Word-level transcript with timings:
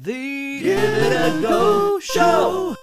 The 0.00 0.60
Give 0.60 0.78
It 0.78 1.12
a 1.12 1.42
Go 1.42 1.98
Show! 1.98 2.76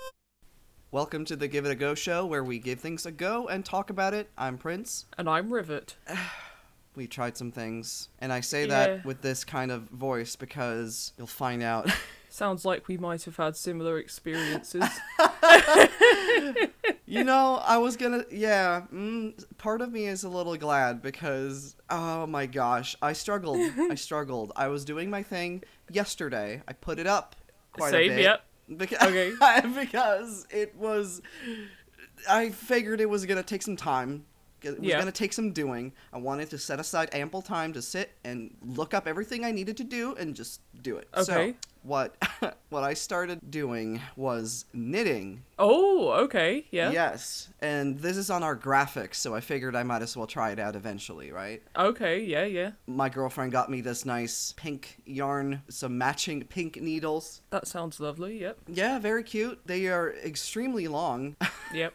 Welcome 0.92 1.24
to 1.24 1.38
the 1.38 1.48
Give 1.48 1.66
It 1.66 1.72
a 1.72 1.76
Go 1.76 1.96
Show, 1.96 2.26
where 2.26 2.44
we 2.44 2.60
give 2.60 2.82
things 2.82 3.06
a 3.06 3.12
go 3.12 3.48
and 3.48 3.64
talk 3.64 3.90
about 3.90 4.14
it. 4.14 4.30
I'm 4.38 4.58
Prince. 4.58 5.06
And 5.18 5.30
I'm 5.30 5.54
Rivet. 5.54 5.96
We 6.98 7.08
tried 7.08 7.36
some 7.36 7.52
things, 7.52 8.08
and 8.20 8.32
I 8.32 8.40
say 8.40 8.62
Yeah. 8.62 8.68
that 8.68 9.06
with 9.06 9.22
this 9.22 9.44
kind 9.44 9.70
of 9.70 9.84
voice 9.90 10.38
because 10.38 11.12
you'll 11.18 11.28
find 11.28 11.62
out. 11.62 11.90
Sounds 12.30 12.64
like 12.64 12.88
we 12.88 12.98
might 12.98 13.24
have 13.24 13.36
had 13.36 13.58
similar 13.58 13.98
experiences. 13.98 14.84
you 17.06 17.26
know, 17.26 17.62
I 17.66 17.78
was 17.80 17.98
gonna, 17.98 18.24
yeah. 18.32 18.84
Mm, 18.94 19.44
part 19.58 19.82
of 19.82 19.92
me 19.92 20.06
is 20.06 20.24
a 20.24 20.30
little 20.30 20.56
glad 20.56 21.02
because, 21.02 21.76
oh 21.90 22.28
my 22.28 22.46
gosh, 22.46 22.96
I 23.02 23.12
struggled. 23.12 23.60
I 23.92 23.96
struggled. 23.96 24.54
I 24.56 24.70
was 24.70 24.86
doing 24.86 25.10
my 25.10 25.22
thing 25.22 25.64
yesterday. 25.92 26.62
I 26.68 26.74
put 26.74 27.00
it 27.00 27.08
up 27.08 27.36
quite 27.74 27.94
a 27.94 28.08
bit. 28.10 28.20
yep. 28.22 28.46
Because, 28.76 29.02
Okay. 29.08 29.32
because 29.86 30.48
it 30.50 30.76
was, 30.76 31.22
I 32.30 32.50
figured 32.50 33.00
it 33.02 33.10
was 33.10 33.26
gonna 33.26 33.44
take 33.44 33.62
some 33.62 33.76
time. 33.76 34.26
It 34.66 34.80
was 34.80 34.90
Yeah. 34.90 35.00
gonna 35.00 35.12
take 35.12 35.34
some 35.34 35.52
doing. 35.52 35.94
I 36.12 36.18
wanted 36.18 36.50
to 36.52 36.58
set 36.58 36.80
aside 36.80 37.10
ample 37.14 37.42
time 37.42 37.74
to 37.74 37.82
sit 37.82 38.12
and 38.24 38.56
look 38.66 38.94
up 38.94 39.08
everything 39.08 39.44
I 39.46 39.52
needed 39.52 39.78
to 39.78 39.84
do 39.84 40.16
and 40.16 40.36
just 40.36 40.62
do 40.82 40.98
it. 40.98 41.08
Okay. 41.16 41.24
So 41.52 41.54
what 41.84 42.16
what 42.70 42.84
I 42.84 42.96
started 42.96 43.52
doing 43.52 44.02
was 44.16 44.66
knitting. 44.74 45.44
Oh, 45.60 46.10
okay, 46.26 46.66
yeah. 46.72 46.92
Yes, 46.92 47.50
and 47.62 48.00
this 48.00 48.18
is 48.18 48.30
on 48.30 48.42
our 48.44 48.56
graphics, 48.58 49.16
so 49.16 49.36
I 49.36 49.40
figured 49.40 49.76
I 49.76 49.84
might 49.84 50.02
as 50.02 50.18
well 50.18 50.26
try 50.28 50.52
it 50.52 50.60
out 50.60 50.76
eventually, 50.76 51.32
right? 51.32 51.62
Okay, 51.78 52.24
yeah, 52.24 52.44
yeah. 52.46 52.72
My 52.88 53.08
girlfriend 53.10 53.52
got 53.52 53.70
me 53.70 53.82
this 53.82 54.04
nice 54.04 54.54
pink 54.58 54.98
yarn, 55.06 55.62
some 55.70 55.98
matching 55.98 56.44
pink 56.44 56.82
needles. 56.82 57.42
That 57.52 57.68
sounds 57.68 58.00
lovely, 58.00 58.42
yep. 58.42 58.58
Yeah, 58.68 58.98
very 59.00 59.24
cute. 59.24 59.60
They 59.66 59.88
are 59.88 60.12
extremely 60.14 60.88
long. 60.88 61.36
Yep. 61.74 61.94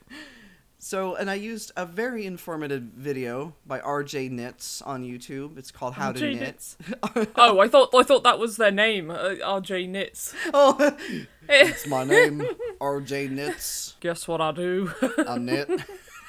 So, 0.83 1.14
and 1.14 1.31
I 1.31 1.34
used 1.34 1.73
a 1.77 1.84
very 1.84 2.25
informative 2.25 2.83
video 2.83 3.55
by 3.67 3.81
RJ 3.81 4.31
Knits 4.31 4.81
on 4.81 5.05
YouTube. 5.05 5.59
It's 5.59 5.70
called 5.70 5.92
How 5.92 6.11
to 6.11 6.34
Knit. 6.34 6.75
Oh, 7.36 7.61
I 7.61 7.69
thought 7.69 7.95
I 7.95 8.03
thought 8.03 8.23
that 8.25 8.39
was 8.39 8.56
their 8.56 8.70
name, 8.70 9.11
uh, 9.11 9.34
RJ 9.45 9.91
Knits. 9.91 10.34
oh, 10.55 10.97
it's 11.48 11.86
my 11.86 12.05
name, 12.05 12.47
RJ 12.81 13.31
Knits. 13.31 13.97
Guess 14.01 14.27
what 14.27 14.41
I 14.41 14.53
do? 14.53 14.91
I 15.28 15.36
knit. 15.36 15.69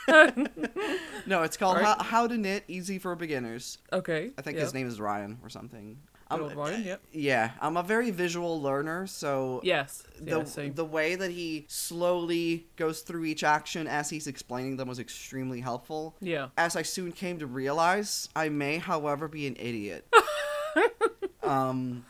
no, 1.25 1.43
it's 1.43 1.55
called 1.55 1.77
Right. 1.77 1.85
How, 1.85 2.03
How 2.03 2.27
to 2.27 2.37
Knit 2.37 2.65
Easy 2.67 2.99
for 2.99 3.15
Beginners. 3.15 3.77
okay. 3.93 4.31
I 4.37 4.41
think 4.41 4.57
yeah. 4.57 4.63
his 4.63 4.73
name 4.73 4.87
is 4.87 4.99
Ryan 4.99 5.39
or 5.43 5.49
something. 5.49 5.97
Good 6.31 6.35
I'm- 6.35 6.43
old 6.43 6.55
Ryan, 6.55 6.83
yep. 6.83 7.01
Yeah, 7.11 7.51
I'm 7.61 7.77
a 7.77 7.83
very 7.83 8.11
visual 8.11 8.61
learner, 8.61 9.05
so 9.07 9.59
Yes. 9.63 10.03
the 10.19 10.37
Yeah, 10.39 10.43
same. 10.45 10.73
the 10.73 10.85
way 10.85 11.15
that 11.15 11.31
he 11.31 11.65
slowly 11.67 12.67
goes 12.75 13.01
through 13.01 13.25
each 13.25 13.43
action 13.43 13.87
as 13.87 14.09
he's 14.09 14.27
explaining 14.27 14.77
them 14.77 14.87
was 14.87 14.99
extremely 14.99 15.61
helpful. 15.61 16.15
Yeah. 16.21 16.49
As 16.57 16.75
I 16.75 16.81
soon 16.81 17.11
came 17.11 17.39
to 17.39 17.47
realize, 17.47 18.29
I 18.35 18.49
may, 18.49 18.77
however, 18.77 19.27
be 19.27 19.45
an 19.47 19.55
idiot. 19.59 20.07
um, 21.43 22.05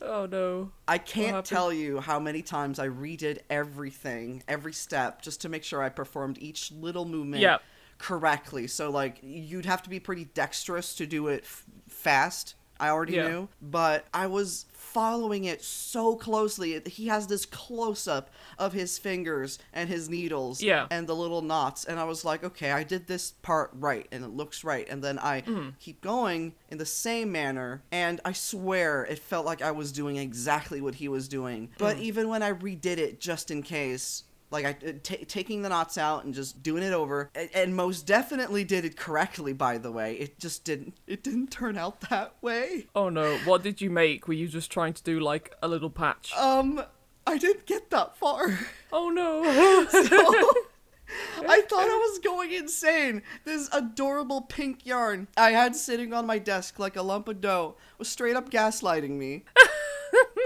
Oh 0.00 0.26
no. 0.26 0.70
I 0.86 0.98
can't 0.98 1.44
tell 1.44 1.72
you 1.72 2.00
how 2.00 2.18
many 2.20 2.42
times 2.42 2.78
I 2.78 2.88
redid 2.88 3.38
everything, 3.50 4.42
every 4.48 4.72
step, 4.72 5.22
just 5.22 5.40
to 5.42 5.48
make 5.48 5.64
sure 5.64 5.82
I 5.82 5.88
performed 5.88 6.38
each 6.40 6.70
little 6.72 7.04
movement 7.04 7.42
Yep. 7.42 7.62
correctly. 7.98 8.66
So, 8.66 8.90
like, 8.90 9.18
you'd 9.22 9.64
have 9.66 9.82
to 9.82 9.90
be 9.90 9.98
pretty 10.00 10.26
dexterous 10.26 10.94
to 10.96 11.06
do 11.06 11.28
it 11.28 11.44
f- 11.44 11.64
fast. 11.88 12.54
I 12.82 12.88
already 12.90 13.14
Yeah. 13.14 13.28
knew, 13.28 13.48
but 13.62 14.06
I 14.12 14.26
was 14.26 14.66
following 14.72 15.44
it 15.44 15.62
so 15.62 16.16
closely. 16.16 16.78
He 16.86 17.06
has 17.06 17.28
this 17.28 17.46
close 17.46 18.06
up 18.08 18.28
of 18.58 18.72
his 18.74 18.98
fingers 18.98 19.58
and 19.72 19.88
his 19.88 20.08
needles 20.10 20.60
Yeah. 20.62 20.86
and 20.90 21.06
the 21.06 21.14
little 21.16 21.40
knots, 21.42 21.84
and 21.84 21.98
I 22.00 22.04
was 22.04 22.24
like, 22.24 22.42
okay, 22.44 22.72
I 22.72 22.82
did 22.82 23.06
this 23.06 23.30
part 23.40 23.70
right, 23.72 24.06
and 24.12 24.24
it 24.24 24.28
looks 24.30 24.64
right. 24.64 24.86
And 24.90 25.02
then 25.02 25.18
I 25.20 25.42
Mm-hmm. 25.42 25.70
keep 25.78 26.00
going 26.02 26.54
in 26.68 26.78
the 26.78 26.84
same 26.86 27.30
manner, 27.32 27.82
and 27.92 28.20
I 28.24 28.32
swear 28.32 29.04
it 29.04 29.18
felt 29.20 29.46
like 29.46 29.62
I 29.62 29.70
was 29.70 29.92
doing 29.92 30.16
exactly 30.16 30.80
what 30.80 30.96
he 30.96 31.08
was 31.08 31.28
doing. 31.28 31.70
But 31.78 31.96
Mm. 31.98 32.00
even 32.02 32.28
when 32.28 32.42
I 32.42 32.52
redid 32.52 32.98
it 32.98 33.20
just 33.20 33.50
in 33.50 33.62
case, 33.62 34.24
like 34.52 34.64
I 34.64 34.88
uh, 34.88 34.92
taking 35.26 35.62
the 35.62 35.68
knots 35.68 35.98
out 35.98 36.24
and 36.24 36.34
just 36.34 36.62
doing 36.62 36.82
it 36.82 36.92
over, 36.92 37.30
and, 37.34 37.50
and 37.54 37.76
most 37.76 38.06
definitely 38.06 38.64
did 38.64 38.84
it 38.84 38.96
correctly. 38.96 39.52
By 39.52 39.78
the 39.78 39.90
way, 39.90 40.14
it 40.14 40.38
just 40.38 40.64
didn't. 40.64 40.94
It 41.06 41.22
didn't 41.22 41.50
turn 41.50 41.76
out 41.76 42.02
that 42.10 42.34
way. 42.40 42.86
Oh 42.94 43.08
no. 43.08 43.38
What 43.38 43.62
did 43.62 43.80
you 43.80 43.90
make? 43.90 44.28
Were 44.28 44.34
you 44.34 44.48
just 44.48 44.70
trying 44.70 44.92
to 44.94 45.02
do 45.02 45.20
like 45.20 45.54
a 45.62 45.68
little 45.68 45.90
patch? 45.90 46.32
Um, 46.36 46.82
I 47.26 47.38
didn't 47.38 47.66
get 47.66 47.90
that 47.90 48.16
far. 48.16 48.58
oh 48.92 49.08
no. 49.08 49.42
I 51.48 51.60
thought 51.68 51.84
I 51.90 52.08
was 52.10 52.18
going 52.20 52.52
insane. 52.52 53.22
This 53.44 53.68
adorable 53.72 54.42
pink 54.42 54.86
yarn 54.86 55.28
I 55.36 55.50
had 55.50 55.76
sitting 55.76 56.12
on 56.12 56.26
my 56.26 56.38
desk 56.38 56.78
like 56.78 56.96
a 56.96 57.02
lump 57.02 57.28
of 57.28 57.40
dough 57.40 57.76
was 57.98 58.08
straight 58.08 58.36
up 58.36 58.50
gaslighting 58.50 59.10
me. 59.10 59.44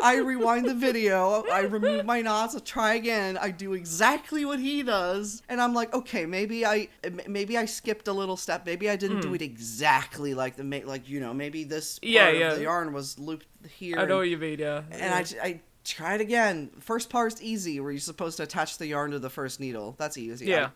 I 0.03 0.17
rewind 0.17 0.67
the 0.67 0.75
video, 0.75 1.45
I 1.51 1.61
remove 1.61 2.05
my 2.05 2.21
knots, 2.21 2.55
I 2.55 2.59
try 2.61 2.95
again, 2.95 3.37
I 3.39 3.51
do 3.51 3.73
exactly 3.75 4.45
what 4.45 4.59
he 4.59 4.83
does, 4.83 5.43
and 5.49 5.61
I'm 5.61 5.75
like, 5.75 5.93
okay, 5.95 6.27
maybe 6.27 6.67
I 6.67 6.89
maybe 7.27 7.57
I 7.57 7.65
skipped 7.65 8.09
a 8.09 8.12
little 8.12 8.37
step, 8.37 8.67
maybe 8.67 8.89
I 8.91 8.97
didn't 8.97 9.21
do 9.21 9.35
it 9.35 9.43
exactly 9.43 10.35
like 10.35 10.56
the 10.56 10.83
like 10.87 11.09
you 11.09 11.21
know, 11.21 11.33
maybe 11.35 11.65
this 11.65 11.99
part 11.99 12.09
Hmm. 12.11 12.15
Yeah, 12.15 12.29
of 12.29 12.39
yeah. 12.39 12.55
the 12.55 12.62
yarn 12.62 12.93
was 12.93 13.19
looped 13.19 13.47
here. 13.69 13.97
I 13.99 14.05
know 14.05 14.12
and- 14.12 14.19
what 14.19 14.29
you 14.29 14.39
mean, 14.39 14.59
yeah. 14.59 14.83
and 14.91 15.15
I 15.15 15.25
I 15.43 15.61
try 15.85 16.15
it 16.15 16.21
again. 16.21 16.71
First 16.81 17.11
part's 17.11 17.41
easy, 17.41 17.79
where 17.81 17.91
you're 17.93 18.01
supposed 18.01 18.37
to 18.39 18.43
attach 18.43 18.79
the 18.79 18.87
yarn 18.89 19.12
to 19.12 19.19
the 19.19 19.31
first 19.31 19.61
needle. 19.61 19.95
That's 19.99 20.19
easy. 20.19 20.47
Yeah. 20.47 20.71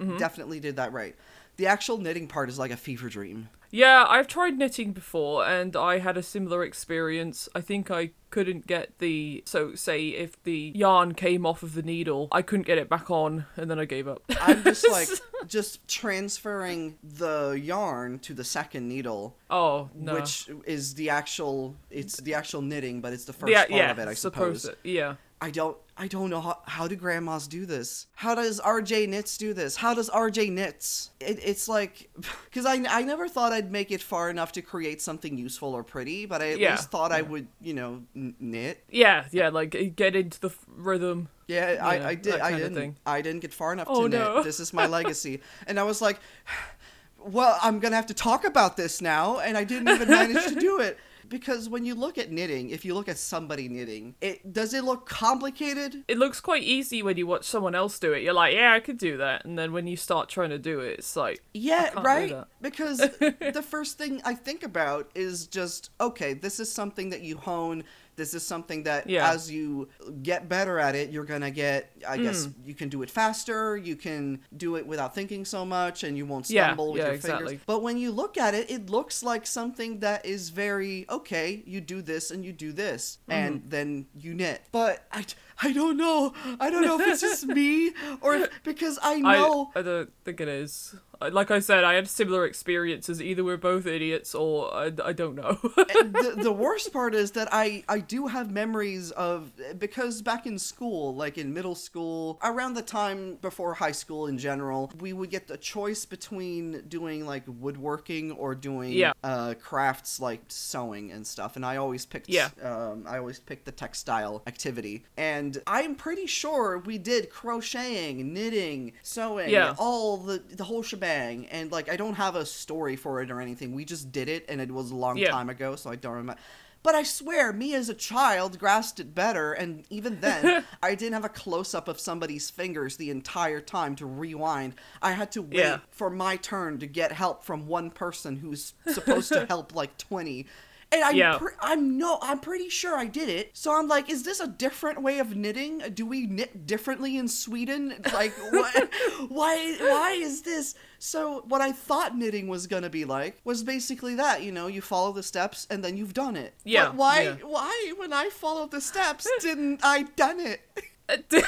I 0.00 0.04
definitely 0.18 0.60
did 0.60 0.76
that 0.76 0.92
right. 0.92 1.14
The 1.56 1.66
actual 1.66 1.98
knitting 1.98 2.26
part 2.26 2.48
is 2.48 2.58
like 2.58 2.70
a 2.70 2.76
fever 2.76 3.08
dream. 3.10 3.48
Yeah, 3.70 4.06
I've 4.08 4.26
tried 4.26 4.56
knitting 4.58 4.92
before 4.92 5.44
and 5.46 5.76
I 5.76 5.98
had 5.98 6.16
a 6.16 6.22
similar 6.22 6.64
experience. 6.64 7.48
I 7.54 7.60
think 7.60 7.90
I 7.90 8.10
couldn't 8.30 8.66
get 8.66 8.98
the 8.98 9.42
so 9.46 9.74
say 9.74 10.08
if 10.08 10.42
the 10.44 10.72
yarn 10.74 11.14
came 11.14 11.44
off 11.44 11.62
of 11.62 11.74
the 11.74 11.82
needle, 11.82 12.28
I 12.32 12.42
couldn't 12.42 12.66
get 12.66 12.78
it 12.78 12.88
back 12.88 13.10
on 13.10 13.46
and 13.56 13.70
then 13.70 13.78
I 13.78 13.84
gave 13.84 14.08
up. 14.08 14.22
I'm 14.40 14.62
just 14.62 14.88
like 14.90 15.08
just 15.46 15.86
transferring 15.88 16.98
the 17.02 17.60
yarn 17.62 18.18
to 18.20 18.34
the 18.34 18.44
second 18.44 18.88
needle, 18.88 19.36
oh, 19.50 19.90
no. 19.94 20.14
which 20.14 20.48
is 20.64 20.94
the 20.94 21.10
actual 21.10 21.76
it's 21.90 22.16
the 22.20 22.34
actual 22.34 22.62
knitting, 22.62 23.00
but 23.00 23.12
it's 23.12 23.24
the 23.24 23.32
first 23.32 23.50
yeah, 23.50 23.60
part 23.60 23.70
yeah, 23.70 23.90
of 23.90 23.98
it, 23.98 24.08
I 24.08 24.14
suppose 24.14 24.62
suppose. 24.62 24.78
it. 24.84 24.88
Yeah. 24.88 25.14
I 25.42 25.50
don't 25.50 25.76
I 25.96 26.06
don't 26.06 26.30
know 26.30 26.40
how, 26.40 26.58
how 26.66 26.86
do 26.88 26.96
grandmas 26.96 27.46
do 27.46 27.64
this? 27.66 28.06
How 28.14 28.34
does 28.34 28.60
RJ 28.60 29.08
Knits 29.08 29.36
do 29.38 29.52
this? 29.54 29.76
How 29.76 29.94
does 29.94 30.08
RJ 30.10 30.50
Knits? 30.52 31.10
It, 31.20 31.38
it's 31.42 31.66
like 31.68 32.10
cuz 32.52 32.66
I 32.66 32.74
I 32.88 33.02
never 33.02 33.26
thought 33.28 33.52
I'd 33.52 33.72
make 33.72 33.90
it 33.90 34.02
far 34.02 34.28
enough 34.28 34.52
to 34.52 34.62
create 34.62 35.00
something 35.00 35.38
useful 35.38 35.74
or 35.74 35.82
pretty, 35.82 36.26
but 36.26 36.42
I 36.42 36.50
at 36.52 36.58
Yeah, 36.58 36.72
least 36.72 36.90
thought 36.90 37.10
I 37.12 37.22
would, 37.22 37.48
you 37.60 37.72
know, 37.74 38.02
n- 38.14 38.34
knit. 38.38 38.84
Yeah, 38.90 39.24
yeah, 39.30 39.48
like 39.48 39.74
uh, 39.74 39.84
get 39.96 40.14
into 40.14 40.40
the 40.40 40.48
f- 40.48 40.64
rhythm. 40.68 41.28
Yeah, 41.46 41.72
Yeah, 41.72 41.86
I, 41.86 42.08
I 42.10 42.14
did. 42.14 42.40
I 42.40 42.56
didn't. 42.58 42.96
I 43.06 43.22
didn't 43.22 43.40
get 43.40 43.52
far 43.54 43.72
enough 43.72 43.88
Oh, 43.90 44.02
to 44.02 44.08
knit. 44.08 44.20
no. 44.20 44.42
This 44.42 44.60
is 44.60 44.72
my 44.72 44.86
legacy, 44.86 45.40
and 45.66 45.80
I 45.80 45.84
was 45.84 46.00
like, 46.02 46.18
"Well, 47.18 47.58
I'm 47.62 47.78
gonna 47.80 47.96
have 47.96 48.06
to 48.06 48.14
talk 48.14 48.44
about 48.44 48.76
this 48.76 49.00
now," 49.00 49.38
and 49.38 49.56
I 49.56 49.64
didn't 49.64 49.88
even 49.88 50.08
manage 50.08 50.46
to 50.48 50.54
do 50.60 50.80
it 50.80 50.98
because 51.28 51.68
when 51.68 51.84
you 51.84 51.94
look 51.94 52.18
at 52.18 52.30
knitting, 52.30 52.70
if 52.70 52.84
you 52.84 52.94
look 52.94 53.08
at 53.08 53.18
somebody 53.18 53.68
knitting, 53.68 54.14
it 54.20 54.52
does 54.52 54.74
it 54.74 54.84
look 54.84 55.08
complicated? 55.08 56.04
It 56.08 56.18
looks 56.18 56.40
quite 56.40 56.62
easy 56.62 57.02
when 57.02 57.16
you 57.16 57.26
watch 57.26 57.44
someone 57.44 57.74
else 57.74 57.98
do 57.98 58.12
it. 58.12 58.22
You're 58.22 58.34
like, 58.34 58.54
yeah, 58.54 58.72
I 58.72 58.80
could 58.80 58.98
do 58.98 59.16
that. 59.18 59.44
And 59.44 59.58
then 59.58 59.72
when 59.72 59.86
you 59.86 59.96
start 59.96 60.28
trying 60.28 60.50
to 60.50 60.58
do 60.58 60.80
it, 60.80 60.98
it's 60.98 61.16
like, 61.16 61.42
Yeah, 61.54 61.90
right. 62.00 62.44
Because 62.60 62.98
the 63.18 63.64
first 63.66 63.98
thing 63.98 64.20
I 64.24 64.34
think 64.34 64.62
about 64.62 65.10
is 65.14 65.46
just 65.46 65.90
okay, 66.00 66.34
this 66.34 66.60
is 66.60 66.72
something 66.72 67.10
that 67.10 67.22
you 67.22 67.36
hone. 67.36 67.84
This 68.20 68.34
is 68.34 68.44
something 68.46 68.82
that 68.84 69.08
Yeah. 69.08 69.30
as 69.32 69.50
you 69.50 69.88
get 70.22 70.40
better 70.56 70.78
at 70.78 70.94
it, 70.94 71.06
you're 71.10 71.24
gonna 71.24 71.50
get. 71.50 71.90
I 72.06 72.16
guess 72.18 72.46
Mm. 72.46 72.54
you 72.68 72.74
can 72.74 72.88
do 72.90 73.00
it 73.04 73.10
faster. 73.10 73.76
You 73.78 73.96
can 73.96 74.40
do 74.64 74.76
it 74.76 74.84
without 74.86 75.14
thinking 75.14 75.44
so 75.46 75.64
much, 75.64 76.04
and 76.04 76.12
you 76.18 76.26
won't 76.26 76.48
Yeah, 76.50 76.66
stumble 76.66 76.92
with 76.92 76.98
yeah, 77.00 77.06
your 77.06 77.14
exactly. 77.14 77.46
fingers. 77.46 77.64
But 77.66 77.80
when 77.86 77.96
you 77.96 78.10
look 78.10 78.36
at 78.36 78.52
it, 78.54 78.70
it 78.70 78.90
looks 78.90 79.22
like 79.22 79.46
something 79.46 80.00
that 80.00 80.26
is 80.26 80.50
very 80.50 81.06
okay. 81.08 81.62
You 81.66 81.80
do 81.80 82.02
this 82.02 82.30
and 82.30 82.44
you 82.44 82.52
do 82.52 82.72
this, 82.72 83.02
Mm-hmm. 83.28 83.32
and 83.40 83.62
then 83.74 84.06
you 84.24 84.34
knit. 84.34 84.60
But 84.70 85.06
I, 85.10 85.24
I 85.62 85.72
don't 85.72 85.96
know. 85.96 86.34
I 86.60 86.68
don't 86.70 86.82
know 86.82 86.98
if 87.00 87.06
it's 87.08 87.20
just 87.22 87.46
me 87.60 87.92
or 88.20 88.34
if, 88.36 88.50
because 88.64 88.98
I 89.02 89.14
I, 89.14 89.18
know 89.38 89.70
I 89.74 89.82
don't 89.82 90.10
think 90.24 90.40
it 90.40 90.48
is. 90.48 90.94
Like 91.20 91.50
I 91.50 91.58
said, 91.60 91.84
I 91.84 91.94
had 91.94 92.08
similar 92.08 92.46
experiences. 92.46 93.20
Either 93.20 93.44
we're 93.44 93.58
both 93.58 93.86
idiots, 93.86 94.34
or 94.34 94.72
I, 94.74 94.90
I 95.04 95.12
don't 95.12 95.34
know. 95.34 95.58
the, 95.62 96.34
the 96.42 96.52
worst 96.52 96.92
part 96.94 97.14
is 97.14 97.32
that 97.32 97.48
I, 97.52 97.84
I 97.88 97.98
do 97.98 98.26
have 98.28 98.50
memories 98.50 99.10
of 99.12 99.52
because 99.78 100.22
back 100.22 100.46
in 100.46 100.58
school, 100.58 101.14
like 101.14 101.36
in 101.36 101.52
middle 101.52 101.74
school, 101.74 102.38
around 102.42 102.72
the 102.74 102.82
time 102.82 103.34
before 103.42 103.74
high 103.74 103.92
school 103.92 104.28
in 104.28 104.38
general, 104.38 104.90
we 105.00 105.12
would 105.12 105.28
get 105.30 105.46
the 105.46 105.58
choice 105.58 106.06
between 106.06 106.82
doing 106.88 107.26
like 107.26 107.42
woodworking 107.46 108.32
or 108.32 108.54
doing 108.54 108.92
Yeah. 108.92 109.12
uh, 109.22 109.54
crafts 109.60 110.20
like 110.20 110.40
sewing 110.48 111.12
and 111.12 111.26
stuff. 111.26 111.56
And 111.56 111.66
I 111.66 111.76
always 111.76 112.06
picked 112.06 112.30
Yeah. 112.30 112.48
um, 112.62 113.04
I 113.06 113.18
always 113.18 113.38
picked 113.38 113.66
the 113.66 113.72
textile 113.72 114.42
activity. 114.46 115.04
And 115.18 115.60
I'm 115.66 115.96
pretty 115.96 116.26
sure 116.26 116.78
we 116.78 116.96
did 116.96 117.28
crocheting, 117.28 118.32
knitting, 118.32 118.92
sewing, 119.02 119.50
Yeah. 119.50 119.74
all 119.78 120.16
the 120.16 120.42
the 120.50 120.64
whole 120.64 120.82
shebang. 120.82 121.09
And 121.50 121.70
like 121.72 121.90
I 121.90 121.96
don't 121.96 122.14
have 122.14 122.36
a 122.36 122.46
story 122.46 122.96
for 122.96 123.20
it 123.22 123.30
or 123.30 123.40
anything. 123.40 123.74
We 123.74 123.84
just 123.84 124.12
did 124.12 124.28
it 124.28 124.44
and 124.48 124.60
it 124.60 124.70
was 124.70 124.90
a 124.90 124.96
long 124.96 125.16
Yeah. 125.16 125.30
time 125.30 125.48
ago, 125.50 125.76
so 125.76 125.90
I 125.90 125.96
don't 125.96 126.14
remember. 126.14 126.40
But 126.82 126.94
I 126.94 127.02
swear, 127.02 127.52
me 127.52 127.74
as 127.74 127.90
a 127.90 127.94
child 127.94 128.58
grasped 128.58 129.00
it 129.00 129.14
better, 129.14 129.52
and 129.52 129.84
even 129.90 130.20
then, 130.20 130.64
I 130.82 130.94
didn't 130.94 131.12
have 131.12 131.26
a 131.26 131.28
close 131.28 131.74
up 131.74 131.88
of 131.88 132.00
somebody's 132.00 132.48
fingers 132.48 132.96
the 132.96 133.10
entire 133.10 133.60
time 133.60 133.94
to 133.96 134.06
rewind. 134.06 134.76
I 135.02 135.12
had 135.12 135.30
to 135.32 135.42
wait 135.42 135.56
Yeah. 135.58 135.80
for 135.90 136.08
my 136.08 136.36
turn 136.36 136.78
to 136.78 136.86
get 136.86 137.12
help 137.12 137.44
from 137.44 137.66
one 137.66 137.90
person 137.90 138.36
who's 138.36 138.72
supposed 138.86 139.30
to 139.32 139.44
help 139.50 139.74
like 139.74 139.98
20. 139.98 140.46
And 140.92 141.04
I'm, 141.04 141.14
Yeah. 141.16 141.38
pre- 141.38 141.52
I'm 141.60 141.98
no, 141.98 142.18
I'm 142.20 142.40
pretty 142.40 142.68
sure 142.68 142.96
I 142.96 143.06
did 143.06 143.28
it. 143.28 143.50
So 143.56 143.72
I'm 143.78 143.86
like, 143.86 144.10
is 144.10 144.24
this 144.24 144.40
a 144.40 144.48
different 144.48 145.02
way 145.02 145.20
of 145.20 145.36
knitting? 145.36 145.78
Do 145.94 146.04
we 146.04 146.26
knit 146.26 146.66
differently 146.66 147.16
in 147.16 147.28
Sweden? 147.28 147.94
Like, 148.12 148.32
what? 148.50 148.90
why? 149.28 149.76
Why 149.80 150.10
is 150.20 150.42
this? 150.42 150.74
So 150.98 151.44
what 151.46 151.60
I 151.60 151.70
thought 151.72 152.16
knitting 152.16 152.48
was 152.48 152.66
gonna 152.66 152.90
be 152.90 153.04
like 153.04 153.40
was 153.44 153.62
basically 153.62 154.16
that. 154.16 154.42
You 154.42 154.50
know, 154.50 154.66
you 154.66 154.80
follow 154.82 155.12
the 155.12 155.22
steps 155.22 155.66
and 155.70 155.84
then 155.84 155.96
you've 155.96 156.12
done 156.14 156.34
it. 156.36 156.54
Yeah, 156.64 156.86
But 156.86 156.94
why? 156.96 157.22
yeah. 157.22 157.36
Why 157.44 157.92
when 157.96 158.12
I 158.12 158.28
followed 158.30 158.72
the 158.72 158.80
steps 158.80 159.28
didn't 159.40 159.80
I 159.84 160.02
done 160.16 160.40
it? 160.40 160.60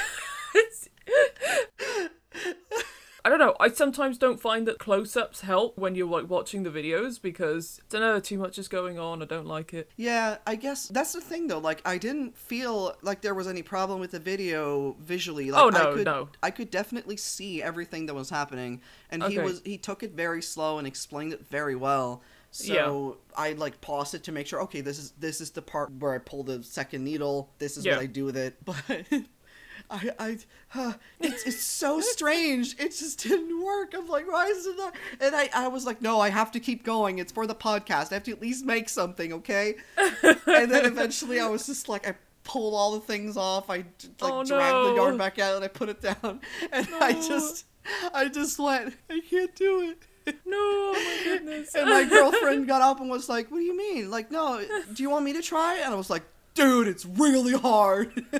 I 3.25 3.29
don't 3.29 3.39
know. 3.39 3.55
I 3.59 3.69
sometimes 3.69 4.17
don't 4.17 4.39
find 4.41 4.67
that 4.67 4.79
close-ups 4.79 5.41
help 5.41 5.77
when 5.77 5.95
you're 5.95 6.07
like 6.09 6.29
watching 6.29 6.63
the 6.63 6.69
videos 6.69 7.21
because 7.21 7.79
I 7.93 7.99
don't 7.99 8.01
know, 8.01 8.19
too 8.19 8.37
much 8.37 8.59
is 8.59 8.67
going 8.67 8.99
on. 8.99 9.21
I 9.21 9.25
don't 9.25 9.47
like 9.47 9.73
it. 9.73 9.89
Yeah, 9.95 10.37
I 10.45 10.55
guess 10.55 10.87
that's 10.89 11.13
the 11.13 11.21
thing 11.21 11.47
though. 11.47 11.59
Like, 11.59 11.81
I 11.85 11.97
didn't 11.97 12.37
feel 12.37 12.97
like 13.01 13.21
there 13.21 13.33
was 13.33 13.47
any 13.47 13.61
problem 13.63 13.99
with 14.01 14.11
the 14.11 14.19
video 14.19 14.97
visually. 14.99 15.51
Like, 15.51 15.61
Oh, 15.63 15.67
I 15.67 15.83
no, 15.83 15.93
could, 15.95 16.05
no. 16.05 16.29
I 16.41 16.51
could 16.51 16.69
definitely 16.69 17.15
see 17.15 17.63
everything 17.63 18.07
that 18.07 18.13
was 18.13 18.29
happening, 18.29 18.81
and 19.09 19.23
he 19.23 19.39
was 19.39 19.61
he 19.63 19.77
took 19.77 20.03
it 20.03 20.11
very 20.11 20.41
slow 20.41 20.77
and 20.77 20.85
explained 20.85 21.31
it 21.31 21.47
very 21.47 21.75
well. 21.75 22.21
So 22.51 23.17
I 23.35 23.53
like 23.53 23.81
paused 23.81 24.13
it 24.13 24.23
to 24.25 24.31
make 24.31 24.45
sure. 24.45 24.61
Okay, 24.63 24.81
this 24.81 24.99
is 24.99 25.11
this 25.17 25.41
is 25.41 25.49
the 25.51 25.61
part 25.63 25.91
where 25.97 26.13
I 26.13 26.19
pull 26.19 26.43
the 26.43 26.61
second 26.61 27.03
needle. 27.03 27.49
This 27.57 27.77
is 27.77 27.85
Yeah. 27.85 27.93
what 27.95 28.03
I 28.03 28.05
do 28.05 28.25
with 28.25 28.37
it. 28.37 28.57
But 28.65 28.85
I 29.93 30.09
I 30.19 30.37
huh, 30.69 30.93
it's 31.19 31.43
it's 31.43 31.61
so 31.63 32.01
strange. 32.01 32.75
It 32.79 32.89
just 32.89 33.19
didn't 33.23 33.63
work. 33.63 33.93
I'm 33.95 34.07
like, 34.07 34.29
why 34.29 34.47
is 34.47 34.65
it 34.65 34.75
not? 34.77 34.95
And 35.21 35.35
I 35.35 35.49
I 35.53 35.67
was 35.67 35.85
like, 35.85 36.01
no, 36.01 36.19
I 36.19 36.29
have 36.29 36.51
to 36.53 36.59
keep 36.59 36.83
going. 36.83 37.19
It's 37.19 37.31
for 37.31 37.45
the 37.47 37.55
podcast. 37.55 38.11
I 38.11 38.15
have 38.15 38.23
to 38.23 38.31
at 38.31 38.41
least 38.41 38.65
make 38.65 38.89
something, 38.89 39.31
okay? 39.33 39.75
and 39.97 40.71
then 40.71 40.85
eventually 40.85 41.39
I 41.39 41.47
was 41.47 41.65
just 41.67 41.87
like 41.89 42.07
I 42.07 42.15
pulled 42.43 42.73
all 42.73 42.93
the 42.93 42.99
things 43.01 43.37
off. 43.37 43.69
I 43.69 43.77
like 43.77 43.85
Oh, 44.21 44.43
dragged 44.43 44.75
the 44.75 44.89
no. 44.89 44.95
yarn 44.95 45.17
back 45.17 45.37
out 45.39 45.55
and 45.55 45.63
I 45.63 45.67
put 45.69 45.89
it 45.89 46.01
down. 46.01 46.41
And 46.71 46.87
I 46.95 47.13
just 47.13 47.65
I 48.13 48.29
just 48.29 48.57
went, 48.59 48.95
I 49.09 49.21
can't 49.29 49.55
do 49.55 49.89
it. 49.91 49.97
No, 50.25 50.57
oh 50.57 50.93
my 50.93 51.23
goodness. 51.25 51.75
And 51.75 51.89
my 51.89 52.05
girlfriend 52.05 52.65
got 52.65 52.81
up 52.81 53.01
and 53.01 53.09
was 53.09 53.27
like, 53.27 53.51
"What 53.51 53.57
do 53.59 53.63
you 53.65 53.75
mean? 53.77 54.09
Like, 54.09 54.31
no, 54.31 54.65
do 54.93 55.03
you 55.03 55.09
want 55.09 55.25
me 55.25 55.33
to 55.33 55.41
try?" 55.41 55.79
And 55.83 55.93
I 55.93 55.97
was 55.97 56.09
like, 56.09 56.23
"Dude, 56.53 56.87
it's 56.87 57.05
really 57.05 57.53
hard." 57.53 58.25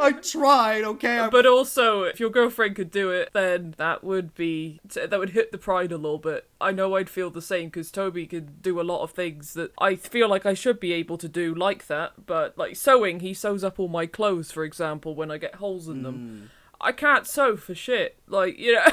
I 0.00 0.14
tried, 0.22 0.84
okay? 0.84 1.18
I- 1.18 1.28
But 1.30 1.46
also, 1.46 2.02
if 2.02 2.18
your 2.20 2.30
girlfriend 2.30 2.76
could 2.76 2.90
do 2.90 3.10
it, 3.10 3.30
then 3.32 3.74
that 3.78 4.02
would 4.04 4.34
be 4.34 4.80
that 4.94 5.18
would 5.18 5.30
hit 5.30 5.52
the 5.52 5.58
pride 5.58 5.92
a 5.92 5.96
little 5.96 6.18
bit. 6.18 6.48
I 6.60 6.70
know 6.72 6.96
I'd 6.96 7.10
feel 7.10 7.30
the 7.30 7.42
same 7.42 7.68
because 7.68 7.90
Toby 7.90 8.26
could 8.26 8.62
do 8.62 8.80
a 8.80 8.82
lot 8.82 9.02
of 9.02 9.10
things 9.12 9.54
that 9.54 9.72
I 9.78 9.96
feel 9.96 10.28
like 10.28 10.46
I 10.46 10.54
should 10.54 10.80
be 10.80 10.92
able 10.92 11.18
to 11.18 11.28
do 11.28 11.54
like 11.54 11.86
that. 11.86 12.26
But 12.26 12.56
like 12.58 12.76
sewing, 12.76 13.20
he 13.20 13.34
sews 13.34 13.62
up 13.64 13.78
all 13.78 13.88
my 13.88 14.06
clothes, 14.06 14.50
for 14.50 14.64
example, 14.64 15.14
when 15.14 15.30
I 15.30 15.38
get 15.38 15.56
holes 15.56 15.88
in 15.88 16.02
them. 16.02 16.50
I 16.80 16.92
can't 16.92 17.26
sew 17.26 17.56
for 17.56 17.74
shit. 17.74 18.18
Like 18.26 18.58
you 18.58 18.74
know. 18.74 18.84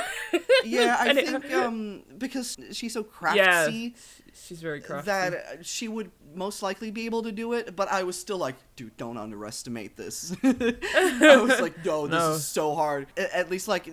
yeah, 0.63 0.95
I 0.99 1.09
it- 1.09 1.27
think 1.27 1.51
um 1.53 2.03
because 2.17 2.55
she's 2.71 2.93
so 2.93 3.03
craftsy 3.03 3.35
Yeah, 3.35 3.89
She's 4.33 4.61
very 4.61 4.79
crafty. 4.81 5.07
that 5.07 5.33
uh, 5.33 5.37
she 5.61 5.87
would 5.87 6.11
most 6.33 6.63
likely 6.63 6.89
be 6.91 7.05
able 7.05 7.23
to 7.23 7.31
do 7.31 7.53
it, 7.53 7.75
but 7.75 7.89
I 7.91 8.03
was 8.03 8.17
still 8.19 8.37
like, 8.37 8.55
dude, 8.75 8.95
don't 8.97 9.17
underestimate 9.17 9.97
this. 9.97 10.33
I 10.43 11.37
was 11.45 11.59
like, 11.59 11.83
no, 11.85 12.07
this 12.07 12.19
No. 12.19 12.31
is 12.33 12.45
so 12.47 12.73
hard. 12.75 13.07
At 13.17 13.49
least 13.51 13.67
like 13.67 13.89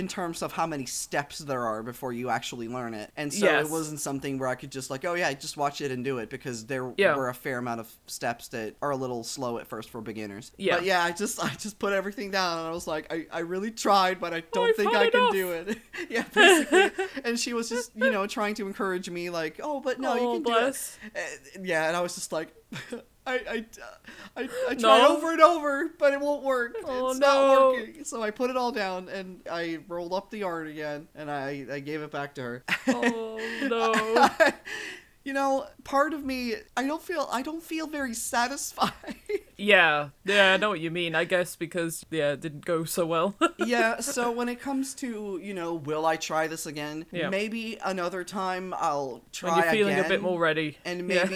in 0.00 0.08
terms 0.08 0.40
of 0.42 0.50
how 0.52 0.66
many 0.66 0.86
steps 0.86 1.38
there 1.38 1.64
are 1.66 1.82
before 1.82 2.12
you 2.12 2.30
actually 2.30 2.66
learn 2.68 2.94
it. 2.94 3.10
And 3.16 3.32
so 3.32 3.44
Yes. 3.44 3.66
it 3.66 3.70
wasn't 3.70 4.00
something 4.00 4.38
where 4.38 4.48
I 4.48 4.54
could 4.54 4.72
just 4.72 4.88
like, 4.90 5.04
oh 5.04 5.14
yeah, 5.14 5.32
just 5.34 5.56
watch 5.56 5.80
it 5.80 5.90
and 5.92 6.02
do 6.04 6.18
it 6.18 6.30
because 6.30 6.66
there 6.66 6.92
Yeah. 6.96 7.14
were 7.16 7.28
a 7.28 7.34
fair 7.34 7.58
amount 7.58 7.80
of 7.80 7.88
steps 8.06 8.48
that 8.48 8.74
are 8.80 8.90
a 8.90 8.96
little 8.96 9.22
slow 9.22 9.58
at 9.58 9.66
first 9.66 9.90
for 9.90 10.00
beginners. 10.00 10.52
Yeah. 10.56 10.76
But 10.76 10.84
yeah, 10.86 11.04
I 11.04 11.12
just 11.12 11.42
I 11.44 11.50
just 11.54 11.78
put 11.78 11.92
everything 11.92 12.30
down 12.30 12.58
and 12.58 12.66
I 12.66 12.70
was 12.70 12.86
like, 12.86 13.12
I, 13.12 13.26
I 13.30 13.40
really 13.40 13.70
tried, 13.70 14.18
but 14.20 14.32
I 14.32 14.40
don't 14.52 14.74
think 14.76 14.94
I 14.94 15.10
can 15.10 15.30
do 15.32 15.52
it. 15.52 15.78
yeah, 16.10 16.24
basically. 16.34 17.04
and 17.24 17.38
she 17.38 17.52
was 17.52 17.68
just, 17.68 17.92
you 17.94 18.10
know, 18.10 18.26
trying 18.26 18.54
to 18.56 18.66
encourage 18.66 19.08
me 19.10 19.30
like, 19.30 19.60
oh, 19.62 19.80
but 19.80 20.00
no, 20.00 20.14
you 20.14 20.20
Oh, 20.20 20.32
can 20.34 20.42
bless. 20.42 20.96
do 21.02 21.08
it. 21.14 21.56
Uh, 21.56 21.60
yeah, 21.62 21.88
and 21.88 21.96
I 21.96 22.00
was 22.00 22.14
just 22.14 22.32
like, 22.32 22.48
I, 23.26 23.34
I, 23.34 23.64
I, 24.42 24.48
I 24.70 24.74
No. 24.74 25.16
over 25.16 25.32
and 25.32 25.40
over, 25.40 25.90
but 25.98 26.12
it 26.12 26.20
won't 26.20 26.42
work. 26.42 26.74
Oh, 26.84 27.10
it's 27.10 27.18
no. 27.20 27.26
not 27.26 27.72
working. 27.72 28.04
So 28.04 28.22
I 28.22 28.30
put 28.30 28.50
it 28.50 28.56
all 28.56 28.72
down 28.72 29.08
and 29.08 29.40
I 29.50 29.78
rolled 29.88 30.12
up 30.12 30.30
the 30.30 30.38
yarn 30.38 30.68
again 30.68 31.08
and 31.14 31.30
I, 31.30 31.66
I 31.70 31.80
gave 31.80 32.02
it 32.02 32.10
back 32.10 32.34
to 32.36 32.42
her. 32.42 32.64
Oh 32.88 33.38
no. 33.62 34.28
you 35.24 35.32
know, 35.34 35.66
part 35.84 36.14
of 36.14 36.24
me, 36.24 36.54
I 36.76 36.86
don't 36.86 37.02
feel, 37.02 37.28
I 37.30 37.42
don't 37.42 37.62
feel 37.62 37.86
very 37.86 38.14
satisfied. 38.14 38.92
Yeah, 39.62 40.08
yeah, 40.24 40.54
I 40.54 40.56
know 40.56 40.70
what 40.70 40.80
you 40.80 40.90
mean. 40.90 41.14
I 41.14 41.24
guess 41.24 41.54
because 41.54 42.06
yeah, 42.10 42.32
it 42.32 42.40
didn't 42.40 42.64
go 42.64 42.84
so 42.84 43.04
well. 43.04 43.34
yeah, 43.58 44.00
so 44.00 44.30
when 44.30 44.48
it 44.48 44.58
comes 44.58 44.94
to, 44.94 45.38
you 45.42 45.52
know, 45.52 45.74
will 45.74 46.06
I 46.06 46.16
try 46.16 46.46
this 46.46 46.64
again? 46.64 47.04
Yeah. 47.12 47.28
Maybe 47.28 47.76
another 47.84 48.24
time 48.24 48.72
I'll 48.78 49.20
try 49.32 49.50
when 49.50 49.62
you're 49.64 49.72
feeling 49.72 49.94
again. 49.96 50.06
a 50.06 50.08
bit 50.08 50.22
more 50.22 50.40
ready. 50.40 50.78
and 50.86 51.06
Yeah. 51.10 51.26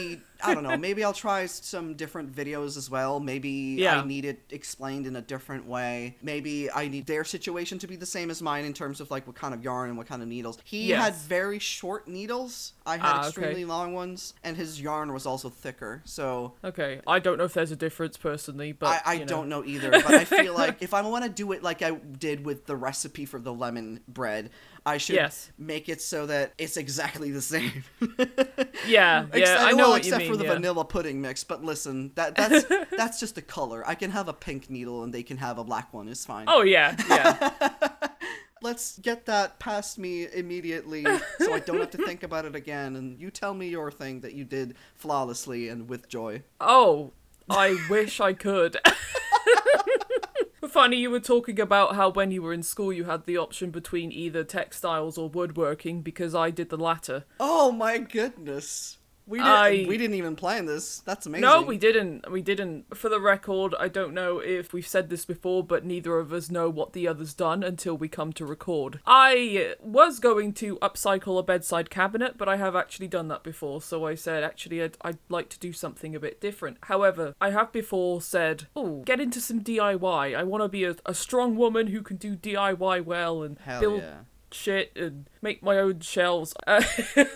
I 0.42 0.52
don't 0.54 0.62
know. 0.62 0.76
Maybe 0.76 1.04
I'll 1.04 1.12
try 1.12 1.46
some 1.46 1.94
different 1.94 2.32
videos 2.34 2.76
as 2.76 2.90
well. 2.90 3.20
Maybe 3.20 3.76
Yeah. 3.78 4.00
I 4.00 4.04
need 4.06 4.24
it 4.24 4.40
explained 4.50 5.06
in 5.06 5.16
a 5.16 5.22
different 5.22 5.66
way. 5.66 6.16
Maybe 6.22 6.70
I 6.70 6.88
need 6.88 7.06
their 7.06 7.24
situation 7.24 7.78
to 7.78 7.86
be 7.86 7.96
the 7.96 8.06
same 8.06 8.30
as 8.30 8.42
mine 8.42 8.64
in 8.64 8.72
terms 8.72 9.00
of 9.00 9.10
like 9.10 9.26
what 9.26 9.36
kind 9.36 9.54
of 9.54 9.62
yarn 9.62 9.88
and 9.90 9.98
what 9.98 10.06
kind 10.06 10.22
of 10.22 10.28
needles. 10.28 10.58
He 10.64 10.88
Yes. 10.88 11.02
had 11.02 11.14
very 11.16 11.58
short 11.58 12.08
needles. 12.08 12.72
I 12.84 12.96
had 12.96 13.02
Ah, 13.04 13.18
okay. 13.20 13.28
extremely 13.28 13.64
long 13.64 13.94
ones, 13.94 14.34
and 14.42 14.56
his 14.56 14.80
yarn 14.80 15.12
was 15.12 15.24
also 15.24 15.48
thicker. 15.48 16.02
So 16.04 16.54
Okay, 16.62 17.00
I 17.06 17.18
don't 17.18 17.38
know 17.38 17.44
if 17.44 17.54
there's 17.54 17.70
a 17.72 17.76
difference 17.76 18.16
personally, 18.16 18.72
but 18.72 19.02
I, 19.06 19.10
I 19.10 19.12
you 19.14 19.20
know. 19.20 19.26
don't 19.26 19.48
know 19.48 19.64
either. 19.64 19.90
But 19.90 20.06
I 20.14 20.24
feel 20.24 20.54
like 20.62 20.82
if 20.82 20.92
I 20.94 21.00
want 21.02 21.24
to 21.24 21.30
do 21.30 21.52
it 21.52 21.62
like 21.62 21.80
I 21.82 21.92
did 21.92 22.44
with 22.44 22.66
the 22.66 22.76
recipe 22.76 23.24
for 23.24 23.38
the 23.38 23.52
lemon 23.52 24.00
bread, 24.08 24.50
I 24.86 24.98
should 24.98 25.16
Yes. 25.16 25.50
make 25.56 25.88
it 25.88 26.02
so 26.02 26.26
that 26.26 26.52
it's 26.58 26.76
exactly 26.76 27.30
the 27.30 27.40
same. 27.42 27.84
Yeah, 28.86 29.26
Ex- 29.32 29.48
yeah, 29.48 29.56
I 29.60 29.70
know 29.70 29.76
well, 29.84 29.90
what 29.92 30.04
you 30.04 30.08
except 30.08 30.24
mean. 30.24 30.30
for 30.30 30.36
the 30.36 30.44
yeah. 30.44 30.54
vanilla 30.54 30.84
pudding 30.84 31.22
mix. 31.22 31.42
But 31.42 31.64
listen, 31.64 32.10
that 32.16 32.34
that's 32.36 32.66
that's 32.94 33.18
just 33.20 33.38
a 33.38 33.42
color. 33.42 33.82
I 33.86 33.94
can 33.94 34.10
have 34.10 34.28
a 34.28 34.34
pink 34.34 34.68
needle 34.68 35.02
and 35.04 35.14
they 35.14 35.22
can 35.22 35.38
have 35.38 35.56
a 35.56 35.64
black 35.64 35.94
one. 35.94 36.08
It's 36.08 36.26
fine. 36.26 36.44
Oh 36.48 36.62
yeah, 36.62 36.96
yeah. 37.08 37.50
Let's 38.60 38.98
get 38.98 39.24
that 39.26 39.58
past 39.58 39.98
me 39.98 40.26
immediately, 40.32 41.04
so 41.38 41.54
I 41.54 41.60
don't 41.60 41.80
have 41.80 41.90
to 41.92 42.04
think 42.04 42.22
about 42.22 42.44
it 42.44 42.54
again. 42.54 42.96
And 42.96 43.18
you 43.18 43.30
tell 43.30 43.54
me 43.54 43.68
your 43.68 43.90
thing 43.90 44.20
that 44.20 44.34
you 44.34 44.44
did 44.44 44.74
flawlessly 44.94 45.68
and 45.70 45.88
with 45.88 46.08
joy. 46.08 46.42
oh, 46.60 47.12
I 47.48 47.76
wish 47.88 48.20
I 48.20 48.32
could. 48.34 48.76
Funny, 50.74 50.96
you 50.96 51.08
were 51.08 51.20
talking 51.20 51.60
about 51.60 51.94
how 51.94 52.08
when 52.10 52.32
you 52.32 52.42
were 52.42 52.52
in 52.52 52.64
school 52.64 52.92
you 52.92 53.04
had 53.04 53.26
the 53.26 53.38
option 53.38 53.70
between 53.70 54.10
either 54.10 54.42
textiles 54.42 55.16
or 55.16 55.28
woodworking 55.28 56.02
because 56.02 56.34
I 56.34 56.50
did 56.50 56.68
the 56.68 56.76
latter. 56.76 57.26
Oh 57.38 57.70
my 57.70 57.98
goodness. 57.98 58.98
We 59.26 59.38
didn't, 59.38 59.52
I- 59.52 59.86
we 59.88 59.96
didn't 59.96 60.16
even 60.16 60.36
plan 60.36 60.66
this. 60.66 61.00
That's 61.00 61.26
amazing. 61.26 61.42
No, 61.42 61.62
we 61.62 61.78
didn't. 61.78 62.30
We 62.30 62.42
didn't. 62.42 62.94
For 62.96 63.08
the 63.08 63.20
record, 63.20 63.74
I 63.78 63.88
don't 63.88 64.12
know 64.12 64.38
if 64.38 64.72
we've 64.72 64.86
said 64.86 65.08
this 65.08 65.24
before, 65.24 65.64
but 65.64 65.84
neither 65.84 66.18
of 66.18 66.32
us 66.32 66.50
know 66.50 66.68
what 66.68 66.92
the 66.92 67.08
other's 67.08 67.32
done 67.32 67.62
until 67.62 67.96
we 67.96 68.08
come 68.08 68.32
to 68.34 68.44
record. 68.44 69.00
I 69.06 69.74
was 69.80 70.18
going 70.20 70.52
to 70.54 70.76
upcycle 70.78 71.38
a 71.38 71.42
bedside 71.42 71.88
cabinet, 71.90 72.36
but 72.36 72.48
I 72.48 72.56
have 72.56 72.76
actually 72.76 73.08
done 73.08 73.28
that 73.28 73.42
before, 73.42 73.80
so 73.80 74.06
I 74.06 74.14
said, 74.14 74.44
actually, 74.44 74.82
I'd, 74.82 74.96
I'd 75.02 75.18
like 75.28 75.48
to 75.50 75.58
do 75.58 75.72
something 75.72 76.14
a 76.14 76.20
bit 76.20 76.40
different. 76.40 76.78
However, 76.82 77.34
I 77.40 77.50
have 77.50 77.72
before 77.72 78.20
said, 78.20 78.66
oh, 78.76 79.02
get 79.02 79.20
into 79.20 79.40
some 79.40 79.62
DIY. 79.62 80.36
I 80.36 80.42
want 80.42 80.62
to 80.62 80.68
be 80.68 80.84
a, 80.84 80.96
a 81.06 81.14
strong 81.14 81.56
woman 81.56 81.86
who 81.88 82.02
can 82.02 82.16
do 82.16 82.36
DIY 82.36 83.04
well 83.04 83.42
and 83.42 83.58
Hell 83.58 83.80
build 83.80 84.02
yeah. 84.02 84.18
shit 84.50 84.92
and 84.96 85.28
make 85.44 85.62
my 85.62 85.78
own 85.78 86.00
shelves. 86.00 86.54
Uh, 86.66 86.82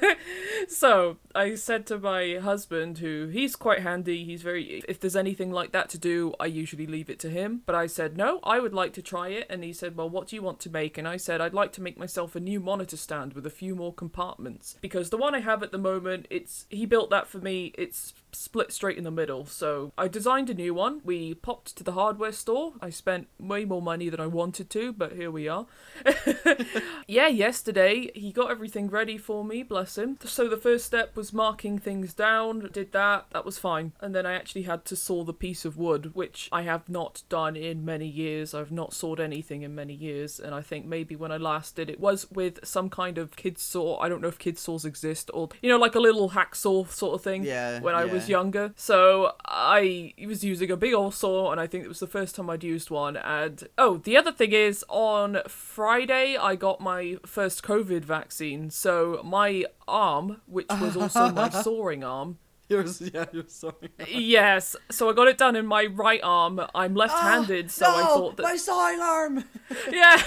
so 0.68 1.18
I 1.34 1.54
said 1.54 1.86
to 1.86 1.98
my 1.98 2.38
husband, 2.42 2.98
who 2.98 3.28
he's 3.28 3.54
quite 3.54 3.80
handy, 3.82 4.24
he's 4.24 4.42
very, 4.42 4.82
if 4.88 4.98
there's 4.98 5.14
anything 5.14 5.52
like 5.52 5.70
that 5.72 5.88
to 5.90 5.98
do, 5.98 6.34
I 6.40 6.46
usually 6.46 6.86
leave 6.86 7.10
it 7.10 7.20
to 7.20 7.30
him. 7.30 7.62
But 7.66 7.76
I 7.76 7.86
said, 7.86 8.16
no, 8.16 8.40
I 8.42 8.58
would 8.58 8.74
like 8.74 8.94
to 8.94 9.02
try 9.02 9.28
it. 9.28 9.46
And 9.48 9.62
he 9.62 9.72
said, 9.72 9.96
well, 9.96 10.08
what 10.08 10.26
do 10.26 10.36
you 10.36 10.42
want 10.42 10.58
to 10.60 10.70
make? 10.70 10.98
And 10.98 11.06
I 11.06 11.18
said, 11.18 11.40
I'd 11.40 11.54
like 11.54 11.72
to 11.74 11.82
make 11.82 11.98
myself 11.98 12.34
a 12.34 12.40
new 12.40 12.58
monitor 12.58 12.96
stand 12.96 13.34
with 13.34 13.46
a 13.46 13.50
few 13.50 13.76
more 13.76 13.92
compartments. 13.92 14.76
Because 14.80 15.10
the 15.10 15.18
one 15.18 15.34
I 15.34 15.40
have 15.40 15.62
at 15.62 15.70
the 15.70 15.78
moment, 15.78 16.26
it's, 16.30 16.66
he 16.70 16.86
built 16.86 17.10
that 17.10 17.28
for 17.28 17.38
me, 17.38 17.72
it's 17.76 18.14
split 18.32 18.72
straight 18.72 18.96
in 18.96 19.04
the 19.04 19.10
middle. 19.10 19.44
So 19.44 19.92
I 19.98 20.08
designed 20.08 20.48
a 20.48 20.54
new 20.54 20.72
one. 20.72 21.02
We 21.04 21.34
popped 21.34 21.76
to 21.76 21.84
the 21.84 21.92
hardware 21.92 22.32
store. 22.32 22.72
I 22.80 22.88
spent 22.88 23.28
way 23.38 23.66
more 23.66 23.82
money 23.82 24.08
than 24.08 24.20
I 24.20 24.26
wanted 24.26 24.70
to, 24.70 24.92
but 24.94 25.12
here 25.12 25.30
we 25.30 25.46
are. 25.46 25.66
yeah, 27.06 27.28
yesterday 27.28 27.97
he 28.14 28.32
got 28.32 28.50
everything 28.50 28.88
ready 28.88 29.18
for 29.18 29.44
me, 29.44 29.62
bless 29.62 29.98
him. 29.98 30.18
So 30.24 30.48
the 30.48 30.56
first 30.56 30.86
step 30.86 31.16
was 31.16 31.32
marking 31.32 31.78
things 31.78 32.14
down. 32.14 32.68
Did 32.72 32.92
that. 32.92 33.26
That 33.32 33.44
was 33.44 33.58
fine. 33.58 33.92
And 34.00 34.14
then 34.14 34.26
I 34.26 34.34
actually 34.34 34.62
had 34.62 34.84
to 34.86 34.96
saw 34.96 35.24
the 35.24 35.32
piece 35.32 35.64
of 35.64 35.76
wood, 35.76 36.14
which 36.14 36.48
I 36.52 36.62
have 36.62 36.88
not 36.88 37.22
done 37.28 37.56
in 37.56 37.84
many 37.84 38.06
years. 38.06 38.54
I've 38.54 38.72
not 38.72 38.92
sawed 38.92 39.20
anything 39.20 39.62
in 39.62 39.74
many 39.74 39.94
years, 39.94 40.38
and 40.40 40.54
I 40.54 40.62
think 40.62 40.86
maybe 40.86 41.16
when 41.16 41.32
I 41.32 41.36
last 41.36 41.76
did 41.76 41.90
it 41.90 42.00
was 42.00 42.30
with 42.30 42.64
some 42.64 42.90
kind 42.90 43.18
of 43.18 43.36
kid 43.36 43.58
saw. 43.58 43.98
I 43.98 44.08
don't 44.08 44.20
know 44.20 44.28
if 44.28 44.38
kid 44.38 44.58
saws 44.58 44.84
exist 44.84 45.30
or 45.34 45.48
you 45.62 45.68
know 45.68 45.78
like 45.78 45.94
a 45.94 46.00
little 46.00 46.30
hacksaw 46.30 46.88
sort 46.90 47.14
of 47.14 47.22
thing. 47.22 47.44
Yeah, 47.44 47.80
When 47.80 47.94
I 47.94 48.04
yeah. 48.04 48.12
was 48.12 48.28
younger, 48.28 48.72
so 48.76 49.32
I 49.44 50.12
was 50.26 50.44
using 50.44 50.70
a 50.70 50.76
big 50.76 50.94
old 50.94 51.14
saw, 51.14 51.50
and 51.52 51.60
I 51.60 51.66
think 51.66 51.84
it 51.84 51.88
was 51.88 52.00
the 52.00 52.06
first 52.06 52.34
time 52.34 52.50
I'd 52.50 52.64
used 52.64 52.90
one. 52.90 53.16
And 53.16 53.66
oh, 53.76 53.98
the 53.98 54.16
other 54.16 54.32
thing 54.32 54.52
is, 54.52 54.84
on 54.88 55.38
Friday 55.48 56.36
I 56.36 56.54
got 56.54 56.80
my 56.80 57.18
first 57.26 57.62
COVID 57.62 57.87
vaccine, 58.04 58.70
so 58.70 59.20
my 59.24 59.64
arm, 59.86 60.40
which 60.46 60.68
was 60.80 60.96
also 60.96 61.30
my 61.30 61.48
soaring 61.62 62.04
arm. 62.04 62.38
You're, 62.70 62.84
yeah, 63.00 63.24
you're 63.32 63.44
sorry. 63.48 63.88
Yes, 64.08 64.76
so 64.90 65.08
I 65.08 65.14
got 65.14 65.26
it 65.26 65.38
done 65.38 65.56
in 65.56 65.64
my 65.64 65.86
right 65.86 66.20
arm. 66.22 66.60
I'm 66.74 66.96
ah, 66.96 67.00
left-handed, 67.00 67.70
so 67.70 67.86
I 67.86 68.02
thought 68.02 68.36
that 68.36 68.42
my 68.42 68.56
sawing 68.56 69.00
arm. 69.00 69.44
yeah, 69.90 70.22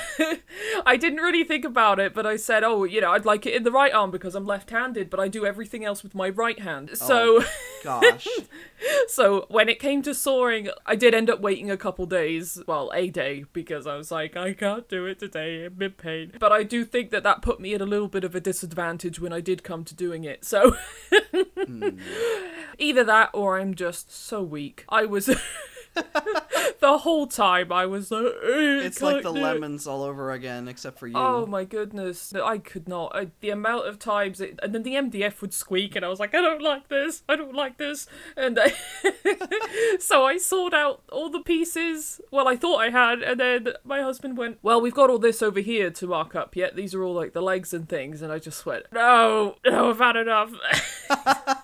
I 0.83 0.98
didn't 0.98 1.19
really 1.19 1.43
think 1.43 1.65
about 1.65 2.00
it, 2.00 2.15
but 2.15 2.25
I 2.25 2.38
said, 2.38 2.63
oh, 2.63 2.83
you 2.83 3.00
know, 3.00 3.12
I'd 3.12 3.25
like 3.25 3.45
it 3.45 3.53
in 3.53 3.62
the 3.62 3.71
right 3.71 3.93
arm 3.93 4.10
because 4.10 4.33
I'm 4.33 4.48
left-handed, 4.48 5.12
but 5.12 5.19
I 5.19 5.27
do 5.27 5.45
everything 5.45 5.86
else 5.86 6.01
with 6.01 6.15
my 6.15 6.29
right 6.29 6.60
hand. 6.60 6.89
Oh, 6.93 6.95
so, 6.95 7.43
Gosh. 7.83 8.27
so 9.07 9.45
when 9.50 9.69
it 9.69 9.77
came 9.77 10.01
to 10.01 10.15
sawing, 10.15 10.69
I 10.88 10.95
did 10.95 11.13
end 11.13 11.29
up 11.29 11.41
waiting 11.41 11.69
a 11.69 11.77
couple 11.77 12.07
days, 12.07 12.60
well, 12.65 12.91
a 12.95 13.10
day, 13.10 13.45
because 13.53 13.86
I 13.86 13.98
was 13.98 14.10
like, 14.10 14.36
I 14.36 14.53
can't 14.53 14.89
do 14.89 15.05
it 15.05 15.19
today. 15.19 15.65
I'm 15.65 15.79
in 15.79 15.91
pain. 15.91 16.33
But 16.39 16.51
I 16.51 16.63
do 16.63 16.86
think 16.86 17.12
that 17.12 17.21
that 17.21 17.43
put 17.43 17.60
me 17.60 17.75
at 17.75 17.81
a 17.81 17.86
little 17.86 18.07
bit 18.07 18.24
of 18.24 18.33
a 18.33 18.39
disadvantage 18.39 19.19
when 19.19 19.31
I 19.31 19.41
did 19.41 19.63
come 19.63 19.83
to 19.83 19.93
doing 19.93 20.24
it. 20.24 20.43
So, 20.43 20.75
hmm. 21.12 21.89
Hmm. 21.89 22.00
Either 22.78 23.04
that 23.04 23.30
or 23.34 23.60
I'm 23.60 23.76
just 23.76 24.14
so 24.14 24.42
weak. 24.42 24.86
I 24.90 25.06
was. 25.06 25.30
the 26.80 26.98
whole 27.00 27.28
time 27.28 27.72
I 27.72 27.86
was 27.86 28.12
like, 28.12 28.24
It's 28.44 29.02
like 29.02 29.24
the 29.24 29.32
lemons 29.32 29.88
all 29.88 30.04
over 30.04 30.32
again, 30.32 30.68
except 30.68 31.00
for 31.00 31.08
you. 31.08 31.16
Oh 31.16 31.46
my 31.46 31.64
goodness, 31.64 32.34
I 32.34 32.58
could 32.58 32.88
not. 32.88 33.12
I, 33.14 33.28
the 33.42 33.50
amount 33.50 33.88
of 33.88 34.00
times, 34.00 34.42
it, 34.42 34.60
and 34.64 34.74
then 34.74 34.84
the 34.84 34.94
MDF 34.94 35.42
would 35.42 35.54
squeak, 35.54 35.96
and 35.96 36.06
I 36.06 36.08
was 36.08 36.20
like, 36.20 36.34
I 36.34 36.42
don't 36.42 36.62
like 36.62 36.88
this. 36.88 37.24
I 37.28 37.36
don't 37.36 37.54
like 37.54 37.78
this. 37.78 38.08
And 38.36 38.60
I, 38.60 38.74
so 40.00 40.26
I 40.26 40.38
sorted 40.38 40.78
out 40.78 41.04
all 41.12 41.30
the 41.30 41.42
pieces. 41.42 42.22
Well, 42.32 42.48
I 42.48 42.56
thought 42.56 42.78
I 42.78 42.90
had, 42.90 43.22
and 43.22 43.40
then 43.40 43.74
my 43.84 44.02
husband 44.02 44.38
went, 44.38 44.60
"Well, 44.62 44.82
we've 44.82 44.94
got 44.94 45.10
all 45.10 45.20
this 45.20 45.42
over 45.42 45.60
here 45.60 45.92
to 45.92 46.08
mark 46.08 46.36
up 46.36 46.56
yet. 46.56 46.76
These 46.76 46.96
are 46.96 47.04
all 47.04 47.14
like 47.14 47.34
the 47.34 47.42
legs 47.42 47.74
and 47.74 47.88
things." 47.88 48.22
And 48.22 48.32
I 48.32 48.40
just 48.40 48.66
went, 48.66 48.86
"No, 48.92 49.56
no, 49.66 49.90
I've 49.90 50.00
had 50.00 50.16
enough." 50.16 50.52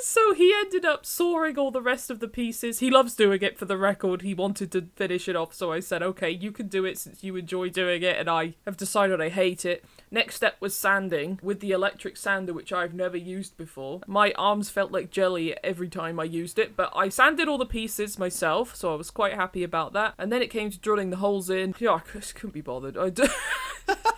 So 0.00 0.32
he 0.32 0.54
ended 0.54 0.84
up 0.84 1.04
sawing 1.04 1.58
all 1.58 1.70
the 1.70 1.82
rest 1.82 2.10
of 2.10 2.20
the 2.20 2.28
pieces. 2.28 2.78
He 2.78 2.90
loves 2.90 3.14
doing 3.14 3.42
it 3.42 3.58
for 3.58 3.64
the 3.64 3.76
record. 3.76 4.22
He 4.22 4.32
wanted 4.34 4.70
to 4.72 4.88
finish 4.96 5.28
it 5.28 5.36
off, 5.36 5.52
so 5.52 5.72
I 5.72 5.80
said, 5.80 6.02
okay, 6.02 6.30
you 6.30 6.52
can 6.52 6.68
do 6.68 6.84
it 6.84 6.98
since 6.98 7.24
you 7.24 7.36
enjoy 7.36 7.68
doing 7.70 8.02
it, 8.02 8.16
and 8.16 8.28
I 8.28 8.54
have 8.64 8.76
decided 8.76 9.20
I 9.20 9.28
hate 9.28 9.64
it. 9.64 9.84
Next 10.10 10.36
step 10.36 10.56
was 10.60 10.74
sanding 10.74 11.38
with 11.42 11.60
the 11.60 11.72
electric 11.72 12.16
sander, 12.16 12.54
which 12.54 12.72
I've 12.72 12.94
never 12.94 13.16
used 13.16 13.56
before. 13.56 14.00
My 14.06 14.32
arms 14.38 14.70
felt 14.70 14.92
like 14.92 15.10
jelly 15.10 15.56
every 15.62 15.88
time 15.88 16.18
I 16.18 16.24
used 16.24 16.58
it, 16.58 16.76
but 16.76 16.90
I 16.94 17.08
sanded 17.08 17.48
all 17.48 17.58
the 17.58 17.66
pieces 17.66 18.18
myself, 18.18 18.74
so 18.74 18.92
I 18.92 18.96
was 18.96 19.10
quite 19.10 19.34
happy 19.34 19.62
about 19.62 19.92
that. 19.92 20.14
And 20.18 20.32
then 20.32 20.42
it 20.42 20.50
came 20.50 20.70
to 20.70 20.78
drilling 20.78 21.10
the 21.10 21.16
holes 21.16 21.50
in. 21.50 21.74
Yeah, 21.78 21.94
I 21.94 22.00
couldn't 22.00 22.54
be 22.54 22.60
bothered. 22.60 22.96
I 22.96 23.10
d- 23.10 23.24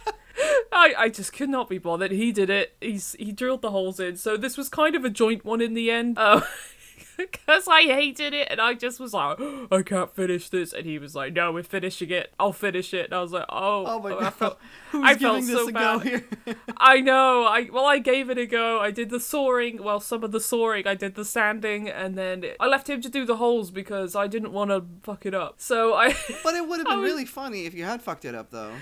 I, 0.73 0.95
I 0.97 1.09
just 1.09 1.33
could 1.33 1.49
not 1.51 1.69
be 1.69 1.79
bothered. 1.79 2.11
He 2.11 2.33
did 2.33 2.51
it. 2.51 2.75
He's 2.81 3.15
he 3.19 3.33
drilled 3.33 3.63
the 3.63 3.71
holes 3.71 4.01
in. 4.01 4.17
So 4.17 4.37
this 4.37 4.57
was 4.57 4.69
kind 4.69 4.95
of 4.95 5.05
a 5.05 5.11
joint 5.11 5.45
one 5.45 5.61
in 5.61 5.75
the 5.75 5.91
end. 5.91 6.19
Uh, 6.19 6.43
because 7.17 7.69
I 7.69 7.83
hated 7.83 8.33
it 8.33 8.49
and 8.51 8.61
I 8.61 8.75
just 8.75 8.99
was 8.99 9.13
like, 9.13 9.39
I 9.71 9.83
can't 9.83 10.15
finish 10.15 10.49
this. 10.49 10.73
And 10.73 10.87
he 10.87 10.99
was 10.99 11.15
like, 11.15 11.33
No, 11.35 11.53
we're 11.53 11.63
finishing 11.63 12.11
it. 12.11 12.33
I'll 12.39 12.53
finish 12.53 12.95
it. 12.95 13.07
And 13.07 13.15
I 13.15 13.23
was 13.23 13.33
like, 13.33 13.47
Oh, 13.49 13.85
Oh 13.87 14.01
my 14.01 14.11
I 14.19 14.33
god. 14.39 14.57
Who's 14.91 15.05
I 15.05 15.15
giving 15.15 15.27
felt 15.27 15.47
this 15.47 15.57
so 15.57 15.69
a 15.69 15.73
bad. 15.73 15.93
go 15.95 15.99
here? 16.01 16.25
I 16.77 17.01
know. 17.01 17.45
I 17.45 17.69
well, 17.73 17.85
I 17.87 17.99
gave 17.99 18.29
it 18.31 18.39
a 18.39 18.47
go. 18.47 18.81
I 18.81 18.91
did 18.91 19.11
the 19.11 19.21
sawing. 19.21 19.83
Well, 19.83 20.01
some 20.01 20.25
of 20.25 20.33
the 20.33 20.41
sawing. 20.41 20.87
I 20.87 20.95
did 20.95 21.15
the 21.15 21.25
sanding, 21.25 21.89
and 21.89 22.17
then 22.17 22.45
I 22.59 22.67
left 22.67 22.89
him 22.89 23.01
to 23.03 23.09
do 23.09 23.25
the 23.25 23.37
holes 23.37 23.71
because 23.71 24.17
I 24.17 24.27
didn't 24.27 24.53
want 24.53 24.71
to 24.71 24.85
fuck 25.03 25.25
it 25.27 25.35
up. 25.35 25.55
So 25.59 25.95
I, 25.95 26.09
but 26.43 26.55
it 26.55 26.67
would 26.67 26.79
have 26.79 26.87
been 26.87 27.01
was- 27.01 27.11
really 27.11 27.25
funny 27.25 27.67
if 27.67 27.75
you 27.75 27.85
had 27.85 28.03
fucked 28.03 28.25
it 28.25 28.35
up, 28.35 28.51
though. 28.51 28.73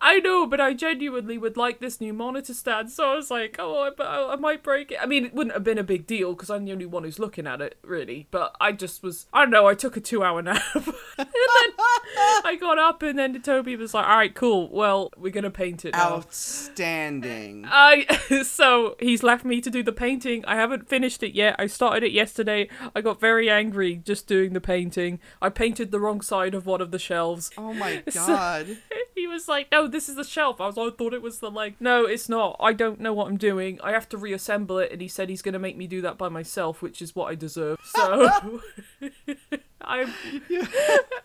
I 0.00 0.18
know, 0.20 0.46
but 0.46 0.60
I 0.60 0.72
genuinely 0.74 1.38
would 1.38 1.56
like 1.56 1.80
this 1.80 2.00
new 2.00 2.12
monitor 2.12 2.54
stand. 2.54 2.90
So 2.92 3.10
I 3.10 3.14
was 3.16 3.30
like, 3.30 3.56
oh, 3.58 3.82
I, 3.82 3.90
but 3.90 4.06
I, 4.06 4.34
I 4.34 4.36
might 4.36 4.62
break 4.62 4.92
it. 4.92 4.98
I 5.02 5.06
mean, 5.06 5.24
it 5.24 5.34
wouldn't 5.34 5.54
have 5.54 5.64
been 5.64 5.78
a 5.78 5.82
big 5.84 6.06
deal 6.06 6.32
because 6.34 6.50
I'm 6.50 6.64
the 6.64 6.72
only 6.72 6.86
one 6.86 7.02
who's 7.02 7.18
looking 7.18 7.46
at 7.46 7.60
it, 7.60 7.76
really. 7.82 8.28
But 8.30 8.54
I 8.60 8.72
just 8.72 9.02
was. 9.02 9.26
I 9.32 9.40
don't 9.42 9.50
know. 9.50 9.66
I 9.66 9.74
took 9.74 9.96
a 9.96 10.00
two-hour 10.00 10.42
nap, 10.42 10.62
and 10.74 10.84
then 11.18 11.26
I 12.44 12.56
got 12.60 12.78
up, 12.78 13.02
and 13.02 13.18
then 13.18 13.40
Toby 13.42 13.76
was 13.76 13.94
like, 13.94 14.06
"All 14.06 14.16
right, 14.16 14.34
cool. 14.34 14.68
Well, 14.70 15.10
we're 15.16 15.32
gonna 15.32 15.50
paint 15.56 15.84
it. 15.84 15.94
Outstanding. 15.96 17.64
I 17.66 18.06
so 18.44 18.96
he's 19.00 19.22
left 19.22 19.44
me 19.44 19.60
to 19.60 19.70
do 19.70 19.82
the 19.82 19.92
painting. 19.92 20.44
I 20.46 20.56
haven't 20.56 20.88
finished 20.88 21.22
it 21.22 21.34
yet. 21.34 21.56
I 21.58 21.66
started 21.66 22.02
it 22.04 22.12
yesterday. 22.12 22.68
I 22.94 23.00
got 23.00 23.18
very 23.20 23.48
angry 23.50 23.96
just 23.96 24.26
doing 24.26 24.52
the 24.52 24.60
painting. 24.60 25.18
I 25.40 25.48
painted 25.48 25.90
the 25.90 26.00
wrong 26.00 26.20
side 26.20 26.54
of 26.54 26.66
one 26.66 26.80
of 26.80 26.90
the 26.90 26.98
shelves. 26.98 27.50
Oh 27.56 27.72
my 27.72 28.02
So- 28.10 28.26
god. 28.26 28.66
He 29.16 29.26
was 29.26 29.48
like, 29.48 29.68
"No, 29.72 29.88
this 29.88 30.10
is 30.10 30.16
the 30.16 30.24
shelf." 30.24 30.60
I 30.60 30.66
was 30.66 30.76
like, 30.76 30.92
I 30.92 30.96
thought 30.96 31.14
it 31.14 31.22
was 31.22 31.38
the 31.38 31.50
like, 31.50 31.80
No, 31.80 32.04
it's 32.04 32.28
not. 32.28 32.54
I 32.60 32.74
don't 32.74 33.00
know 33.00 33.14
what 33.14 33.28
I'm 33.28 33.38
doing. 33.38 33.80
I 33.82 33.92
have 33.92 34.06
to 34.10 34.18
reassemble 34.18 34.78
it, 34.78 34.92
and 34.92 35.00
he 35.00 35.08
said 35.08 35.30
he's 35.30 35.40
gonna 35.40 35.58
make 35.58 35.74
me 35.74 35.86
do 35.86 36.02
that 36.02 36.18
by 36.18 36.28
myself, 36.28 36.82
which 36.82 37.00
is 37.00 37.16
what 37.16 37.30
I 37.30 37.34
deserve. 37.34 37.78
So. 37.82 38.60
I'm, 39.86 40.12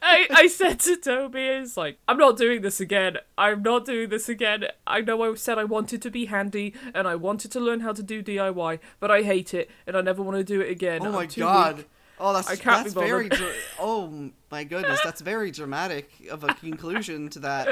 I, 0.02 0.28
I 0.30 0.48
said 0.48 0.80
to 0.82 0.96
Toby, 0.98 1.42
it's 1.42 1.76
like, 1.76 1.98
I'm 2.08 2.18
not 2.18 2.38
doing 2.38 2.62
this 2.62 2.80
again. 2.80 3.18
I'm 3.38 3.64
not 3.64 3.86
doing 3.86 4.10
this 4.10 4.30
again. 4.30 4.66
I 4.86 5.02
know 5.02 5.24
I 5.24 5.36
said 5.36 5.58
I 5.58 5.64
wanted 5.64 6.02
to 6.04 6.12
be 6.12 6.26
handy 6.26 6.74
and 6.94 7.08
I 7.08 7.16
wanted 7.16 7.52
to 7.52 7.60
learn 7.60 7.80
how 7.82 7.94
to 7.94 8.04
do 8.04 8.24
DIY, 8.24 8.80
but 9.00 9.12
I 9.12 9.24
hate 9.24 9.54
it 9.54 9.70
and 9.88 9.98
I 9.98 10.02
never 10.02 10.22
want 10.22 10.38
to 10.38 10.44
do 10.44 10.62
it 10.62 10.70
again. 10.70 11.06
Oh 11.06 11.12
my 11.12 11.26
god. 11.26 11.78
weak. 11.78 11.90
Oh, 12.24 12.34
that's 12.34 12.50
I 12.50 12.56
can't 12.56 12.84
that's 12.84 12.94
very. 12.94 13.30
Dra- 13.30 13.48
oh 13.80 14.30
my 14.52 14.64
goodness, 14.64 15.00
that's 15.04 15.22
very 15.22 15.50
dramatic 15.50 16.12
of 16.30 16.44
a 16.44 16.48
conclusion 16.54 17.30
to 17.30 17.40
that. 17.40 17.68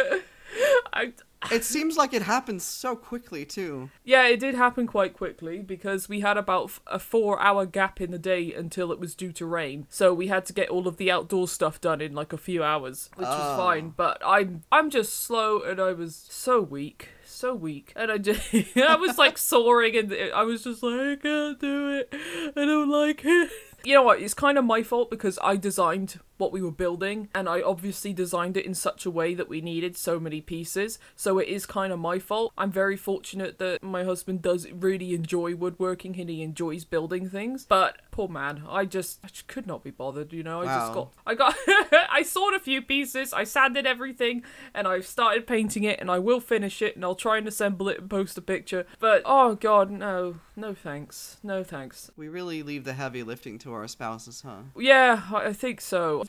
I, 0.94 1.14
It 1.52 1.64
seems 1.64 1.96
like 1.98 2.14
it 2.14 2.24
happened 2.24 2.62
so 2.62 2.96
quickly 2.96 3.46
too. 3.46 3.90
yeah, 4.04 4.28
it 4.28 4.40
did 4.40 4.56
happen 4.56 4.88
quite 4.88 5.14
quickly 5.14 5.60
because 5.60 6.10
we 6.10 6.20
had 6.20 6.36
about 6.38 6.72
a 6.88 7.00
four 7.00 7.40
hour 7.42 7.66
gap 7.66 8.02
in 8.02 8.12
the 8.12 8.20
day 8.20 8.54
until 8.54 8.92
it 8.92 9.00
was 9.00 9.16
due 9.16 9.32
to 9.34 9.46
rain. 9.46 9.86
So 9.90 10.14
we 10.14 10.28
had 10.28 10.46
to 10.48 10.54
get 10.54 10.70
all 10.70 10.88
of 10.88 10.98
the 10.98 11.10
outdoor 11.12 11.48
stuff 11.48 11.80
done 11.80 12.02
in 12.02 12.14
like 12.14 12.34
a 12.34 12.38
few 12.38 12.64
hours, 12.64 13.10
which 13.16 13.28
was 13.28 13.54
Oh. 13.54 13.58
fine. 13.58 13.94
But 13.96 14.22
I'm 14.26 14.64
I'm 14.72 14.90
just 14.90 15.14
slow 15.24 15.62
and 15.62 15.80
I 15.80 15.94
was 15.94 16.16
so 16.30 16.60
weak. 16.62 17.10
So 17.26 17.54
weak, 17.54 17.94
and 17.96 18.12
I 18.12 18.18
just 18.18 18.54
I 18.76 18.96
was 18.98 19.18
like 19.18 19.38
soaring, 19.38 19.96
and 19.96 20.14
I 20.36 20.44
was 20.44 20.64
just 20.66 20.84
like 20.84 21.00
I 21.00 21.16
can't 21.16 21.60
do 21.60 21.90
it. 22.00 22.14
I 22.58 22.66
don't 22.66 22.90
like 22.90 23.22
it. 23.24 23.50
You 23.86 23.94
know 23.94 24.04
what? 24.04 24.22
It's 24.22 24.34
kind 24.34 24.58
of 24.58 24.66
my 24.66 24.84
fault 24.84 25.10
because 25.10 25.40
I 25.42 25.56
designed 25.56 26.20
what 26.40 26.52
we 26.52 26.62
were 26.62 26.72
building, 26.72 27.30
and 27.36 27.48
I 27.48 27.62
obviously 27.62 28.14
designed 28.14 28.58
it 28.58 28.66
in 28.66 28.74
such 28.74 29.06
a 29.06 29.12
way 29.12 29.34
that 29.36 29.50
we 29.50 29.62
needed 29.62 29.98
so 29.98 30.20
many 30.20 30.42
pieces. 30.42 30.98
So 31.16 31.38
it 31.38 31.48
is 31.48 31.66
kind 31.66 31.94
of 31.94 32.00
my 32.00 32.18
fault. 32.20 32.54
I'm 32.58 32.72
very 32.72 32.98
fortunate 32.98 33.60
that 33.60 33.84
my 33.84 34.04
husband 34.04 34.42
does 34.42 34.70
really 34.72 35.14
enjoy 35.14 35.56
woodworking 35.56 36.20
and 36.20 36.30
he 36.30 36.42
enjoys 36.42 36.86
building 36.86 37.30
things. 37.30 37.66
But 37.68 37.98
poor 38.12 38.28
man, 38.28 38.64
I 38.68 38.86
just 38.86 39.20
I 39.24 39.28
just 39.28 39.48
could 39.48 39.68
not 39.68 39.84
be 39.84 39.92
bothered. 39.92 40.34
You 40.34 40.44
know, 40.44 40.62
I 40.62 40.66
just 40.66 40.94
got 40.94 41.14
I 41.26 41.36
got 41.36 41.56
I 42.10 42.24
sawed 42.24 42.54
a 42.54 42.60
few 42.60 42.82
pieces, 42.82 43.34
I 43.34 43.44
sanded 43.44 43.86
everything, 43.86 44.44
and 44.74 44.88
I've 44.88 45.06
started 45.06 45.46
painting 45.46 45.84
it, 45.84 46.00
and 46.00 46.10
I 46.10 46.20
will 46.20 46.40
finish 46.40 46.82
it, 46.82 46.96
and 46.96 47.04
I'll 47.04 47.16
try 47.16 47.38
and 47.38 47.48
assemble 47.48 47.90
it 47.90 48.00
and 48.00 48.10
post 48.10 48.38
a 48.38 48.42
picture. 48.42 48.86
But 49.00 49.22
oh 49.26 49.56
god, 49.56 49.92
no, 49.92 50.40
no 50.56 50.74
thanks, 50.74 51.38
no 51.44 51.64
thanks. 51.64 52.12
We 52.16 52.28
really 52.28 52.64
leave 52.64 52.84
the 52.86 52.94
heavy 52.94 53.24
lifting 53.24 53.60
to 53.60 53.74
our 53.74 53.88
spouses, 53.88 54.42
huh? 54.46 54.64
Yeah, 54.78 55.24
I 55.34 55.54
think 55.54 55.82
so. 55.82 56.24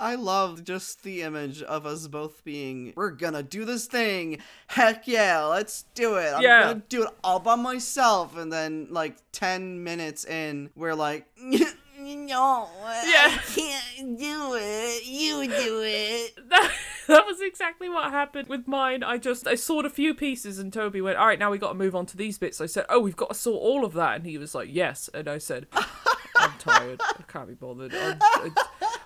I 0.00 0.14
love 0.14 0.62
just 0.64 1.02
the 1.02 1.22
image 1.22 1.60
of 1.62 1.84
us 1.84 2.06
both 2.06 2.44
being, 2.44 2.92
we're 2.94 3.10
gonna 3.10 3.42
do 3.42 3.64
this 3.64 3.86
thing. 3.86 4.38
Heck 4.68 5.08
yeah, 5.08 5.42
let's 5.44 5.84
do 5.94 6.14
it. 6.16 6.32
I'm 6.34 6.42
Yeah. 6.42 6.62
gonna 6.68 6.82
do 6.88 7.02
it 7.04 7.10
all 7.24 7.40
by 7.40 7.56
myself. 7.56 8.36
And 8.36 8.52
then, 8.52 8.86
like, 8.90 9.16
10 9.32 9.82
minutes 9.82 10.24
in, 10.24 10.70
we're 10.76 10.94
like, 10.94 11.26
no, 11.36 11.66
Yeah. 11.98 13.34
I 13.34 13.40
can't 13.44 14.18
do 14.18 14.54
it. 14.54 15.04
You 15.04 15.46
do 15.48 15.82
it. 15.84 16.38
that, 16.48 16.72
that 17.08 17.26
was 17.26 17.40
exactly 17.40 17.88
what 17.88 18.10
happened 18.12 18.46
with 18.48 18.68
mine. 18.68 19.02
I 19.02 19.18
just 19.18 19.48
I 19.48 19.56
sawed 19.56 19.84
a 19.84 19.90
few 19.90 20.14
pieces, 20.14 20.60
and 20.60 20.72
Toby 20.72 21.00
went, 21.00 21.18
"All 21.18 21.26
right, 21.26 21.38
now 21.38 21.50
we 21.50 21.58
got 21.58 21.68
to 21.70 21.74
move 21.74 21.96
on 21.96 22.06
to 22.06 22.16
these 22.16 22.38
bits." 22.38 22.60
I 22.60 22.66
said, 22.66 22.86
"Oh, 22.88 23.00
we've 23.00 23.16
got 23.16 23.30
to 23.30 23.34
saw 23.34 23.56
all 23.56 23.84
of 23.84 23.94
that," 23.94 24.14
and 24.16 24.26
he 24.26 24.38
was 24.38 24.54
like, 24.54 24.68
"Yes," 24.70 25.10
and 25.12 25.26
I 25.26 25.38
said, 25.38 25.66
"I'm 25.72 26.52
tired. 26.58 27.00
I 27.02 27.22
can't 27.26 27.48
be 27.48 27.54
bothered." 27.54 27.92
I'm, 27.94 28.18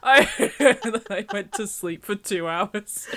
I, 0.03 0.29
I, 1.11 1.27
went 1.33 1.53
to 1.53 1.67
sleep 1.67 2.05
for 2.05 2.15
two 2.17 2.49
hours. 2.49 3.09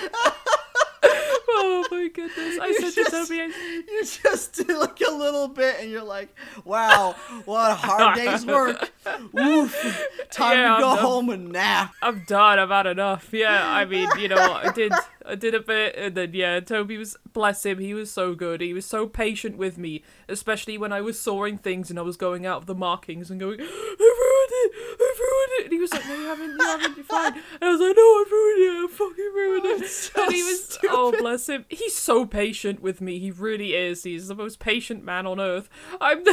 oh 1.48 1.84
my 1.90 2.08
goodness! 2.08 2.58
I 2.60 2.66
You 2.68 2.80
said 2.80 2.94
just- 2.94 3.10
to 3.28 3.34
Toby, 3.36 3.52
You 3.88 4.04
just 4.04 4.66
do 4.66 4.78
like 4.80 5.00
a 5.00 5.10
little 5.12 5.48
bit, 5.48 5.76
and 5.80 5.90
you're 5.90 6.02
like, 6.04 6.34
"Wow, 6.64 7.14
what 7.44 7.70
a 7.70 7.74
hard 7.74 8.16
day's 8.16 8.44
work! 8.46 8.92
Oof, 9.38 10.08
time 10.30 10.58
Yeah, 10.58 10.74
to 10.76 10.80
go 10.80 10.96
home 10.96 11.30
and 11.30 11.50
nap." 11.52 11.92
I'm 12.02 12.24
done. 12.26 12.58
I've 12.58 12.68
had 12.70 12.86
enough. 12.86 13.28
Yeah, 13.32 13.68
I 13.68 13.84
mean, 13.84 14.08
you 14.18 14.28
know, 14.28 14.36
I 14.36 14.70
did, 14.72 14.92
I 15.28 15.34
did 15.34 15.54
a 15.54 15.60
bit, 15.60 15.96
and 15.96 16.14
then 16.14 16.32
yeah, 16.34 16.60
Toby 16.60 16.96
was 16.96 17.16
bless 17.32 17.64
him. 17.66 17.78
He 17.78 17.94
was 17.94 18.10
so 18.10 18.34
good. 18.34 18.60
He 18.60 18.72
was 18.72 18.86
so 18.86 19.06
patient 19.06 19.56
with 19.56 19.76
me, 19.78 20.02
especially 20.28 20.78
when 20.78 20.92
I 20.92 21.00
was 21.00 21.18
sawing 21.18 21.58
things 21.58 21.90
and 21.90 21.98
I 21.98 22.02
was 22.02 22.16
going 22.16 22.46
out 22.46 22.58
of 22.58 22.66
the 22.66 22.74
markings 22.74 23.30
and 23.30 23.40
going, 23.40 23.60
I 23.60 23.64
ruined 23.64 24.52
it, 24.52 24.72
I 25.00 25.16
ruined 25.18 25.60
it. 25.60 25.64
And 25.64 25.72
he 25.72 25.78
was 25.80 25.92
like, 25.92 26.06
No, 26.06 26.14
you 26.14 26.26
haven't, 26.26 26.50
you 26.50 26.64
haven't, 26.64 26.96
you're 26.96 27.04
fine. 27.04 27.32
And 27.34 27.64
I 27.64 27.68
was 27.70 27.80
like, 27.80 27.96
No, 27.96 28.02
I 28.02 28.24
ruined 28.30 28.62
it. 28.62 28.84
I 28.84 28.94
fucking 28.94 29.32
ruined 29.34 29.64
it. 29.66 29.68
Oh, 29.68 29.82
it's 29.82 30.12
so 30.14 30.24
and 30.24 30.32
he 30.32 30.42
was, 30.42 30.64
stupid. 30.68 30.90
oh 30.92 31.12
bless 31.18 31.48
him. 31.48 31.64
He's 31.68 31.94
so 31.94 32.24
patient 32.26 32.80
with 32.80 33.00
me. 33.00 33.18
He 33.18 33.30
really 33.30 33.74
is. 33.74 34.04
He's 34.04 34.28
the 34.28 34.34
most 34.34 34.58
patient 34.58 35.04
man 35.04 35.26
on 35.26 35.40
earth. 35.40 35.68
I'm. 36.00 36.24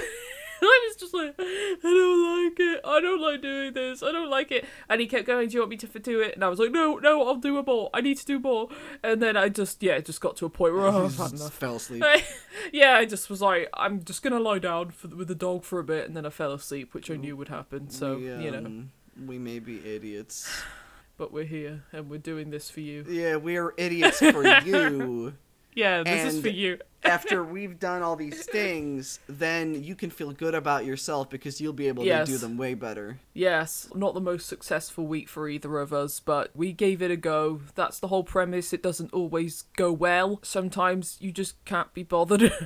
I 0.67 0.87
was 0.89 0.95
just 0.97 1.13
like, 1.13 1.35
I 1.39 1.75
don't 1.81 2.45
like 2.45 2.59
it. 2.59 2.81
I 2.85 3.01
don't 3.01 3.21
like 3.21 3.41
doing 3.41 3.73
this. 3.73 4.03
I 4.03 4.11
don't 4.11 4.29
like 4.29 4.51
it. 4.51 4.65
And 4.89 5.01
he 5.01 5.07
kept 5.07 5.27
going, 5.27 5.49
Do 5.49 5.55
you 5.55 5.59
want 5.61 5.71
me 5.71 5.77
to 5.77 5.87
do 5.87 6.19
it? 6.21 6.35
And 6.35 6.43
I 6.43 6.49
was 6.49 6.59
like, 6.59 6.71
No, 6.71 6.97
no, 6.97 7.27
I'll 7.27 7.35
do 7.35 7.57
a 7.57 7.63
more. 7.63 7.89
I 7.93 8.01
need 8.01 8.17
to 8.17 8.25
do 8.25 8.39
more. 8.39 8.69
And 9.03 9.21
then 9.21 9.37
I 9.37 9.49
just, 9.49 9.83
yeah, 9.83 9.93
it 9.93 10.05
just 10.05 10.21
got 10.21 10.35
to 10.37 10.45
a 10.45 10.49
point 10.49 10.73
where 10.73 10.87
oh, 10.87 11.05
I've 11.05 11.17
had 11.17 11.33
enough. 11.33 11.53
fell 11.53 11.75
asleep. 11.75 12.03
yeah, 12.73 12.95
I 12.95 13.05
just 13.05 13.29
was 13.29 13.41
like, 13.41 13.69
I'm 13.73 14.03
just 14.03 14.23
gonna 14.23 14.39
lie 14.39 14.59
down 14.59 14.91
for, 14.91 15.07
with 15.07 15.27
the 15.27 15.35
dog 15.35 15.63
for 15.63 15.79
a 15.79 15.83
bit, 15.83 16.07
and 16.07 16.15
then 16.15 16.25
I 16.25 16.29
fell 16.29 16.53
asleep, 16.53 16.93
which 16.93 17.09
I 17.11 17.15
knew 17.15 17.35
would 17.37 17.49
happen. 17.49 17.89
So 17.89 18.17
we, 18.17 18.23
you 18.23 18.51
know, 18.51 18.57
um, 18.57 18.91
we 19.25 19.37
may 19.37 19.59
be 19.59 19.85
idiots. 19.85 20.49
but 21.17 21.31
we're 21.31 21.45
here 21.45 21.83
and 21.91 22.09
we're 22.09 22.17
doing 22.17 22.49
this 22.49 22.69
for 22.69 22.79
you. 22.79 23.05
Yeah, 23.07 23.35
we're 23.35 23.73
idiots 23.77 24.19
for 24.19 24.45
you. 24.65 25.33
Yeah, 25.75 26.03
this 26.03 26.33
is 26.33 26.41
for 26.41 26.49
you. 26.49 26.79
After 27.05 27.43
we've 27.43 27.79
done 27.79 28.01
all 28.01 28.15
these 28.15 28.45
things, 28.45 29.19
then 29.27 29.83
you 29.83 29.93
can 29.93 30.09
feel 30.09 30.31
good 30.31 30.55
about 30.55 30.85
yourself 30.85 31.29
because 31.29 31.59
you'll 31.59 31.73
be 31.73 31.89
able 31.89 32.05
Yes. 32.05 32.27
to 32.27 32.33
do 32.33 32.37
them 32.37 32.55
way 32.57 32.75
better. 32.75 33.19
Yes, 33.33 33.89
not 33.93 34.13
the 34.13 34.21
most 34.21 34.47
successful 34.47 35.05
week 35.05 35.27
for 35.27 35.49
either 35.49 35.79
of 35.79 35.91
us, 35.91 36.21
but 36.21 36.51
we 36.55 36.71
gave 36.71 37.01
it 37.01 37.11
a 37.11 37.17
go. 37.17 37.59
That's 37.75 37.99
the 37.99 38.07
whole 38.07 38.23
premise. 38.23 38.71
It 38.71 38.81
doesn't 38.81 39.11
always 39.11 39.63
go 39.75 39.91
well. 39.91 40.39
Sometimes 40.43 41.17
you 41.19 41.33
just 41.33 41.63
can't 41.65 41.93
be 41.93 42.03
bothered. 42.03 42.53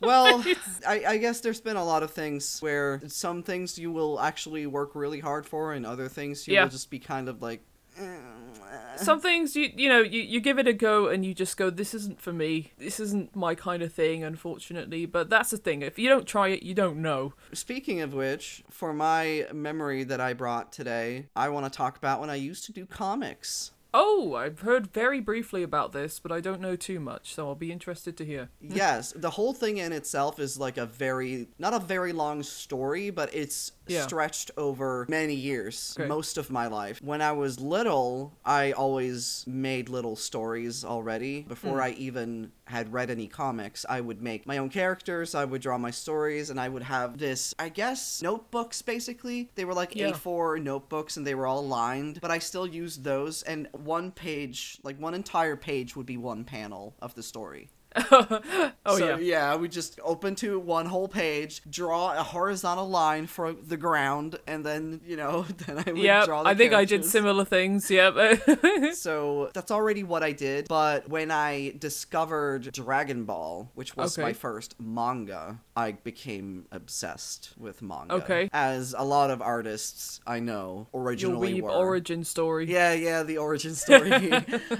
Well, 0.00 0.44
I, 0.86 1.04
I 1.06 1.16
guess 1.18 1.40
there's 1.40 1.60
been 1.60 1.76
a 1.76 1.84
lot 1.84 2.02
of 2.02 2.10
things 2.10 2.58
where 2.60 3.00
some 3.06 3.42
things 3.44 3.78
you 3.78 3.92
will 3.92 4.18
actually 4.20 4.66
work 4.66 4.94
really 4.94 5.20
hard 5.20 5.46
for, 5.46 5.72
and 5.74 5.86
other 5.86 6.08
things 6.08 6.46
you 6.48 6.54
Yeah. 6.54 6.64
will 6.64 6.70
just 6.70 6.90
be 6.90 6.98
kind 6.98 7.28
of 7.28 7.40
like. 7.40 7.62
"Eh." 7.98 8.96
Some 8.96 9.20
things 9.20 9.56
you 9.56 9.70
you 9.74 9.88
know 9.88 10.00
you, 10.00 10.20
you 10.20 10.40
give 10.40 10.58
it 10.58 10.66
a 10.66 10.72
go 10.72 11.08
and 11.08 11.24
you 11.24 11.34
just 11.34 11.56
go 11.56 11.70
this 11.70 11.94
isn't 11.94 12.20
for 12.20 12.32
me 12.32 12.72
this 12.78 13.00
isn't 13.00 13.34
my 13.34 13.54
kind 13.54 13.82
of 13.82 13.92
thing 13.92 14.22
unfortunately 14.22 15.06
but 15.06 15.28
that's 15.28 15.50
the 15.50 15.56
thing 15.56 15.82
if 15.82 15.98
you 15.98 16.08
don't 16.08 16.26
try 16.26 16.48
it 16.48 16.62
you 16.62 16.74
don't 16.74 16.96
know 16.98 17.34
Speaking 17.52 18.00
of 18.00 18.14
which, 18.14 18.62
for 18.70 18.92
my 18.92 19.46
memory 19.52 20.04
that 20.04 20.20
I 20.20 20.32
brought 20.32 20.72
today, 20.72 21.26
I 21.36 21.48
want 21.50 21.70
to 21.70 21.76
talk 21.76 21.96
about 21.96 22.20
when 22.20 22.30
I 22.30 22.36
used 22.36 22.64
to 22.66 22.72
do 22.72 22.86
comics. 22.86 23.72
Oh 23.94 24.34
I've 24.34 24.60
heard 24.60 24.92
very 24.92 25.20
briefly 25.20 25.62
about 25.62 25.92
this 25.92 26.18
but 26.18 26.32
I 26.32 26.40
don't 26.40 26.60
know 26.60 26.76
too 26.76 27.00
much 27.00 27.34
so 27.34 27.46
I'll 27.48 27.54
be 27.54 27.72
interested 27.72 28.16
to 28.16 28.24
hear 28.24 28.50
yes, 28.60 29.12
the 29.12 29.30
whole 29.30 29.52
thing 29.52 29.78
in 29.78 29.92
itself 29.92 30.38
is 30.38 30.58
like 30.58 30.78
a 30.78 30.86
very 30.86 31.48
not 31.58 31.74
a 31.74 31.78
very 31.78 32.12
long 32.12 32.42
story, 32.42 33.10
but 33.10 33.34
it's 33.34 33.72
Yeah. 33.88 34.02
stretched 34.06 34.50
over 34.56 35.06
many 35.08 35.34
years, 35.34 35.96
Okay. 35.98 36.08
most 36.08 36.38
of 36.38 36.50
my 36.50 36.68
life. 36.68 37.00
When 37.02 37.20
I 37.20 37.32
was 37.32 37.58
little, 37.60 38.32
I 38.44 38.70
always 38.72 39.44
made 39.46 39.88
little 39.88 40.14
stories 40.16 40.84
already. 40.84 41.42
Before 41.42 41.78
Hmm. 41.78 41.88
I 41.88 41.90
even 41.98 42.52
had 42.66 42.92
read 42.92 43.10
any 43.10 43.26
comics, 43.26 43.84
I 43.88 44.00
would 44.00 44.22
make 44.22 44.46
my 44.46 44.56
own 44.58 44.70
characters, 44.70 45.34
I 45.34 45.44
would 45.44 45.60
draw 45.62 45.78
my 45.78 45.90
stories, 45.90 46.48
and 46.48 46.60
I 46.60 46.68
would 46.68 46.84
have 46.84 47.18
this, 47.18 47.54
I 47.58 47.68
guess, 47.70 48.22
notebooks 48.22 48.82
basically. 48.82 49.50
They 49.56 49.64
were 49.64 49.74
like 49.74 49.94
Yeah. 49.96 50.12
A4 50.12 50.58
notebooks 50.62 51.16
and 51.16 51.26
they 51.26 51.34
were 51.34 51.46
all 51.46 51.66
lined, 51.66 52.20
but 52.22 52.30
I 52.30 52.38
still 52.38 52.66
used 52.66 53.02
those 53.04 53.42
and 53.42 53.68
one 53.84 54.10
page, 54.12 54.78
like 54.82 54.98
one 55.00 55.14
entire 55.14 55.56
page 55.56 55.96
would 55.96 56.06
be 56.06 56.16
one 56.16 56.44
panel 56.44 56.94
of 57.00 57.14
the 57.14 57.22
story. 57.22 57.68
oh 58.10 58.98
so, 58.98 59.16
yeah 59.16 59.16
yeah, 59.18 59.56
we 59.56 59.68
just 59.68 59.98
open 60.04 60.34
to 60.36 60.58
one 60.58 60.86
whole 60.86 61.08
page, 61.08 61.62
draw 61.68 62.18
a 62.18 62.22
horizontal 62.22 62.88
line 62.88 63.26
for 63.26 63.52
the 63.52 63.76
ground, 63.76 64.38
and 64.46 64.64
then 64.64 65.00
you 65.06 65.16
know, 65.16 65.42
then 65.66 65.78
I 65.86 65.92
would 65.92 65.98
yeah 65.98 66.24
draw. 66.24 66.42
The 66.42 66.48
I 66.50 66.54
think 66.54 66.72
I 66.72 66.84
did 66.84 67.04
similar 67.04 67.44
things 67.44 67.90
yep 67.90 68.14
So 68.94 69.50
that's 69.54 69.70
already 69.70 70.02
what 70.02 70.22
I 70.22 70.32
did. 70.32 70.68
But 70.68 71.08
when 71.08 71.30
I 71.30 71.74
discovered 71.78 72.72
Dragon 72.72 73.24
Ball, 73.24 73.70
which 73.74 73.96
was 73.96 74.16
Okay. 74.18 74.22
my 74.28 74.32
first 74.32 74.74
manga, 74.80 75.58
I 75.76 75.92
became 75.92 76.66
obsessed 76.70 77.50
with 77.56 77.82
manga. 77.82 78.14
Okay. 78.14 78.48
As 78.52 78.94
a 78.96 79.04
lot 79.04 79.30
of 79.30 79.40
artists 79.42 80.20
I 80.26 80.40
know 80.40 80.88
originally 80.94 81.54
weeb 81.54 81.62
were. 81.62 81.70
origin 81.70 82.24
story 82.24 82.66
Yeah, 82.66 82.92
yeah, 82.92 83.22
the 83.22 83.38
origin 83.38 83.74
story. 83.74 84.32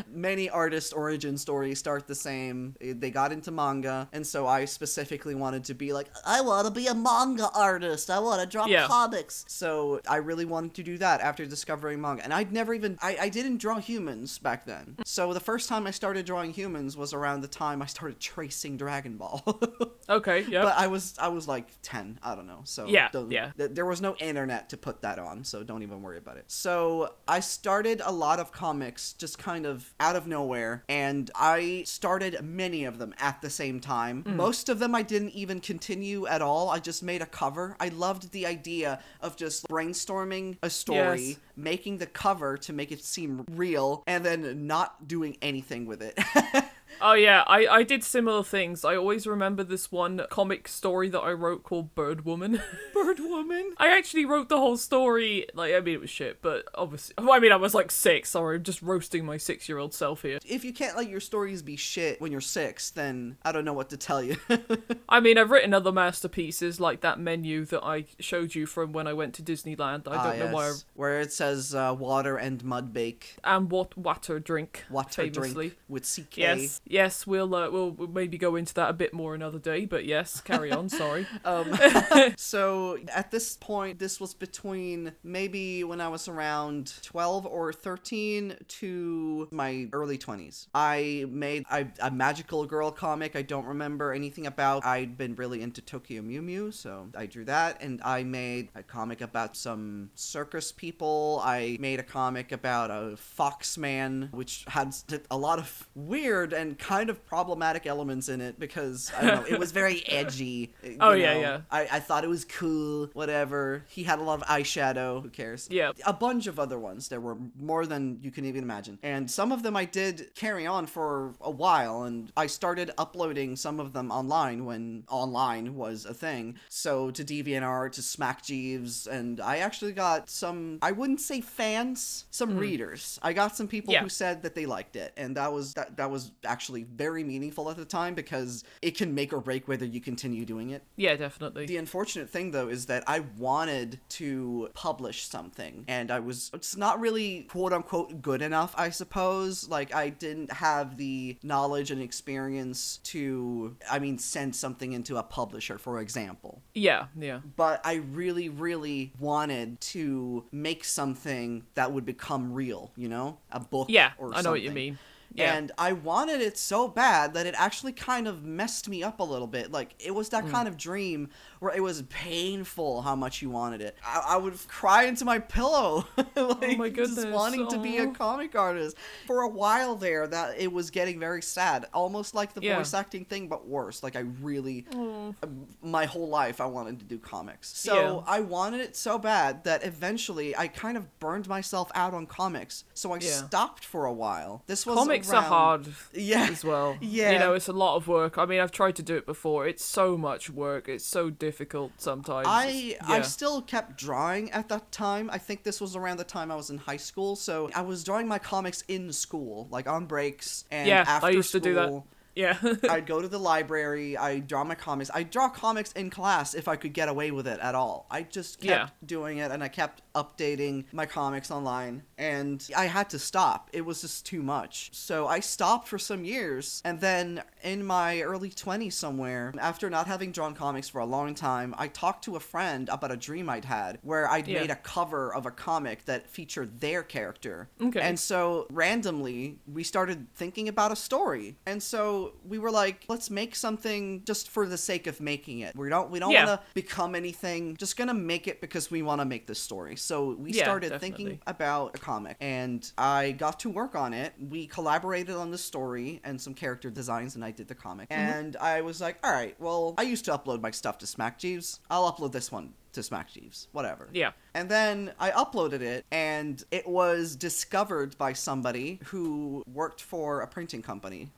Many 0.09 0.51
artists' 0.51 0.93
origin 0.93 1.37
stories 1.39 1.79
start 1.79 2.07
the 2.07 2.15
same. 2.15 2.77
They 3.03 3.11
got 3.11 3.33
into 3.33 3.51
manga, 3.51 4.09
and 4.13 4.27
so 4.27 4.47
I 4.47 4.65
specifically 4.65 5.35
wanted 5.35 5.65
to 5.65 5.75
be 5.75 5.93
like, 5.93 6.09
I 6.25 6.41
want 6.41 6.67
to 6.67 6.73
be 6.73 6.87
a 6.87 6.95
manga 6.95 7.51
artist. 7.55 8.09
I 8.09 8.19
want 8.21 8.41
to 8.41 8.47
draw 8.47 8.67
Yeah. 8.67 8.87
comics. 8.87 9.45
So 9.49 10.01
I 10.09 10.17
really 10.17 10.45
wanted 10.47 10.73
to 10.75 10.83
do 10.83 10.97
that 10.99 11.21
after 11.21 11.45
discovering 11.45 12.01
manga. 12.01 12.23
And 12.25 12.33
I'd 12.33 12.53
never 12.53 12.73
even, 12.73 12.99
I, 13.03 13.17
I 13.23 13.29
didn't 13.29 13.59
draw 13.59 13.79
humans 13.79 14.39
back 14.39 14.65
then. 14.65 14.97
So 15.05 15.35
the 15.35 15.41
first 15.41 15.69
time 15.69 15.87
I 15.87 15.91
started 15.91 16.25
drawing 16.25 16.53
humans 16.53 16.97
was 16.97 17.13
around 17.13 17.41
the 17.43 17.49
time 17.49 17.83
I 17.83 17.87
started 17.87 18.19
tracing 18.21 18.77
Dragon 18.79 19.17
Ball. 19.17 19.43
okay 20.09 20.45
yeah. 20.49 20.63
But 20.63 20.77
I 20.79 20.87
was 20.87 21.15
I 21.19 21.29
was 21.29 21.47
like 21.49 21.67
ten, 21.83 22.19
I 22.23 22.35
don't 22.35 22.47
know. 22.47 22.61
So 22.65 22.87
Yeah, 22.87 23.09
yeah. 23.29 23.51
th- 23.57 23.71
there 23.73 23.85
was 23.87 24.01
no 24.01 24.15
internet 24.17 24.69
to 24.71 24.77
put 24.77 25.03
that 25.03 25.19
on, 25.19 25.45
so 25.45 25.63
don't 25.65 25.83
even 25.83 26.03
worry 26.03 26.19
about 26.19 26.37
it. 26.37 26.45
So 26.49 27.15
I 27.27 27.41
started 27.41 28.01
a 28.05 28.13
lot 28.13 28.39
of 28.39 28.53
comics 28.53 29.13
just 29.15 29.39
kind 29.39 29.67
of 29.67 29.93
out 30.01 30.17
of 30.17 30.27
nowhere, 30.27 30.85
and 30.89 31.31
I 31.35 31.83
started 31.87 32.41
many 32.43 32.85
of 32.85 32.92
them 32.99 33.15
at 33.19 33.41
the 33.43 33.51
same 33.51 33.81
time. 33.81 34.23
Hmm. 34.23 34.37
Most 34.37 34.69
of 34.69 34.79
them 34.79 34.95
I 34.95 35.03
didn't 35.03 35.31
even 35.31 35.61
continue 35.61 36.27
at 36.27 36.43
all. 36.43 36.71
I 36.71 36.79
just 36.79 37.03
made 37.03 37.23
a 37.23 37.27
cover. 37.27 37.77
I 37.81 37.89
loved 37.89 38.31
the 38.33 38.47
idea 38.47 39.01
of 39.21 39.37
just 39.37 39.69
brainstorming 39.69 40.59
a 40.63 40.71
story, 40.71 41.23
Yes. 41.23 41.37
making 41.57 41.99
the 41.99 42.07
cover 42.07 42.57
to 42.59 42.73
make 42.73 42.93
it 42.93 43.03
seem 43.05 43.45
real, 43.51 44.03
and 44.07 44.25
then 44.25 44.67
not 44.67 45.07
doing 45.09 45.37
anything 45.43 45.87
with 45.87 46.03
it. 46.03 46.19
Oh 47.01 47.15
yeah, 47.15 47.43
I, 47.47 47.67
I 47.67 47.83
did 47.83 48.05
similar 48.05 48.45
things. 48.45 48.85
I 48.85 48.95
always 48.97 49.27
remember 49.27 49.65
this 49.65 49.91
one 49.91 50.23
comic 50.31 50.69
story 50.69 51.09
that 51.09 51.21
I 51.21 51.33
wrote 51.33 51.63
called 51.65 51.95
Bird 51.95 52.25
Woman. 52.25 52.61
Bird 52.95 53.19
woman. 53.21 53.73
I 53.79 53.97
actually 53.97 54.25
wrote 54.25 54.49
the 54.49 54.59
whole 54.59 54.77
story. 54.77 55.47
Like 55.55 55.75
I 55.75 55.81
mean, 55.81 55.95
it 55.95 56.01
was 56.01 56.11
shit, 56.11 56.41
but 56.43 56.65
obviously, 56.75 57.15
I 57.19 57.41
mean, 57.41 57.51
I 57.53 57.57
was 57.57 57.75
like 57.75 57.91
six. 57.91 58.31
Sorry, 58.31 58.57
I'm 58.57 58.63
just 58.63 58.83
roasting 58.83 59.25
my 59.25 59.37
six-year-old 59.37 59.95
self 59.95 60.23
here. 60.23 60.39
if 60.47 60.65
you 60.65 60.73
can't 60.73 60.97
let 60.97 61.09
your 61.09 61.21
stories 61.21 61.63
be 61.63 61.77
shit 61.77 62.21
when 62.21 62.31
you're 62.31 62.41
six, 62.41 62.91
then 62.91 63.37
I 63.43 63.51
don't 63.53 63.65
know 63.65 63.73
what 63.73 63.91
to 63.91 63.97
tell 63.97 64.23
you. 64.23 64.37
I 65.09 65.21
mean, 65.21 65.39
I've 65.39 65.51
written 65.51 65.75
other 65.75 65.93
masterpieces 65.93 66.79
like 66.81 67.01
that 67.01 67.19
menu 67.19 67.65
that 67.67 67.83
I 67.83 68.05
showed 68.21 68.55
you 68.55 68.67
from 68.67 68.93
when 68.93 69.07
I 69.07 69.13
went 69.13 69.35
to 69.35 69.43
Disneyland. 69.43 70.07
I 70.09 70.33
don't 70.33 70.43
Ah, 70.43 70.47
know 70.47 70.53
why. 70.53 70.69
I. 70.69 70.73
Where 70.95 71.21
it 71.21 71.33
says 71.33 71.75
uh, 71.75 71.95
water 71.99 72.37
and 72.37 72.63
mud 72.65 72.93
bake, 72.93 73.37
and 73.43 73.71
what 73.71 73.97
water 73.99 74.39
drink 74.39 74.85
water 74.91 75.23
famously. 75.23 75.69
drink 75.69 75.79
with 75.89 76.05
CK. 76.05 76.37
Yes, 76.37 76.81
Yes, 76.85 77.27
we'll 77.27 77.55
uh, 77.55 77.71
we'll 77.71 77.95
maybe 78.09 78.39
go 78.39 78.57
into 78.57 78.75
that 78.75 78.91
a 78.91 78.93
bit 78.93 79.15
more 79.15 79.35
another 79.35 79.59
day, 79.59 79.87
but 79.87 80.05
yes, 80.05 80.41
carry 80.41 80.73
on. 80.73 80.89
Sorry. 80.89 81.27
Um, 81.45 81.77
so 82.37 82.99
at 83.13 83.31
this 83.31 83.57
point, 83.57 83.99
this 83.99 84.21
was 84.21 84.33
between 84.33 85.13
maybe 85.25 85.83
when 85.83 86.01
I 86.01 86.09
was 86.09 86.29
around 86.29 86.93
12 87.03 87.47
or 87.47 87.73
13 87.73 88.57
to 88.67 89.49
my 89.51 89.89
early 89.93 90.19
20s. 90.19 90.69
I 90.75 91.27
made 91.29 91.65
I, 91.69 91.89
a 92.01 92.11
magical 92.11 92.65
girl 92.65 92.91
comic 92.91 93.35
I 93.35 93.43
don't 93.43 93.67
remember 93.67 94.13
anything 94.13 94.47
about. 94.47 94.85
I'd 94.85 95.17
been 95.17 95.35
really 95.35 95.63
into 95.63 95.81
Tokyo 95.81 96.23
Mew 96.23 96.43
Mew, 96.43 96.71
so 96.71 97.09
I 97.17 97.27
drew 97.27 97.45
that. 97.47 97.83
And 97.83 98.01
I 98.03 98.23
made 98.23 98.69
a 98.75 98.83
comic 98.83 99.21
about 99.21 99.57
some 99.57 100.11
circus 100.15 100.71
people. 100.71 101.41
I 101.45 101.77
made 101.81 101.99
a 101.99 102.05
comic 102.05 102.53
about 102.53 102.91
a 102.91 103.17
fox 103.17 103.77
man, 103.77 104.29
which 104.33 104.65
had 104.69 104.95
a 105.31 105.37
lot 105.37 105.59
of 105.59 105.89
weird 105.95 106.53
and 106.53 106.72
kind 106.79 107.11
of 107.11 107.25
problematic 107.27 107.87
elements 107.87 108.29
in 108.29 108.41
it 108.41 108.59
because, 108.59 109.13
I 109.17 109.25
don't 109.25 109.35
know, 109.43 109.47
it 109.55 109.59
was 109.59 109.73
very 109.83 110.07
edgy. 110.09 110.73
Oh, 111.01 111.13
yeah, 111.13 111.35
know. 111.35 111.41
yeah. 111.41 111.61
I, 111.71 111.81
I 111.93 112.01
thought 112.01 112.25
it 112.25 112.29
was 112.29 112.45
cool, 112.45 113.09
whatever. 113.13 113.85
He 113.89 114.03
had 114.03 114.19
a 114.19 114.23
lot 114.23 114.41
of 114.41 114.47
eyeshadow. 114.49 115.23
Who 115.23 115.31
cares? 115.31 115.69
Yeah. 115.71 115.93
A 116.07 116.13
bunch 116.13 116.47
of 116.47 116.59
other 116.59 116.79
ones. 116.79 117.09
There 117.09 117.21
were 117.21 117.37
more 117.59 117.87
than 117.87 118.19
you 118.23 118.31
can 118.31 118.45
even 118.45 118.63
imagine. 118.63 118.99
And 119.03 119.31
some 119.31 119.53
of 119.53 119.63
them 119.63 119.77
I 119.77 119.85
did 119.85 120.35
carry 120.35 120.67
on 120.67 120.87
for 120.87 121.35
a 121.41 121.51
while, 121.51 122.03
and 122.03 122.33
I 122.37 122.47
started 122.47 122.91
uploading 122.99 123.57
some 123.57 123.81
of 123.81 123.93
them 123.93 124.11
online 124.11 124.65
when 124.65 125.05
online 125.09 125.75
was 125.75 126.05
a 126.05 126.15
thing. 126.15 126.57
So 126.69 127.11
to 127.13 127.25
DeviantArt, 127.25 127.93
to 127.93 128.03
Smack 128.03 128.43
Jeeves, 128.43 129.07
and 129.07 129.41
I 129.41 129.59
actually 129.59 129.93
got 129.93 130.29
some, 130.29 130.79
I 130.83 130.93
wouldn't 130.93 131.21
say 131.21 131.41
fans, 131.41 132.25
some 132.31 132.53
hmm. 132.53 132.59
readers. 132.59 133.19
I 133.23 133.33
got 133.33 133.57
some 133.57 133.69
people. 133.69 133.93
Yeah. 133.93 134.03
who 134.03 134.09
said 134.09 134.43
that 134.43 134.55
they 134.55 134.67
liked 134.67 134.97
it, 134.97 135.13
and 135.17 135.37
that 135.37 135.53
was 135.53 135.75
that, 135.75 135.97
that 135.97 136.11
was 136.11 136.33
actually 136.45 136.62
very 136.69 137.25
meaningful 137.25 137.71
at 137.71 137.77
the 137.77 137.85
time 137.85 138.15
because 138.15 138.65
it 138.81 138.97
can 138.97 139.15
make 139.15 139.33
or 139.33 139.41
break 139.41 139.69
whether 139.69 139.85
you 139.85 140.01
continue 140.01 140.45
doing 140.45 140.71
it. 140.71 140.83
Yeah, 140.97 141.17
definitely. 141.17 141.67
The 141.67 141.77
unfortunate 141.77 142.31
thing, 142.31 142.51
though, 142.51 142.69
is 142.69 142.87
that 142.87 143.05
I 143.07 143.21
wanted 143.39 144.01
to 144.11 144.71
publish 144.75 145.27
something, 145.27 145.85
and 145.89 146.11
I 146.11 146.21
was 146.21 146.51
it's 146.55 146.77
not 146.77 147.01
really 147.01 147.43
quote 147.43 147.73
unquote 147.73 148.23
good 148.23 148.43
enough, 148.43 148.75
I 148.77 148.91
suppose. 148.91 149.69
Like 149.69 149.95
I 149.95 150.11
didn't 150.11 150.53
have 150.53 150.97
the 150.97 151.37
knowledge 151.43 151.91
and 151.91 152.03
experience 152.03 152.99
to, 153.05 153.77
I 153.91 153.99
mean, 153.99 154.19
send 154.19 154.55
something 154.55 154.93
into 154.93 155.17
a 155.17 155.23
publisher, 155.23 155.79
for 155.79 156.01
example. 156.01 156.63
Yeah, 156.75 157.07
yeah. 157.19 157.41
But 157.57 157.81
I 157.85 157.95
really, 157.95 158.49
really 158.49 159.13
wanted 159.19 159.81
to 159.81 160.45
make 160.53 160.85
something 160.85 161.65
that 161.75 161.93
would 161.93 162.05
become 162.05 162.53
real, 162.53 162.93
you 162.97 163.09
know, 163.09 163.39
a 163.51 163.61
book. 163.61 163.89
Yeah, 163.91 164.13
or 164.19 164.35
I 164.35 164.43
know 164.43 164.51
what 164.51 164.63
you 164.63 164.71
mean. 164.71 164.99
Yeah. 165.35 165.55
And 165.55 165.73
I 165.79 165.93
wanted 165.93 166.41
it 166.41 166.59
so 166.59 166.89
bad 166.89 167.35
that 167.35 167.47
it 167.47 167.55
actually 167.57 167.93
kind 167.93 168.29
of 168.29 168.45
messed 168.45 168.89
me 168.89 169.03
up 169.03 169.19
a 169.21 169.25
little 169.25 169.47
bit. 169.47 169.71
Like 169.73 169.95
it 169.99 170.15
was 170.15 170.29
Mm. 170.29 170.31
that 170.33 170.49
kind 170.51 170.69
of 170.69 170.77
dream 170.77 171.29
where 171.63 171.73
it 171.75 171.81
was 171.81 172.03
painful 172.03 173.03
how 173.03 173.15
much 173.15 173.41
you 173.41 173.49
wanted 173.49 173.81
it. 173.81 173.97
I, 174.05 174.23
I 174.31 174.37
would 174.37 174.55
cry 174.67 175.05
into 175.05 175.25
my 175.25 175.39
pillow, 175.39 176.05
like 176.17 176.35
Oh 176.37 176.75
my 176.77 176.89
just 176.91 177.29
wanting 177.29 177.69
to 177.69 177.79
be 177.79 177.99
a 177.99 178.07
oh. 178.09 178.11
comic 178.11 178.57
artist. 178.57 178.97
For 179.29 179.43
a 179.43 179.49
while 179.49 179.95
there, 179.95 180.27
that 180.27 180.59
it 180.59 180.73
was 180.73 180.91
getting 180.91 181.21
very 181.21 181.41
sad, 181.41 181.87
almost 181.95 182.35
like 182.35 182.53
the 182.53 182.63
Yeah. 182.63 182.79
voice 182.79 182.93
acting 182.95 183.25
thing, 183.25 183.47
but 183.47 183.69
worse. 183.69 184.03
Like 184.03 184.17
I 184.17 184.25
really, 184.43 184.87
Oh. 184.93 185.35
my 185.81 186.05
whole 186.07 186.29
life, 186.29 186.61
I 186.61 186.67
wanted 186.67 186.99
to 186.99 187.05
do 187.05 187.17
comics. 187.17 187.69
So 187.79 187.95
Yeah. 188.27 188.33
I 188.35 188.41
wanted 188.41 188.81
it 188.81 188.97
so 188.97 189.17
bad 189.17 189.63
that 189.63 189.85
eventually 189.85 190.57
I 190.57 190.67
kind 190.67 190.97
of 190.97 191.17
burned 191.21 191.47
myself 191.49 191.93
out 191.95 192.13
on 192.13 192.27
comics. 192.27 192.83
So 192.93 193.13
I 193.13 193.19
Yeah. 193.19 193.31
stopped 193.47 193.85
for 193.85 194.05
a 194.05 194.13
while. 194.13 194.65
This 194.67 194.85
was 194.85 194.97
Comics 194.97 195.31
are 195.31 195.35
around- 195.37 195.45
hard 195.45 195.87
Yeah. 196.13 196.49
as 196.51 196.65
well. 196.65 196.97
Yeah. 197.01 197.31
You 197.33 197.39
know, 197.39 197.55
it's 197.55 197.69
a 197.69 197.73
lot 197.73 197.95
of 197.95 198.09
work. 198.09 198.37
I 198.37 198.47
mean, 198.47 198.59
I've 198.61 198.73
tried 198.73 198.97
to 198.97 199.03
do 199.05 199.17
it 199.17 199.27
before. 199.27 199.65
It's 199.69 199.85
so 199.85 200.19
much 200.19 200.51
work. 200.51 200.89
It's 200.89 201.05
so 201.07 201.31
difficult 201.31 201.52
sometimes. 201.99 202.47
I 202.49 202.67
It's- 202.69 203.11
I 203.11 203.21
still 203.23 203.63
kept 203.63 203.97
drawing 203.99 204.51
at 204.53 204.69
that 204.71 204.91
time. 204.93 205.31
I 205.31 205.39
think 205.39 205.63
this 205.63 205.81
was 205.81 205.95
around 205.97 206.17
the 206.19 206.25
time 206.25 206.51
I 206.51 206.57
was 206.57 206.71
in 206.71 206.79
high 206.79 206.97
school, 206.97 207.37
so 207.37 207.71
I 207.75 207.83
was 207.83 208.03
drawing 208.05 208.27
my 208.29 208.39
comics 208.39 208.83
in 208.89 209.13
school, 209.13 209.69
like 209.71 209.87
on 209.89 210.07
breaks 210.07 210.65
and 210.71 210.89
Yeah, 210.89 211.05
I 211.07 211.11
after 211.13 211.31
used 211.33 211.53
to 211.53 211.61
do 211.61 211.75
that. 211.75 211.87
school. 211.89 212.07
Yeah. 212.35 212.57
I'd 212.89 213.05
go 213.07 213.21
to 213.21 213.29
the 213.29 213.39
library. 213.39 214.17
I 214.17 214.39
draw 214.39 214.65
my 214.65 214.75
comics. 214.75 215.11
I 215.13 215.23
draw 215.23 215.51
comics 215.51 215.93
in 215.93 216.09
class 216.09 216.55
if 216.55 216.67
I 216.67 216.77
could 216.77 216.95
get 216.95 217.11
away 217.11 217.31
with 217.31 217.47
it 217.47 217.61
at 217.61 217.75
all. 217.75 218.07
I 218.11 218.23
just 218.23 218.59
kept 218.61 218.71
Yeah. 218.71 219.07
doing 219.07 219.37
it, 219.39 219.51
and 219.51 219.63
I 219.63 219.69
kept 219.69 220.01
updating 220.15 220.85
my 220.93 221.07
comics 221.07 221.51
online. 221.51 222.03
And 222.19 222.67
I 222.77 222.87
had 222.87 223.11
to 223.11 223.19
stop. 223.19 223.69
It 223.73 223.83
was 223.85 224.01
just 224.03 224.25
too 224.27 224.43
much. 224.43 224.91
So 224.93 225.27
I 225.27 225.41
stopped 225.41 225.89
for 225.89 225.99
some 225.99 226.25
years, 226.25 226.81
and 226.85 227.01
then 227.01 227.43
in 227.63 227.85
my 227.85 228.21
early 228.23 228.51
twenties 228.51 228.95
somewhere, 228.97 229.53
after 229.59 229.91
not 229.91 230.07
having 230.07 230.33
drawn 230.33 230.55
comics 230.55 230.89
for 230.89 231.01
a 231.01 231.07
long 231.07 231.35
time, 231.35 231.75
I 231.79 231.89
talked 231.89 232.25
to 232.25 232.37
a 232.37 232.41
friend 232.41 232.89
about 232.89 233.11
a 233.11 233.17
dream 233.17 233.49
I'd 233.49 233.65
had 233.65 233.99
where 234.03 234.29
I'd 234.31 234.47
Yeah. 234.47 234.61
made 234.61 234.71
a 234.71 234.77
cover 234.77 235.35
of 235.35 235.47
a 235.47 235.51
comic 235.51 236.05
that 236.05 236.29
featured 236.29 236.81
their 236.81 237.03
character. 237.03 237.69
Okay. 237.81 238.01
And 238.01 238.19
so 238.19 238.67
randomly, 238.71 239.59
we 239.67 239.83
started 239.83 240.27
thinking 240.35 240.69
about 240.69 240.93
a 240.93 240.97
story. 240.97 241.57
And 241.67 241.83
so 241.83 242.35
we 242.47 242.59
were 242.59 242.71
like, 242.71 243.05
let's 243.09 243.31
make 243.31 243.55
something 243.57 244.23
just 244.25 244.49
for 244.49 244.67
the 244.67 244.79
sake 244.79 245.07
of 245.07 245.21
making 245.21 245.61
it. 245.61 245.75
We 245.77 245.89
don't 245.89 246.11
we 246.11 246.19
don't 246.19 246.31
Yeah. 246.33 246.47
want 246.47 246.61
to 246.61 246.67
become 246.75 247.15
anything. 247.15 247.77
Just 247.77 247.97
going 247.97 248.09
to 248.09 248.15
make 248.15 248.47
it 248.47 248.61
because 248.61 248.91
we 248.91 249.03
want 249.03 249.21
to 249.21 249.25
make 249.25 249.47
this 249.47 249.59
story. 249.61 249.97
So 250.03 250.35
we 250.35 250.53
Yeah, 250.53 250.65
started 250.65 250.91
definitely. 250.91 251.25
thinking 251.25 251.41
about 251.47 251.95
a 251.95 251.99
comic 251.99 252.37
and 252.41 252.91
I 252.99 253.33
got 253.33 253.61
to 253.61 253.71
work 253.71 253.95
on 253.95 254.13
it. 254.13 254.35
We 254.51 254.67
collaborated 254.67 255.37
on 255.37 255.51
the 255.51 255.59
story 255.59 256.21
and 256.25 256.41
some 256.41 256.55
character 256.55 256.91
designs 256.91 257.37
and 257.37 257.45
I 257.45 257.53
did 257.53 257.69
the 257.69 257.75
comic. 257.75 258.11
Mm-hmm. 258.11 258.21
And 258.21 258.57
I 258.57 258.81
was 258.81 259.01
like, 259.01 259.19
all 259.25 259.33
right, 259.33 259.55
well, 259.61 259.95
I 259.97 260.03
used 260.03 260.25
to 260.27 260.33
upload 260.33 260.61
my 260.61 260.71
stuff 260.73 260.99
to 260.99 261.07
Smack 261.07 261.39
Jeeves. 261.39 261.81
I'll 261.89 262.13
upload 262.13 262.33
this 262.33 262.51
one 262.51 262.75
to 262.93 263.03
Smack 263.03 263.33
Jeeves. 263.33 263.69
Whatever. 263.73 264.09
yeah. 264.13 264.33
And 264.55 264.69
then 264.69 265.13
I 265.19 265.31
uploaded 265.31 265.81
it, 265.81 266.05
and 266.13 266.63
it 266.71 266.87
was 266.87 267.37
discovered 267.37 268.19
by 268.19 268.35
somebody 268.35 269.01
who 269.05 269.65
worked 269.67 270.03
for 270.03 270.43
a 270.43 270.47
printing 270.47 270.83
company. 270.83 271.31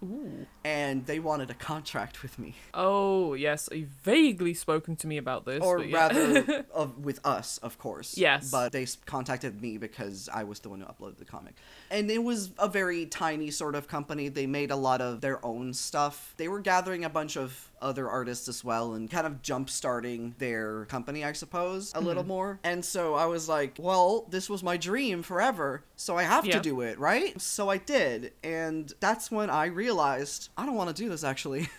And 0.65 1.07
they 1.07 1.21
wanted 1.21 1.49
a 1.51 1.55
contract 1.55 2.23
with 2.23 2.41
me. 2.41 2.57
Oh, 2.73 3.35
yes. 3.35 3.69
You've 3.71 3.89
vaguely 4.03 4.53
spoken 4.53 4.97
to 4.97 5.07
me 5.07 5.17
about 5.17 5.45
this. 5.45 5.63
Or 5.63 5.79
but 5.79 5.89
yeah. 5.89 5.97
rather, 5.97 6.67
of, 6.75 6.99
with 7.05 7.21
us, 7.25 7.59
of 7.59 7.79
course. 7.79 8.19
Yes. 8.19 8.51
But 8.51 8.73
they 8.73 8.87
contacted 9.07 9.63
me 9.63 9.79
because 9.79 10.29
I 10.33 10.43
was 10.43 10.59
the 10.59 10.71
one 10.71 10.81
who 10.81 10.87
uploaded 10.87 11.19
the 11.19 11.25
comic. 11.25 11.55
And 11.95 12.11
it 12.11 12.23
was 12.25 12.51
a 12.59 12.67
very 12.69 13.07
tiny 13.07 13.51
sort 13.53 13.75
of 13.77 13.87
company. 13.87 14.29
They 14.29 14.47
made 14.47 14.71
a 14.73 14.77
lot 14.77 15.01
of 15.01 15.21
their 15.21 15.39
own 15.45 15.73
stuff. 15.75 16.35
They 16.37 16.49
were 16.49 16.61
gathering 16.61 17.05
a 17.05 17.09
bunch 17.09 17.37
of 17.37 17.71
other 17.81 18.09
artists 18.09 18.49
as 18.49 18.65
well 18.65 18.95
and 18.95 19.09
kind 19.11 19.27
of 19.27 19.43
jump 19.43 19.71
starting 19.71 20.35
their 20.39 20.87
company, 20.87 21.25
I 21.25 21.33
suppose, 21.33 21.93
a 21.95 22.01
Hmm. 22.01 22.07
little 22.07 22.25
more. 22.25 22.59
And 22.65 22.85
so 22.85 23.15
I 23.15 23.27
was 23.27 23.49
like, 23.49 23.77
well, 23.79 24.27
this 24.31 24.51
was 24.51 24.63
my 24.63 24.77
dream 24.77 25.23
forever. 25.23 25.85
So 25.97 26.17
I 26.17 26.25
have 26.25 26.45
to 26.49 26.61
do 26.61 26.81
it, 26.81 26.99
right? 26.99 27.41
So 27.41 27.69
I 27.71 27.79
did. 27.79 28.33
And 28.43 28.93
that's 29.01 29.31
when 29.31 29.49
I 29.49 29.67
realized 29.67 30.49
I 30.57 30.67
don't 30.67 30.75
want 30.75 30.95
to 30.97 31.03
do 31.03 31.09
this 31.09 31.23
actually. 31.25 31.69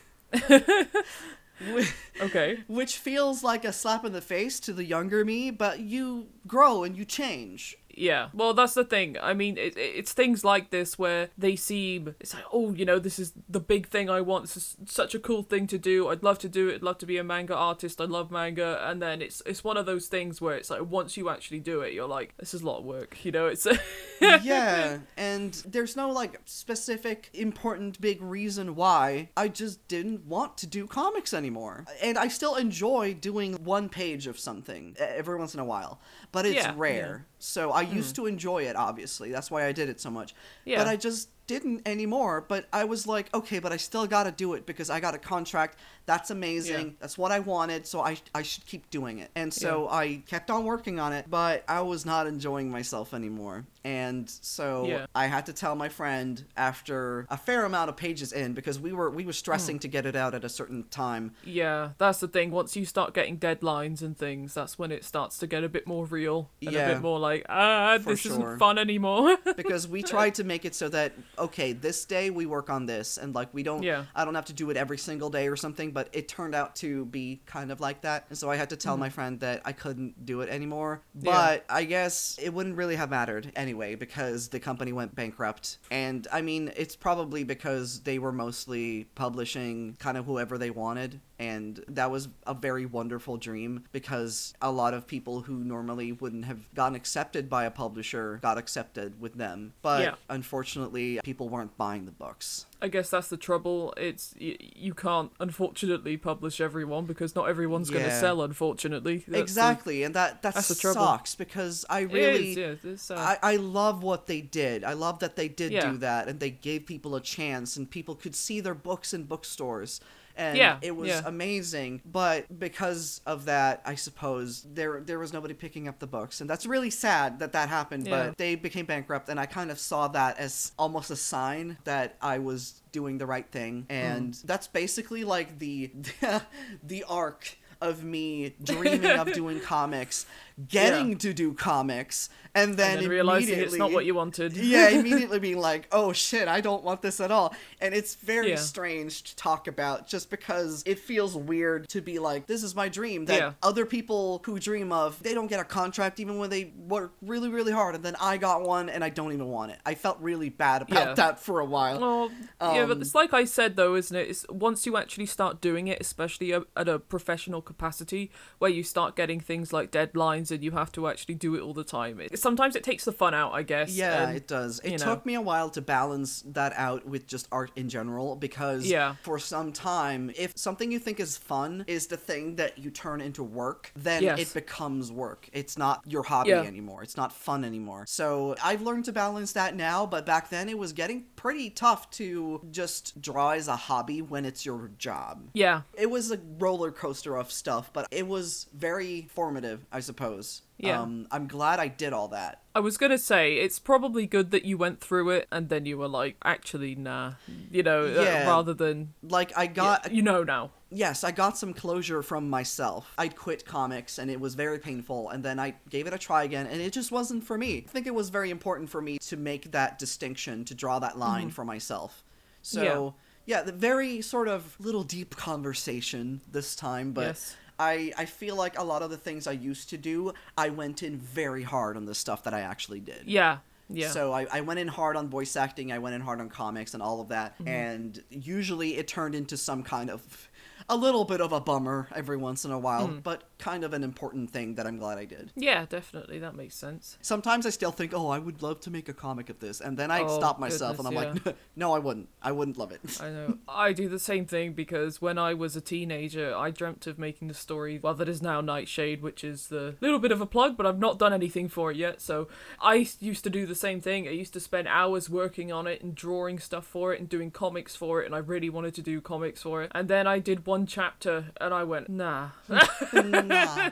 Okay. 2.22 2.60
which 2.68 2.98
feels 2.98 3.42
like 3.44 3.64
a 3.64 3.72
slap 3.72 4.04
in 4.04 4.12
the 4.12 4.22
face 4.22 4.60
to 4.62 4.74
the 4.74 4.84
younger 4.84 5.24
me, 5.24 5.52
but 5.52 5.80
you 5.80 6.28
grow 6.48 6.84
and 6.84 6.98
you 6.98 7.06
change. 7.06 7.78
Yeah. 7.98 8.30
Well, 8.34 8.54
that's 8.54 8.74
the 8.74 8.84
thing. 8.84 9.18
I 9.22 9.34
mean, 9.34 9.58
it, 9.58 9.78
it- 9.78 9.96
it's 9.96 10.14
things 10.14 10.44
like 10.44 10.70
this 10.70 11.00
where 11.00 11.30
they 11.38 11.56
seem, 11.56 12.16
it's 12.20 12.34
like, 12.34 12.44
oh, 12.52 12.74
you 12.74 12.84
know, 12.86 13.00
this 13.00 13.18
is 13.20 13.34
the 13.50 13.60
big 13.60 13.88
thing 13.88 14.10
I 14.10 14.22
want. 14.22 14.44
This 14.46 14.58
is 14.58 14.78
such 14.86 15.16
a 15.16 15.20
cool 15.20 15.44
thing 15.44 15.66
to 15.68 15.78
do. 15.78 16.10
I'd 16.10 16.22
love 16.24 16.38
to 16.40 16.50
do 16.50 16.68
it. 16.70 16.76
I'd 16.76 16.84
love 16.84 16.98
to 17.00 17.06
be 17.06 17.18
a 17.18 17.24
manga 17.24 17.56
artist. 17.56 18.02
I 18.02 18.06
love 18.06 18.32
manga. 18.32 18.82
And 18.90 19.02
then 19.02 19.22
it's 19.22 19.42
it's 19.46 19.64
one 19.64 19.78
of 19.78 19.86
those 19.86 20.08
things 20.08 20.42
where 20.42 20.56
it's 20.56 20.70
like, 20.70 20.86
once 20.90 21.16
you 21.18 21.30
actually 21.30 21.60
do 21.62 21.82
it, 21.82 21.94
you're 21.94 22.08
like, 22.08 22.36
this 22.38 22.54
is 22.54 22.62
a 22.62 22.66
lot 22.66 22.80
of 22.80 22.86
work. 22.86 23.24
You 23.24 23.32
know, 23.32 23.48
it's. 23.48 23.66
yeah, 24.22 25.00
and 25.18 25.54
there's 25.68 25.96
no 25.96 26.10
like 26.12 26.40
specific 26.46 27.30
important 27.34 28.00
big 28.02 28.22
reason 28.22 28.76
why. 28.76 29.30
I 29.38 29.48
just 29.48 29.88
didn't 29.88 30.26
want 30.26 30.58
to 30.58 30.68
do 30.68 30.88
comics 30.88 31.34
anymore. 31.34 31.86
And 32.02 32.18
I 32.18 32.28
still 32.28 32.56
enjoy 32.56 33.14
doing 33.14 33.54
one 33.64 33.90
page 33.90 34.28
of 34.28 34.40
something 34.40 34.96
every 35.00 35.38
once 35.38 35.54
in 35.54 35.60
a 35.60 35.66
while, 35.66 36.00
but 36.32 36.46
it's 36.46 36.56
Yeah, 36.56 36.74
rare. 36.76 37.26
So 37.40 37.72
I 37.72 37.82
used 37.82 38.14
mm. 38.14 38.18
to 38.18 38.26
enjoy 38.28 38.64
it 38.64 38.76
obviously. 38.76 39.32
That's 39.32 39.52
why 39.52 39.66
I 39.66 39.72
did 39.72 39.90
it 39.90 40.00
so 40.00 40.10
much. 40.10 40.34
Yeah. 40.66 40.80
But 40.80 40.88
I 40.88 40.96
just 40.96 41.30
didn't 41.48 41.88
anymore, 41.88 42.44
but 42.48 42.66
I 42.74 42.86
was 42.86 43.06
like, 43.06 43.32
okay, 43.32 43.60
but 43.60 43.72
I 43.72 43.78
still 43.78 44.08
got 44.08 44.24
to 44.24 44.32
do 44.32 44.56
it 44.56 44.66
because 44.66 44.90
I 44.90 45.00
got 45.00 45.14
a 45.14 45.20
contract. 45.20 45.78
That's 46.08 46.32
amazing. 46.32 46.88
Yeah. 46.88 46.94
That's 47.00 47.18
what 47.20 47.32
I 47.32 47.40
wanted, 47.40 47.86
so 47.86 48.02
I 48.02 48.18
I 48.34 48.42
should 48.42 48.66
keep 48.66 48.90
doing 48.90 49.20
it. 49.20 49.30
And 49.36 49.54
so 49.54 49.88
I 49.90 50.24
kept 50.28 50.50
on 50.50 50.64
working 50.66 51.00
on 51.00 51.14
it, 51.14 51.26
but 51.30 51.64
I 51.68 51.82
was 51.82 52.06
not 52.06 52.26
enjoying 52.28 52.72
myself 52.72 53.14
anymore. 53.14 53.66
And 53.84 54.28
so 54.28 54.86
Yeah. 54.88 55.06
I 55.14 55.28
had 55.28 55.46
to 55.48 55.54
tell 55.54 55.76
my 55.76 55.90
friend 55.90 56.44
after 56.58 57.28
a 57.30 57.38
fair 57.38 57.66
amount 57.66 57.90
of 57.90 57.96
pages 57.96 58.32
in 58.34 58.54
because 58.54 58.80
we 58.80 58.92
were 58.94 59.10
we 59.12 59.26
were 59.26 59.34
stressing 59.34 59.78
to 59.80 59.88
get 59.88 60.06
it 60.08 60.16
out 60.16 60.34
at 60.34 60.44
a 60.44 60.50
certain 60.50 60.86
time. 60.90 61.34
yeah, 61.44 61.92
that's 62.00 62.20
the 62.20 62.28
thing. 62.28 62.50
Once 62.52 62.76
you 62.76 62.86
start 62.86 63.14
getting 63.14 63.38
deadlines 63.38 64.02
and 64.02 64.18
things, 64.18 64.54
that's 64.56 64.80
when 64.80 64.92
it 64.92 65.04
starts 65.04 65.38
to 65.40 65.48
get 65.48 65.64
a 65.64 65.70
bit 65.70 65.86
more 65.86 66.06
real 66.06 66.50
and 66.62 66.76
a 66.76 66.94
bit 66.94 67.02
more 67.02 67.20
like, 67.20 67.46
ah, 67.50 68.00
this 68.00 68.22
sure. 68.22 68.32
isn't 68.32 68.58
fun 68.58 68.78
anymore. 68.80 69.38
because 69.56 69.88
we 69.88 70.02
tried 70.02 70.34
to 70.36 70.44
make 70.44 70.55
it 70.64 70.76
so 70.76 70.88
that 70.90 71.12
okay, 71.38 71.74
this 71.74 72.06
day 72.06 72.30
we 72.30 72.46
work 72.46 72.70
on 72.70 72.86
this, 72.86 73.18
and 73.18 73.36
like 73.36 73.54
we 73.54 73.64
don't, 73.64 73.84
Yeah. 73.84 74.06
I 74.16 74.24
don't 74.24 74.36
have 74.36 74.46
to 74.46 74.54
do 74.54 74.70
it 74.70 74.78
every 74.78 74.98
single 74.98 75.30
day 75.30 75.50
or 75.50 75.58
something. 75.58 75.92
But 75.92 76.08
it 76.14 76.30
turned 76.30 76.56
out 76.56 76.76
to 76.78 77.06
be 77.06 77.42
kind 77.46 77.72
of 77.72 77.82
like 77.82 78.02
that, 78.02 78.26
and 78.30 78.38
so 78.38 78.50
I 78.50 78.56
had 78.56 78.70
to 78.70 78.78
tell 78.78 78.96
my 78.96 79.10
friend 79.10 79.40
that 79.42 79.64
I 79.66 79.74
couldn't 79.74 80.26
do 80.26 80.42
it 80.42 80.50
anymore. 80.50 81.02
Mm-hmm. 81.18 81.26
Yeah. 81.26 81.34
But 81.34 81.66
I 81.68 81.84
guess 81.84 82.38
it 82.42 82.54
wouldn't 82.54 82.78
really 82.78 82.96
have 82.96 83.10
mattered 83.10 83.52
anyway 83.56 83.96
because 83.96 84.48
the 84.50 84.60
company 84.60 84.94
went 84.94 85.16
bankrupt, 85.16 85.80
and 85.92 86.28
I 86.32 86.42
mean 86.42 86.72
it's 86.78 86.96
probably 86.96 87.44
because 87.44 88.02
they 88.02 88.20
were 88.20 88.32
mostly 88.32 89.08
publishing 89.16 89.98
kind 90.00 90.18
of 90.18 90.26
whoever 90.26 90.58
they 90.58 90.70
wanted. 90.70 91.20
And 91.38 91.84
that 91.90 92.12
was 92.12 92.30
a 92.48 92.54
very 92.54 92.86
wonderful 92.86 93.36
dream 93.36 93.84
because 93.92 94.54
a 94.62 94.72
lot 94.72 94.94
of 94.94 95.06
people 95.06 95.42
who 95.42 95.56
normally 95.56 96.14
wouldn't 96.14 96.46
have 96.46 96.74
gotten 96.74 96.96
accepted 96.96 97.50
by 97.50 97.66
a 97.66 97.72
publisher 97.72 98.40
got 98.42 98.58
accepted 98.58 99.20
with 99.20 99.34
them. 99.36 99.74
But 99.82 100.02
Yeah. 100.02 100.16
unfortunately, 100.30 101.20
people 101.24 101.50
weren't 101.50 101.76
buying 101.78 102.06
the 102.06 102.12
books. 102.12 102.68
I 102.82 102.88
guess 102.88 103.10
that's 103.10 103.28
the 103.28 103.36
trouble. 103.38 103.94
It's 103.98 104.34
y- 104.40 104.58
you 104.60 104.94
can't 104.94 105.32
unfortunately 105.40 106.16
publish 106.18 106.62
everyone 106.62 107.06
because 107.06 107.36
not 107.36 107.50
everyone's 107.50 107.90
going 107.90 108.06
to 108.06 108.18
sell. 108.20 108.42
Unfortunately, 108.42 109.18
That's 109.18 109.32
the- 109.32 109.40
exactly, 109.42 110.04
and 110.04 110.16
that 110.16 110.42
that 110.44 110.54
that's 110.54 110.68
the 110.70 110.76
trouble. 110.76 111.02
sucks 111.02 111.36
because 111.36 111.86
I 111.90 112.02
really 112.02 112.54
is, 112.54 113.10
yeah, 113.10 113.16
uh, 113.16 113.20
I, 113.42 113.54
I 113.54 113.56
love 113.58 114.04
what 114.04 114.28
they 114.28 114.40
did. 114.42 114.84
I 114.86 114.94
love 114.94 115.20
that 115.20 115.36
they 115.36 115.48
did 115.50 115.72
Yeah. 115.74 115.92
do 115.92 115.98
that 115.98 116.28
and 116.30 116.40
they 116.40 116.52
gave 116.52 116.86
people 116.86 117.16
a 117.16 117.22
chance 117.22 117.76
and 117.76 117.90
people 117.90 118.16
could 118.16 118.36
see 118.36 118.60
their 118.62 118.76
books 118.76 119.14
in 119.14 119.24
bookstores. 119.24 120.00
And 120.38 120.58
Yeah, 120.58 120.78
it 120.82 120.96
was 120.96 121.10
yeah. 121.10 121.22
amazing. 121.26 122.02
But 122.06 122.60
because 122.60 123.22
of 123.26 123.46
that, 123.46 123.82
I 123.86 123.96
suppose 123.96 124.64
there 124.64 125.02
there 125.02 125.20
was 125.20 125.32
nobody 125.34 125.54
picking 125.54 125.88
up 125.88 126.00
the 126.00 126.08
books. 126.08 126.42
And 126.42 126.50
that's 126.50 126.66
really 126.66 126.90
sad 126.90 127.40
that 127.40 127.54
that 127.54 127.70
happened. 127.70 128.08
Yeah. 128.08 128.28
But 128.28 128.38
they 128.38 128.56
became 128.56 128.86
bankrupt 128.86 129.30
and 129.30 129.40
I 129.40 129.46
kind 129.46 129.72
of 129.72 129.80
saw 129.80 130.08
that 130.10 130.38
as 130.38 130.72
almost 130.78 131.10
a 131.12 131.16
sign 131.16 131.78
that 131.86 132.16
I 132.22 132.40
was 132.40 132.82
doing 132.92 133.18
the 133.18 133.26
right 133.26 133.50
thing. 133.50 133.86
And 133.90 134.34
Mm. 134.34 134.42
that's 134.44 134.68
basically 134.68 135.24
like 135.24 135.60
the 135.60 135.92
the 136.84 137.04
arc 137.08 137.58
of 137.82 138.04
me 138.04 138.56
dreaming 138.64 139.06
of 139.20 139.32
doing 139.42 139.60
comics, 139.60 140.26
getting 140.70 141.18
to 141.18 141.34
do 141.34 141.54
comics, 141.54 142.30
and 142.54 142.76
then, 142.76 142.94
and 142.94 143.02
then 143.02 143.10
realizing 143.10 143.60
it's 143.60 143.76
not 143.76 143.92
what 143.92 144.06
you 144.06 144.16
wanted. 144.16 144.56
yeah, 144.58 144.88
immediately 145.00 145.40
being 145.40 145.60
like, 145.60 145.88
"Oh 145.92 146.14
shit, 146.14 146.48
I 146.48 146.62
don't 146.62 146.84
want 146.84 147.02
this 147.02 147.20
at 147.20 147.30
all." 147.32 147.54
And 147.82 147.94
it's 147.94 148.16
very 148.16 148.52
Yeah. 148.52 148.56
strange 148.56 149.24
to 149.24 149.36
talk 149.36 149.68
about 149.68 150.08
just 150.08 150.30
because 150.30 150.82
it 150.86 150.98
feels 151.00 151.36
weird 151.36 151.90
to 151.90 152.02
be 152.02 152.20
like, 152.20 152.48
"This 152.48 152.64
is 152.64 152.74
my 152.76 152.88
dream." 152.88 153.26
That 153.26 153.36
Yeah. 153.40 153.52
other 153.62 153.86
people 153.86 154.42
who 154.46 154.58
dream 154.60 154.92
of, 154.94 155.22
they 155.22 155.34
don't 155.34 155.48
get 155.48 155.60
a 155.60 155.66
contract 155.66 156.20
even 156.20 156.38
when 156.38 156.50
they 156.50 156.72
work 156.88 157.14
really, 157.22 157.50
really 157.50 157.74
hard, 157.74 157.96
and 157.96 158.04
then 158.04 158.16
I 158.22 158.38
got 158.38 158.62
one 158.62 158.90
and 158.90 159.04
I 159.04 159.10
don't 159.10 159.34
even 159.34 159.48
want 159.48 159.72
it. 159.72 159.80
I 159.86 159.96
felt 159.96 160.18
really 160.22 160.50
bad 160.50 160.82
about 160.84 161.08
Yeah. 161.10 161.14
that 161.16 161.40
for 161.40 161.60
a 161.60 161.66
while. 161.66 162.00
Well, 162.00 162.32
yeah, 162.62 162.86
but 162.86 162.96
Um, 162.98 163.02
it's 163.02 163.14
like 163.16 163.34
I 163.34 163.44
said 163.44 163.76
though, 163.76 163.96
isn't 163.96 164.16
it? 164.16 164.30
It's 164.30 164.46
once 164.50 164.86
you 164.86 164.96
actually 164.96 165.26
start 165.26 165.60
doing 165.60 165.88
it, 165.90 166.00
especially 166.00 166.54
at 166.54 166.64
a 166.88 167.00
professional 167.00 167.62
capacity, 167.62 168.32
where 168.60 168.72
you 168.72 168.84
start 168.84 169.16
getting 169.18 169.40
things 169.42 169.74
like 169.74 169.92
deadlines 169.92 170.45
and 170.52 170.64
you 170.64 170.72
have 170.72 170.92
to 170.94 171.08
actually 171.08 171.36
do 171.36 171.56
it 171.56 171.62
all 171.62 171.74
the 171.74 171.84
time. 171.84 172.20
It, 172.20 172.40
sometimes 172.40 172.76
it 172.76 172.84
takes 172.84 173.06
the 173.06 173.12
fun 173.12 173.34
out, 173.34 173.54
I 173.54 173.64
guess. 173.64 173.92
Yeah, 173.92 174.28
and- 174.28 174.38
it 174.38 174.48
does. 174.48 174.80
It 174.84 174.92
you 174.92 174.98
know. 174.98 175.06
took 175.06 175.26
me 175.26 175.34
a 175.36 175.42
while 175.42 175.70
to 175.72 175.82
balance 175.82 176.44
that 176.48 176.74
out 176.76 177.06
with 177.06 177.28
just 177.28 177.48
art 177.52 177.72
in 177.76 177.90
general 177.90 178.36
because 178.36 178.86
Yeah. 178.86 179.16
for 179.24 179.40
some 179.40 179.72
time, 179.72 180.32
if 180.36 180.54
something 180.56 180.92
you 180.92 181.00
think 181.00 181.20
is 181.20 181.38
fun 181.38 181.84
is 181.88 182.08
the 182.08 182.18
thing 182.18 182.56
that 182.58 182.78
you 182.78 182.90
turn 182.92 183.22
into 183.22 183.44
work, 183.44 183.92
then 183.96 184.24
Yes. 184.24 184.40
it 184.40 184.54
becomes 184.54 185.12
work. 185.12 185.50
It's 185.54 185.78
not 185.78 186.02
your 186.06 186.24
hobby 186.24 186.50
Yeah. 186.50 186.62
anymore. 186.64 187.04
It's 187.04 187.18
not 187.18 187.32
fun 187.34 187.64
anymore. 187.64 188.06
So 188.08 188.56
I've 188.64 188.82
learned 188.82 189.06
to 189.06 189.12
balance 189.12 189.52
that 189.54 189.76
now, 189.76 190.06
but 190.06 190.26
back 190.26 190.50
then 190.50 190.70
it 190.70 190.78
was 190.78 190.94
getting 190.94 191.26
pretty 191.36 191.70
tough 191.70 192.10
to 192.12 192.62
just 192.72 193.22
draw 193.22 193.52
as 193.52 193.68
a 193.68 193.76
hobby 193.76 194.22
when 194.22 194.46
it's 194.46 194.66
your 194.66 194.90
job. 194.98 195.50
yeah, 195.54 195.82
It 195.94 196.10
was 196.10 196.32
a 196.32 196.40
roller 196.60 196.92
coaster 196.92 197.36
of 197.38 197.52
stuff, 197.52 197.92
but 197.94 198.08
it 198.12 198.28
was 198.28 198.68
very 198.74 199.28
formative, 199.34 199.86
I 199.92 200.00
suppose. 200.00 200.35
Yeah. 200.78 201.02
Um, 201.02 201.28
I'm 201.32 201.48
glad 201.48 201.80
I 201.80 201.88
did 201.88 202.12
all 202.12 202.28
that. 202.30 202.62
I 202.74 202.80
was 202.82 202.98
gonna 202.98 203.18
say 203.18 203.56
it's 203.56 203.80
probably 203.80 204.26
good 204.26 204.52
that 204.52 204.66
you 204.66 204.78
went 204.78 205.00
through 205.00 205.30
it 205.30 205.48
and 205.52 205.70
then 205.70 205.86
you 205.86 205.98
were 205.98 206.10
like, 206.10 206.36
actually, 206.44 206.96
nah, 206.96 207.34
you 207.72 207.82
know, 207.84 208.06
uh, 208.06 208.44
rather 208.46 208.74
than 208.74 209.14
Like 209.24 209.58
I 209.58 209.68
got 209.68 210.12
you 210.12 210.22
know 210.22 210.44
now. 210.44 210.72
yes, 210.92 211.24
I 211.24 211.32
got 211.32 211.58
some 211.58 211.74
closure 211.74 212.22
from 212.22 212.50
myself. 212.50 213.14
I'd 213.18 213.38
quit 213.38 213.66
comics 213.66 214.18
and 214.18 214.30
it 214.30 214.40
was 214.40 214.56
very 214.56 214.78
painful, 214.80 215.30
and 215.30 215.44
then 215.44 215.60
I 215.60 215.76
gave 215.90 216.08
it 216.08 216.14
a 216.14 216.18
try 216.18 216.44
again, 216.44 216.68
and 216.68 216.82
it 216.82 216.92
just 216.92 217.12
wasn't 217.12 217.46
for 217.46 217.58
me. 217.58 217.86
I 217.88 217.90
think 217.90 218.08
it 218.08 218.14
was 218.14 218.30
very 218.30 218.50
important 218.50 218.90
for 218.90 219.02
me 219.02 219.18
to 219.20 219.38
make 219.38 219.72
that 219.72 219.98
distinction, 219.98 220.66
to 220.66 220.76
draw 220.76 221.00
that 221.00 221.18
line 221.18 221.50
for 221.52 221.64
myself. 221.64 222.24
So, 222.62 223.16
yeah. 223.46 223.62
the 223.62 223.72
very 223.72 224.22
sort 224.22 224.48
of 224.50 224.76
little 224.80 225.04
deep 225.04 225.38
conversation 225.38 226.42
this 226.52 226.76
time, 226.76 227.14
but. 227.14 227.28
Yes. 227.28 227.56
I, 227.80 228.14
I 228.18 228.26
feel 228.26 228.56
like 228.56 228.78
a 228.80 228.84
lot 228.84 229.02
of 229.02 229.10
the 229.10 229.18
things 229.18 229.48
I 229.48 229.52
used 229.52 229.90
to 229.90 229.98
do, 229.98 230.34
I 230.58 230.70
went 230.70 231.04
in 231.04 231.18
very 231.18 231.64
hard 231.64 231.98
on 231.98 232.06
the 232.06 232.16
stuff 232.16 232.44
that 232.44 232.54
I 232.54 232.62
actually 232.62 233.00
did. 233.02 233.24
Yeah, 233.26 233.58
yeah. 233.90 234.10
So 234.10 234.32
I, 234.34 234.48
I 234.52 234.62
went 234.62 234.80
in 234.80 234.88
hard 234.88 235.16
on 235.16 235.30
voice 235.30 235.56
acting, 235.56 235.92
I 235.92 236.00
went 236.00 236.16
in 236.16 236.22
hard 236.22 236.40
on 236.40 236.50
comics 236.50 236.94
and 236.94 237.04
all 237.04 237.22
of 237.22 237.30
that. 237.30 237.56
Mm-hmm. 237.60 237.68
And 237.68 238.24
usually 238.30 238.98
it 238.98 239.08
turned 239.08 239.36
into 239.36 239.58
some 239.58 239.84
kind 239.84 240.10
of 240.10 240.50
a 240.90 240.96
little 240.96 241.26
bit 241.26 241.42
of 241.42 241.52
a 241.52 241.60
bummer 241.60 242.08
every 242.16 242.38
once 242.38 242.64
in 242.66 242.72
a 242.72 242.78
while, 242.80 243.08
Mm. 243.08 243.24
but 243.24 243.55
kind 243.58 243.84
of 243.84 243.94
an 243.94 244.04
important 244.04 244.52
thing 244.52 244.76
that 244.76 244.86
I'm 244.86 244.98
glad 244.98 245.18
I 245.18 245.26
did. 245.26 245.52
yeah, 245.56 245.86
definitely, 245.88 246.40
that 246.40 246.56
makes 246.56 246.76
sense. 246.76 247.18
Sometimes 247.22 247.66
I 247.66 247.70
still 247.70 247.92
think, 247.92 248.14
oh, 248.14 248.28
I 248.30 248.38
would 248.40 248.62
love 248.62 248.82
to 248.82 248.92
make 248.92 249.08
a 249.08 249.14
comic 249.14 249.50
of 249.50 249.60
this. 249.60 249.80
And 249.82 249.98
then 249.98 250.12
I 250.12 250.22
Oh, 250.24 250.28
stop 250.38 250.60
myself 250.60 251.00
and 251.00 251.08
I'm 251.08 251.14
goodness, 251.14 251.46
like, 251.46 251.56
no, 251.76 251.94
I 251.94 252.00
wouldn't. 252.00 252.30
I 252.42 252.52
wouldn't 252.52 252.78
love 252.78 252.92
it. 252.92 253.02
I 253.22 253.30
know. 253.30 253.58
I 253.68 253.94
do 253.94 254.10
the 254.10 254.20
same 254.20 254.46
thing 254.46 254.74
because 254.74 255.22
when 255.22 255.38
I 255.38 255.54
was 255.54 255.76
a 255.76 255.82
teenager, 255.82 256.56
I 256.56 256.70
dreamt 256.72 257.08
of 257.08 257.18
making 257.18 257.48
the 257.48 257.54
story, 257.54 258.00
well, 258.02 258.14
that 258.16 258.28
is 258.28 258.42
now 258.42 258.60
Nightshade, 258.62 259.22
which 259.22 259.44
is 259.44 259.68
the 259.68 259.96
little 260.02 260.20
bit 260.20 260.32
of 260.32 260.42
a 260.42 260.46
plug, 260.46 260.76
but 260.78 260.86
I've 260.86 261.00
not 261.00 261.18
done 261.20 261.32
anything 261.34 261.70
for 261.70 261.92
it 261.92 261.98
yet. 261.98 262.22
So 262.22 262.48
I 262.82 263.08
used 263.20 263.44
to 263.46 263.50
do 263.50 263.66
the 263.66 263.76
same 263.76 264.02
thing. 264.02 264.28
I 264.28 264.32
used 264.32 264.54
to 264.54 264.60
spend 264.60 264.88
hours 264.88 265.30
working 265.30 265.72
on 265.72 265.88
it 265.88 266.02
and 266.04 266.14
drawing 266.14 266.60
stuff 266.60 266.86
for 266.86 267.14
it 267.14 267.20
and 267.20 267.30
doing 267.30 267.52
comics 267.52 267.96
for 267.96 268.22
it, 268.22 268.26
and 268.26 268.36
I 268.36 268.40
really 268.40 268.70
wanted 268.70 268.96
to 268.96 269.02
do 269.02 269.22
comics 269.22 269.62
for 269.62 269.84
it. 269.84 269.92
And 269.96 270.08
then 270.10 270.28
I 270.28 270.40
did 270.40 270.66
one 270.66 270.86
chapter 270.86 271.46
and 271.62 271.74
I 271.74 271.84
went, 271.84 272.10
nah. 272.10 272.50
Mm, 273.16 273.48
Nah. 273.56 273.90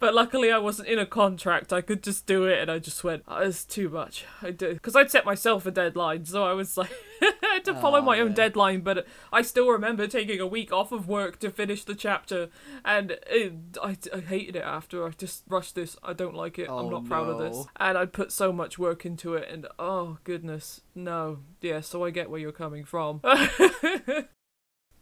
But 0.00 0.14
luckily, 0.14 0.52
I 0.52 0.58
wasn't 0.58 0.88
in 0.88 0.98
a 0.98 1.06
contract. 1.06 1.72
I 1.72 1.80
could 1.80 2.04
just 2.04 2.26
do 2.26 2.44
it, 2.44 2.60
and 2.60 2.70
I 2.70 2.78
just 2.78 3.02
went, 3.02 3.24
oh, 3.26 3.38
"It's 3.38 3.64
too 3.64 3.88
much." 3.88 4.24
I 4.42 4.52
did 4.52 4.74
because 4.74 4.94
I'd 4.94 5.10
set 5.10 5.24
myself 5.24 5.66
a 5.66 5.72
deadline, 5.72 6.24
so 6.24 6.44
I 6.44 6.52
was 6.52 6.76
like, 6.76 6.92
I 7.22 7.34
had 7.54 7.64
to 7.64 7.74
follow 7.74 7.98
Aw, 7.98 8.04
my 8.04 8.20
own 8.20 8.32
deadline. 8.32 8.82
But 8.82 9.06
I 9.32 9.42
still 9.42 9.68
remember 9.68 10.06
taking 10.06 10.40
a 10.40 10.46
week 10.46 10.72
off 10.72 10.92
of 10.92 11.08
work 11.08 11.40
to 11.40 11.50
finish 11.50 11.82
the 11.84 11.96
chapter, 11.96 12.48
and 12.84 13.18
it, 13.26 13.54
I, 13.82 13.96
I 14.14 14.20
hated 14.20 14.56
it 14.56 14.64
after. 14.64 15.04
I 15.04 15.10
just 15.10 15.42
rushed 15.48 15.74
this. 15.74 15.96
I 16.02 16.12
don't 16.12 16.34
like 16.36 16.58
it. 16.58 16.68
Oh, 16.68 16.78
I'm 16.78 16.90
not 16.90 17.06
proud 17.06 17.28
of 17.28 17.38
this. 17.38 17.66
And 17.76 17.98
I 17.98 18.06
put 18.06 18.30
so 18.30 18.52
much 18.52 18.78
work 18.78 19.04
into 19.04 19.34
it, 19.34 19.48
and 19.50 19.66
oh 19.78 20.18
goodness, 20.22 20.82
no, 20.94 21.40
yeah. 21.60 21.80
So 21.80 22.04
I 22.04 22.10
get 22.10 22.30
where 22.30 22.40
you're 22.40 22.52
coming 22.52 22.84
from. 22.84 23.20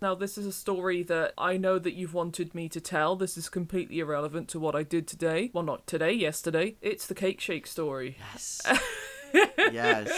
Now, 0.06 0.14
this 0.14 0.38
is 0.38 0.46
a 0.46 0.52
story 0.52 1.02
that 1.02 1.34
I 1.36 1.56
know 1.56 1.80
that 1.80 1.94
you've 1.94 2.14
wanted 2.14 2.54
me 2.54 2.68
to 2.68 2.80
tell. 2.80 3.16
This 3.16 3.36
is 3.36 3.48
completely 3.48 3.98
irrelevant 3.98 4.46
to 4.50 4.60
what 4.60 4.76
I 4.76 4.84
did 4.84 5.08
today. 5.08 5.50
Well, 5.52 5.64
not 5.64 5.84
today, 5.88 6.12
yesterday. 6.12 6.76
It's 6.80 7.08
the 7.08 7.14
cake 7.16 7.40
shake 7.40 7.66
story. 7.66 8.16
yes. 8.32 8.62
yes. 9.34 10.08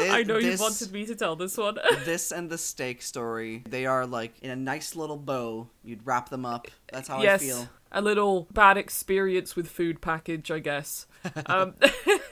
I 0.00 0.22
know 0.22 0.38
you 0.38 0.56
wanted 0.60 0.92
me 0.92 1.06
to 1.06 1.16
tell 1.16 1.34
this 1.34 1.58
one. 1.58 1.76
this 2.04 2.30
and 2.30 2.48
the 2.50 2.56
steak 2.56 3.02
story, 3.02 3.64
they 3.68 3.84
are 3.84 4.06
like 4.06 4.32
in 4.42 4.50
a 4.50 4.54
nice 4.54 4.94
little 4.94 5.16
bow. 5.16 5.66
You'd 5.82 6.06
wrap 6.06 6.28
them 6.28 6.46
up. 6.46 6.68
That's 6.92 7.08
how 7.08 7.20
yes, 7.20 7.42
I 7.42 7.44
feel. 7.44 7.68
a 7.90 8.00
little 8.00 8.46
bad 8.52 8.76
experience 8.76 9.56
with 9.56 9.66
food 9.66 10.00
package, 10.00 10.52
I 10.52 10.60
guess. 10.60 11.08
Um, 11.46 11.74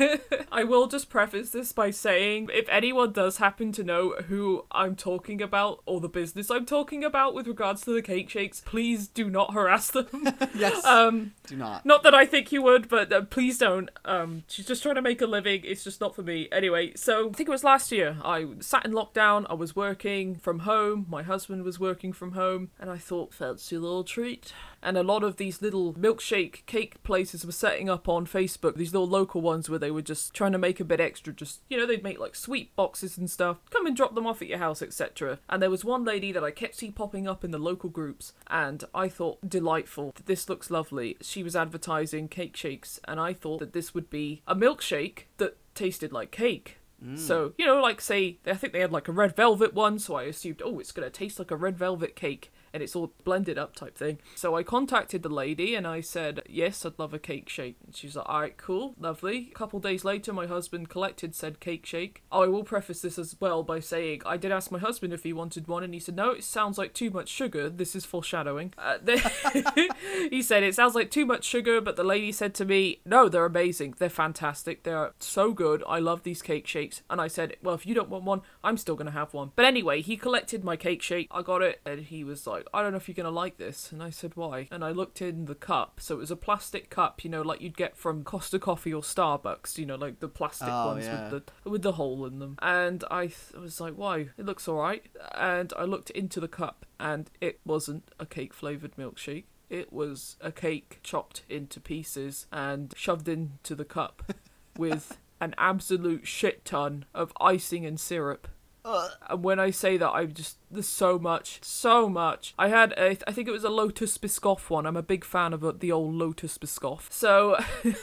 I 0.53 0.65
will 0.65 0.87
just 0.87 1.09
preface 1.09 1.51
this 1.51 1.73
by 1.73 1.91
saying 1.91 2.51
if 2.53 2.69
anyone 2.69 3.13
does 3.13 3.39
happen 3.39 3.73
to 3.73 3.85
know 3.85 4.15
who 4.29 4.65
I'm 4.71 4.97
talking 4.97 5.41
about 5.43 5.83
or 5.87 6.01
the 6.01 6.09
business 6.09 6.51
I'm 6.51 6.67
talking 6.67 7.05
about 7.05 7.35
with 7.35 7.47
regards 7.47 7.83
to 7.83 7.93
the 7.95 8.03
cake 8.03 8.31
shakes, 8.31 8.61
please 8.61 9.09
do 9.09 9.31
not 9.31 9.55
harass 9.55 9.91
them. 9.91 10.09
Yes. 10.55 10.85
um, 10.85 11.33
Do 11.47 11.57
not. 11.57 11.87
Not 11.87 12.03
that 12.03 12.15
I 12.15 12.27
think 12.27 12.53
you 12.53 12.63
would, 12.63 12.89
but 12.89 13.13
uh, 13.13 13.23
please 13.23 13.59
don't. 13.59 13.89
Um, 14.05 14.43
she's 14.49 14.67
just 14.67 14.83
trying 14.83 14.97
to 14.97 15.03
make 15.03 15.23
a 15.23 15.27
living. 15.27 15.63
It's 15.65 15.85
just 15.85 16.01
not 16.01 16.15
for 16.15 16.23
me. 16.23 16.49
Anyway, 16.51 16.93
so 16.97 17.29
I 17.29 17.33
think 17.33 17.49
it 17.49 17.53
was 17.53 17.65
last 17.65 17.93
year. 17.93 18.17
I 18.25 18.47
sat 18.61 18.85
in 18.85 18.93
lockdown. 18.93 19.47
I 19.49 19.55
was 19.55 19.77
working 19.77 20.35
from 20.37 20.61
home. 20.61 21.07
My 21.09 21.23
husband 21.23 21.63
was 21.63 21.79
working 21.79 22.13
from 22.13 22.33
home, 22.33 22.71
and 22.79 22.91
I 22.91 22.99
thought, 22.99 23.33
fancy 23.33 23.77
a 23.77 23.81
little 23.81 24.05
treat. 24.05 24.53
And 24.83 24.97
a 24.97 25.03
lot 25.03 25.23
of 25.23 25.37
these 25.37 25.61
little 25.61 25.93
milkshake 25.95 26.65
cake 26.67 27.03
places 27.03 27.45
were 27.45 27.53
setting 27.53 27.89
up 27.91 28.09
on 28.09 28.27
Facebook. 28.27 28.77
These 28.77 28.93
little 28.93 29.09
local 29.09 29.41
ones 29.41 29.69
where 29.69 29.79
they 29.79 29.90
were 29.91 30.03
just 30.03 30.35
trying 30.35 30.53
to 30.53 30.59
make 30.59 30.81
a 30.81 30.85
bit 30.85 31.01
extra. 31.01 31.33
Just 31.33 31.61
you 31.69 31.77
know, 31.77 31.87
they'd 31.87 32.03
make 32.03 32.19
like 32.19 32.35
sweet 32.35 32.75
boxes 32.77 33.19
and 33.19 33.31
stuff. 33.31 33.59
Come 33.71 33.87
and 33.87 33.97
drop 33.97 34.15
them 34.15 34.27
off 34.27 34.43
at 34.43 34.49
your 34.49 34.59
house, 34.59 34.83
etc. 34.83 35.39
And 35.49 35.63
there 35.63 35.71
was 35.71 35.85
one 35.85 36.05
lady 36.05 36.33
that 36.33 36.45
I 36.45 36.51
kept 36.51 36.77
see 36.77 36.91
popping 36.91 37.27
up 37.29 37.45
in 37.45 37.51
the 37.51 37.59
local 37.59 37.91
groups, 37.91 38.33
and 38.49 38.85
I 38.95 39.09
thought 39.09 39.49
delightful. 39.49 40.15
This 40.25 40.49
looks 40.49 40.71
lovely. 40.71 41.17
She 41.21 41.43
was 41.43 41.57
advertising 41.57 42.29
cake 42.29 42.57
shakes, 42.57 43.01
and 43.07 43.21
I 43.21 43.33
thought 43.33 43.61
that 43.61 43.73
this 43.73 43.95
would 43.95 44.11
be 44.11 44.43
a 44.47 44.55
milkshake 44.55 45.25
that 45.39 45.57
tasted 45.75 46.13
like 46.13 46.31
cake. 46.31 46.79
Mm. 47.05 47.19
So, 47.19 47.55
you 47.57 47.65
know, 47.65 47.81
like 47.81 48.01
say, 48.01 48.39
I 48.47 48.55
think 48.55 48.73
they 48.73 48.81
had 48.81 48.93
like 48.93 49.09
a 49.09 49.13
red 49.13 49.35
velvet 49.35 49.75
one, 49.75 49.99
so 49.99 50.17
I 50.17 50.25
assumed, 50.25 50.63
oh, 50.65 50.79
it's 50.79 50.93
going 50.93 51.07
to 51.07 51.11
taste 51.11 51.39
like 51.39 51.51
a 51.51 51.57
red 51.57 51.79
velvet 51.79 52.15
cake 52.15 52.53
and 52.73 52.83
it's 52.83 52.97
all 52.97 53.13
blended 53.25 53.59
up 53.59 53.75
type 53.75 53.97
thing. 53.97 54.19
So 54.35 54.57
I 54.57 54.63
contacted 54.63 55.23
the 55.23 55.29
lady 55.29 55.75
and 55.75 55.87
I 55.87 56.01
said, 56.01 56.43
yes, 56.49 56.85
I'd 56.85 56.99
love 56.99 57.15
a 57.15 57.19
cake 57.19 57.49
shake. 57.49 57.77
And 57.85 57.95
she's 57.95 58.17
like, 58.17 58.29
all 58.29 58.41
right, 58.41 58.57
cool, 58.57 58.95
lovely. 58.99 59.49
A 59.51 59.55
couple 59.55 59.81
days 59.81 60.05
later, 60.05 60.33
my 60.33 60.47
husband 60.47 60.89
collected 60.89 61.35
said 61.35 61.61
cake 61.61 61.87
shake. 61.87 62.23
I 62.31 62.47
will 62.47 62.65
preface 62.65 63.03
this 63.03 63.19
as 63.19 63.37
well 63.41 63.63
by 63.63 63.81
saying 63.81 64.23
I 64.27 64.37
did 64.37 64.53
ask 64.53 64.71
my 64.71 64.79
husband 64.79 65.13
if 65.13 65.23
he 65.23 65.33
wanted 65.33 65.67
one, 65.67 65.83
and 65.83 65.95
he 65.95 66.01
said, 66.01 66.17
no, 66.17 66.31
it 66.31 66.45
sounds 66.45 66.79
like 66.79 66.95
too 66.95 67.11
much 67.11 67.29
sugar. 67.29 67.69
This 67.69 67.95
is 67.97 68.05
foreshadowing. 68.05 68.75
Uh, 68.79 68.99
he 70.31 70.43
said, 70.43 70.63
it 70.63 70.75
sounds 70.75 70.95
like 70.95 71.11
too 71.11 71.27
much 71.27 71.45
sugar, 71.45 71.81
but 71.81 71.97
the 71.97 72.05
lady 72.05 72.33
said 72.33 72.55
to 72.55 72.65
me, 72.65 73.01
no, 73.05 73.29
they're 73.29 73.45
amazing. 73.45 73.95
They're 73.99 74.09
fantastic. 74.09 74.83
They're 74.83 75.13
so 75.19 75.53
good. 75.53 75.83
I 75.89 75.99
love 75.99 76.23
these 76.23 76.43
cake 76.43 76.67
shakes. 76.67 77.03
And 77.11 77.21
I 77.21 77.29
said, 77.29 77.57
well, 77.63 77.75
if 77.75 77.87
you 77.87 77.95
don't 77.95 78.09
want 78.09 78.25
one, 78.25 78.43
I'm 78.63 78.77
still 78.77 78.97
going 78.97 79.07
to 79.07 79.13
have 79.13 79.35
one. 79.35 79.53
But 79.57 79.65
anyway, 79.65 80.03
he 80.03 80.17
collected 80.17 80.65
my 80.65 80.77
cake 80.77 81.03
shake. 81.03 81.29
I 81.31 81.43
got 81.43 81.63
it, 81.63 81.81
and 81.85 82.01
he 82.01 82.25
was 82.25 82.47
like, 82.47 82.60
I 82.75 82.83
don't 82.83 82.93
know 82.93 82.97
if 82.97 83.09
you're 83.09 83.15
going 83.15 83.25
to 83.25 83.31
like 83.31 83.57
this. 83.59 83.93
And 83.93 84.03
I 84.03 84.11
said, 84.11 84.37
why? 84.37 84.69
And 84.71 84.85
I 84.85 84.91
looked 84.91 85.21
in 85.23 85.47
the 85.47 85.55
cup. 85.55 86.01
So 86.01 86.15
it 86.15 86.19
was 86.19 86.31
a 86.31 86.37
plastic 86.37 86.91
cup, 86.91 87.25
you 87.25 87.31
know, 87.31 87.43
like 87.43 87.61
you'd 87.61 87.77
get 87.77 87.97
from 87.97 88.25
Costa 88.25 88.59
Coffee 88.59 88.93
or 88.93 89.03
Starbucks, 89.03 89.79
you 89.79 89.87
know, 89.87 89.97
like 89.97 90.21
the 90.21 90.29
plastic 90.29 90.69
Oh, 90.71 90.89
ones 90.89 91.05
yeah. 91.05 91.31
with 91.31 91.47
the 91.65 91.71
with 91.71 91.83
the 91.83 91.93
hole 91.93 92.25
in 92.27 92.39
them. 92.39 92.57
And 92.63 93.05
I 93.11 93.27
th- 93.29 93.53
was 93.61 93.81
like, 93.81 93.95
why? 93.95 94.29
It 94.39 94.45
looks 94.45 94.69
alright. 94.69 95.05
And 95.35 95.73
I 95.79 95.85
looked 95.85 96.11
into 96.11 96.41
the 96.41 96.49
cup, 96.49 96.87
and 96.99 97.31
it 97.41 97.61
wasn't 97.65 98.11
a 98.19 98.27
cake 98.27 98.53
flavored 98.55 98.97
milkshake. 98.97 99.45
It 99.69 99.93
was 99.93 100.37
a 100.41 100.51
cake 100.51 100.99
chopped 101.03 101.43
into 101.49 101.81
pieces 101.81 102.47
and 102.53 102.93
shoved 102.97 103.29
into 103.29 103.75
the 103.75 103.85
cup 103.85 104.33
with 104.77 105.19
an 105.41 105.55
absolute 105.57 106.27
shit 106.27 106.65
ton 106.65 107.05
of 107.15 107.33
icing 107.41 107.87
and 107.87 107.99
syrup. 108.01 108.49
And 108.85 109.43
when 109.43 109.59
I 109.61 109.71
say 109.71 109.97
that, 109.97 110.11
I 110.11 110.27
just 110.27 110.59
there's 110.71 110.89
so 110.89 111.19
much, 111.19 111.59
so 111.63 112.09
much. 112.09 112.55
I 112.59 112.69
had 112.69 112.93
a, 112.93 113.17
I 113.27 113.33
think 113.33 113.49
it 113.49 113.53
was 113.53 113.65
a 113.65 113.71
Lotus 113.71 114.17
Biscoff 114.19 114.71
one. 114.71 114.87
I'm 114.87 114.97
a 114.97 115.03
big 115.03 115.25
fan 115.25 115.53
of 115.53 115.65
uh, 115.65 115.73
the 115.79 115.93
old 115.93 116.15
Lotus 116.15 116.59
Biscoff. 116.59 117.11
So. 117.11 117.59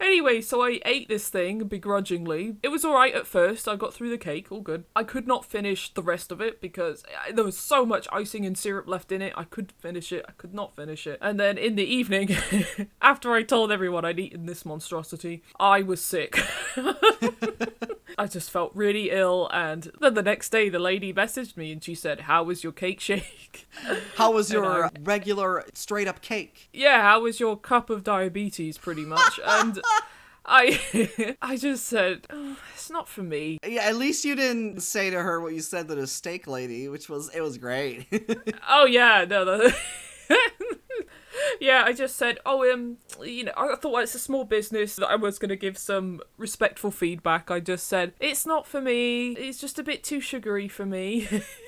Anyway, 0.00 0.40
so 0.40 0.62
I 0.62 0.80
ate 0.84 1.08
this 1.08 1.28
thing 1.28 1.64
begrudgingly. 1.64 2.56
It 2.62 2.68
was 2.68 2.84
alright 2.84 3.14
at 3.14 3.26
first. 3.26 3.66
I 3.66 3.74
got 3.74 3.92
through 3.92 4.10
the 4.10 4.18
cake, 4.18 4.52
all 4.52 4.60
good. 4.60 4.84
I 4.94 5.02
could 5.02 5.26
not 5.26 5.44
finish 5.44 5.92
the 5.92 6.02
rest 6.02 6.30
of 6.30 6.40
it 6.40 6.60
because 6.60 7.02
uh, 7.04 7.32
there 7.32 7.44
was 7.44 7.58
so 7.58 7.84
much 7.84 8.06
icing 8.12 8.46
and 8.46 8.56
syrup 8.56 8.88
left 8.88 9.10
in 9.10 9.22
it. 9.22 9.32
I 9.36 9.44
couldn't 9.44 9.80
finish 9.80 10.12
it. 10.12 10.24
I 10.28 10.32
could 10.32 10.54
not 10.54 10.76
finish 10.76 11.06
it. 11.06 11.18
And 11.20 11.38
then 11.40 11.58
in 11.58 11.74
the 11.74 11.84
evening, 11.84 12.36
after 13.02 13.32
I 13.32 13.42
told 13.42 13.72
everyone 13.72 14.04
I'd 14.04 14.20
eaten 14.20 14.46
this 14.46 14.64
monstrosity, 14.64 15.42
I 15.58 15.82
was 15.82 16.04
sick. 16.04 16.38
I 18.18 18.26
just 18.26 18.50
felt 18.50 18.72
really 18.74 19.10
ill, 19.10 19.48
and 19.52 19.90
then 20.00 20.14
the 20.14 20.22
next 20.22 20.50
day 20.50 20.68
the 20.68 20.78
lady 20.78 21.12
messaged 21.14 21.56
me 21.56 21.72
and 21.72 21.82
she 21.82 21.94
said, 21.94 22.20
How 22.22 22.42
was 22.42 22.62
your 22.64 22.72
cake 22.72 23.00
shake? 23.00 23.66
How 24.16 24.32
was 24.32 24.52
your 24.52 24.64
I- 24.66 24.86
uh, 24.86 24.90
regular 25.02 25.64
straight 25.74 26.08
up 26.08 26.20
cake? 26.20 26.68
yeah, 26.72 27.00
how 27.02 27.20
was 27.22 27.38
your 27.40 27.56
cup 27.56 27.90
of 27.90 28.02
diabetes, 28.04 28.76
pretty 28.78 29.04
much? 29.04 29.38
And 29.46 29.80
I 30.44 31.36
I 31.42 31.56
just 31.56 31.86
said, 31.86 32.26
"Oh, 32.30 32.56
It's 32.74 32.88
not 32.90 33.06
for 33.08 33.22
me. 33.22 33.58
Yeah, 33.66 33.82
at 33.82 33.96
least 33.96 34.24
you 34.24 34.34
didn't 34.34 34.80
say 34.82 35.10
to 35.10 35.20
her 35.22 35.40
what 35.40 35.52
you 35.54 35.60
said 35.60 35.88
to 35.88 35.94
the 35.94 36.06
steak 36.06 36.46
lady, 36.46 36.88
which 36.88 37.08
was 37.08 37.28
it 37.34 37.40
was 37.42 37.58
great. 37.58 38.06
Oh, 38.68 38.86
yeah, 38.86 39.26
no, 39.28 39.44
no. 39.44 39.70
Yeah, 41.60 41.82
I 41.84 41.92
just 41.92 42.16
said, 42.16 42.38
oh, 42.46 42.70
um, 42.72 42.98
you 43.22 43.44
know, 43.44 43.52
I 43.56 43.74
thought 43.76 43.92
well, 43.92 44.02
it's 44.02 44.14
a 44.14 44.18
small 44.18 44.44
business 44.44 44.96
that 44.96 45.08
I 45.08 45.16
was 45.16 45.38
going 45.38 45.48
to 45.48 45.56
give 45.56 45.76
some 45.76 46.20
respectful 46.36 46.90
feedback. 46.90 47.50
I 47.50 47.60
just 47.60 47.86
said, 47.86 48.12
it's 48.20 48.46
not 48.46 48.66
for 48.66 48.80
me. 48.80 49.32
It's 49.32 49.60
just 49.60 49.78
a 49.78 49.82
bit 49.82 50.04
too 50.04 50.20
sugary 50.20 50.68
for 50.68 50.86
me. 50.86 51.28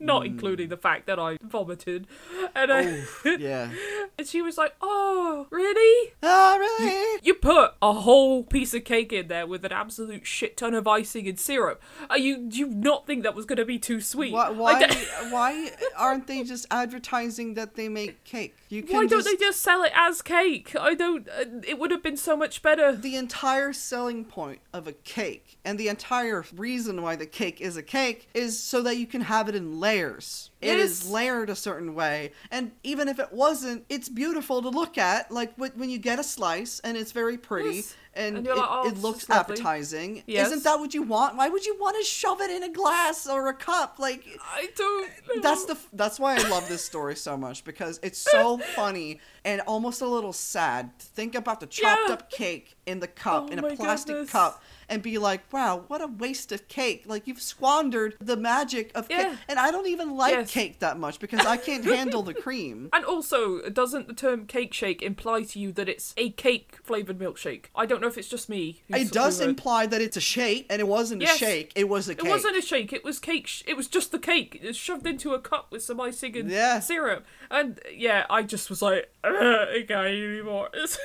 Not 0.00 0.24
including 0.24 0.70
the 0.70 0.76
fact 0.76 1.06
that 1.06 1.18
I 1.18 1.36
vomited. 1.42 2.06
And, 2.54 2.72
I, 2.72 2.84
Oof, 2.86 3.22
yeah. 3.38 3.70
and 4.18 4.26
she 4.26 4.40
was 4.40 4.56
like, 4.56 4.74
oh, 4.80 5.46
really? 5.50 6.12
Oh, 6.22 6.58
really? 6.58 7.20
You 7.22 7.34
put 7.34 7.74
a 7.82 7.92
whole 7.92 8.42
piece 8.42 8.72
of 8.74 8.84
cake 8.84 9.12
in 9.12 9.28
there 9.28 9.46
with 9.46 9.64
an 9.64 9.72
absolute 9.72 10.26
shit 10.26 10.56
ton 10.56 10.74
of 10.74 10.88
icing 10.88 11.28
and 11.28 11.38
syrup. 11.38 11.82
Are 12.08 12.18
you 12.18 12.38
do 12.48 12.58
you 12.58 12.66
not 12.66 13.06
think 13.06 13.22
that 13.22 13.34
was 13.34 13.44
going 13.44 13.58
to 13.58 13.64
be 13.64 13.78
too 13.78 14.00
sweet? 14.00 14.32
Why, 14.32 14.50
why, 14.50 14.88
why 15.30 15.70
aren't 15.96 16.26
they 16.26 16.42
just 16.44 16.66
advertising 16.70 17.54
that 17.54 17.74
they 17.74 17.88
make 17.88 18.24
cake? 18.24 18.56
You 18.68 18.82
can 18.82 18.96
Why 18.96 19.06
don't 19.06 19.24
just, 19.24 19.26
they 19.26 19.36
just 19.36 19.60
sell 19.60 19.82
it 19.82 19.92
as 19.94 20.22
cake? 20.22 20.74
I 20.78 20.94
don't. 20.94 21.28
Uh, 21.28 21.60
it 21.66 21.78
would 21.78 21.90
have 21.90 22.02
been 22.02 22.16
so 22.16 22.36
much 22.36 22.62
better. 22.62 22.94
the 22.94 23.16
entire 23.16 23.72
selling 23.72 24.24
point 24.24 24.60
of 24.72 24.86
a 24.86 24.92
cake 24.92 25.49
and 25.64 25.78
the 25.78 25.88
entire 25.88 26.44
reason 26.56 27.02
why 27.02 27.16
the 27.16 27.26
cake 27.26 27.60
is 27.60 27.76
a 27.76 27.82
cake 27.82 28.28
is 28.34 28.58
so 28.58 28.82
that 28.82 28.96
you 28.96 29.06
can 29.06 29.20
have 29.22 29.48
it 29.48 29.54
in 29.54 29.78
layers. 29.80 30.50
It 30.60 30.78
is 30.78 31.02
Yes. 31.04 31.10
layered 31.12 31.50
a 31.50 31.56
certain 31.56 31.94
way, 31.94 32.32
and 32.50 32.72
even 32.82 33.08
if 33.08 33.18
it 33.18 33.32
wasn't, 33.32 33.84
it's 33.88 34.08
beautiful 34.08 34.60
to 34.62 34.68
look 34.68 34.98
at. 34.98 35.30
Like 35.30 35.52
when 35.56 35.72
when 35.76 35.90
you 35.90 35.98
get 35.98 36.18
a 36.18 36.24
slice 36.24 36.80
and 36.80 36.96
it's 36.96 37.12
very 37.12 37.38
pretty 37.38 37.76
Yes. 37.76 37.94
and, 38.14 38.38
And 38.38 38.46
it, 38.46 38.54
like, 38.56 38.68
"Oh, 38.68 38.88
it 38.88 38.98
looks 38.98 39.28
appetizing. 39.30 40.22
Yes. 40.26 40.48
Isn't 40.48 40.64
that 40.64 40.78
what 40.80 40.92
you 40.94 41.02
want? 41.02 41.36
Why 41.36 41.48
would 41.48 41.64
you 41.64 41.76
want 41.78 41.96
to 41.98 42.04
shove 42.04 42.40
it 42.40 42.50
in 42.50 42.62
a 42.62 42.68
glass 42.68 43.26
or 43.26 43.46
a 43.48 43.54
cup? 43.54 43.98
Like 43.98 44.24
I 44.44 44.68
don't. 44.76 45.08
Uh, 45.08 45.34
know. 45.36 45.40
that's 45.42 45.64
the 45.66 45.78
that's 45.92 46.18
why 46.20 46.36
I 46.36 46.48
love 46.48 46.68
this 46.68 46.84
story 46.84 47.16
so 47.16 47.36
much 47.36 47.64
because 47.64 48.00
it's 48.02 48.18
so 48.18 48.58
funny 48.76 49.20
and 49.44 49.60
almost 49.62 50.00
a 50.02 50.06
little 50.06 50.32
sad. 50.32 50.98
to 50.98 51.06
Think 51.06 51.34
about 51.34 51.60
the 51.60 51.66
chopped 51.66 52.02
Yeah. 52.08 52.14
up 52.14 52.30
cake 52.30 52.76
in 52.86 53.00
the 53.00 53.08
cup 53.08 53.46
Oh 53.48 53.52
in 53.52 53.58
a 53.58 53.76
plastic 53.76 54.14
goodness. 54.14 54.30
cup 54.30 54.62
and 54.90 55.02
be 55.02 55.16
like, 55.16 55.50
"Wow, 55.52 55.84
what 55.88 56.02
a 56.02 56.06
waste 56.06 56.52
of 56.52 56.68
cake! 56.68 57.04
Like 57.06 57.26
you've 57.26 57.40
squandered 57.40 58.16
the 58.20 58.36
magic 58.36 58.90
of 58.94 59.06
Yeah. 59.08 59.30
cake." 59.30 59.38
And 59.48 59.58
I 59.58 59.70
don't 59.70 59.86
even 59.86 60.16
like 60.16 60.34
Yes. 60.34 60.50
cake 60.50 60.80
that 60.80 60.98
much 60.98 61.18
because 61.20 61.46
I 61.46 61.56
can't 61.56 61.84
handle 61.98 62.22
the 62.22 62.34
cream. 62.34 62.90
And 62.92 63.04
also, 63.04 63.60
doesn't 63.70 64.08
the 64.08 64.14
term 64.14 64.46
cake 64.46 64.74
shake 64.74 65.00
imply 65.00 65.44
to 65.44 65.58
you 65.58 65.72
that 65.72 65.88
it's 65.88 66.12
a 66.16 66.30
cake 66.30 66.78
flavored 66.82 67.18
milkshake? 67.18 67.66
I 67.74 67.86
don't 67.86 68.00
know 68.02 68.08
if 68.08 68.18
it's 68.18 68.28
just 68.28 68.48
me. 68.48 68.82
It 68.88 69.12
does 69.12 69.40
imply 69.40 69.86
that 69.86 70.00
it's 70.02 70.16
a 70.16 70.20
shake, 70.20 70.66
and 70.68 70.80
it 70.80 70.88
wasn't 70.88 71.22
a 71.22 71.26
shake. 71.26 71.72
It 71.76 71.88
was 71.88 72.08
a 72.08 72.14
cake. 72.14 72.24
It 72.24 72.28
wasn't 72.28 72.56
a 72.56 72.62
shake. 72.62 72.92
It 72.92 73.04
was 73.04 73.18
cake. 73.18 73.46
Sh- 73.46 73.62
it 73.66 73.76
was 73.76 73.86
just 73.86 74.10
the 74.12 74.18
cake. 74.18 74.58
It 74.60 74.66
was 74.66 74.76
shoved 74.76 75.06
into 75.06 75.32
a 75.34 75.38
cup 75.40 75.70
with 75.70 75.82
some 75.84 76.00
icing 76.00 76.36
and 76.36 76.50
Yeah. 76.50 76.80
syrup. 76.80 77.24
And 77.50 77.78
yeah, 77.94 78.26
I 78.28 78.42
just 78.42 78.68
was 78.68 78.82
like, 78.82 79.08
I 79.22 79.84
can't 79.86 80.08
eat 80.08 80.24
anymore. 80.24 80.70
It's 80.74 80.98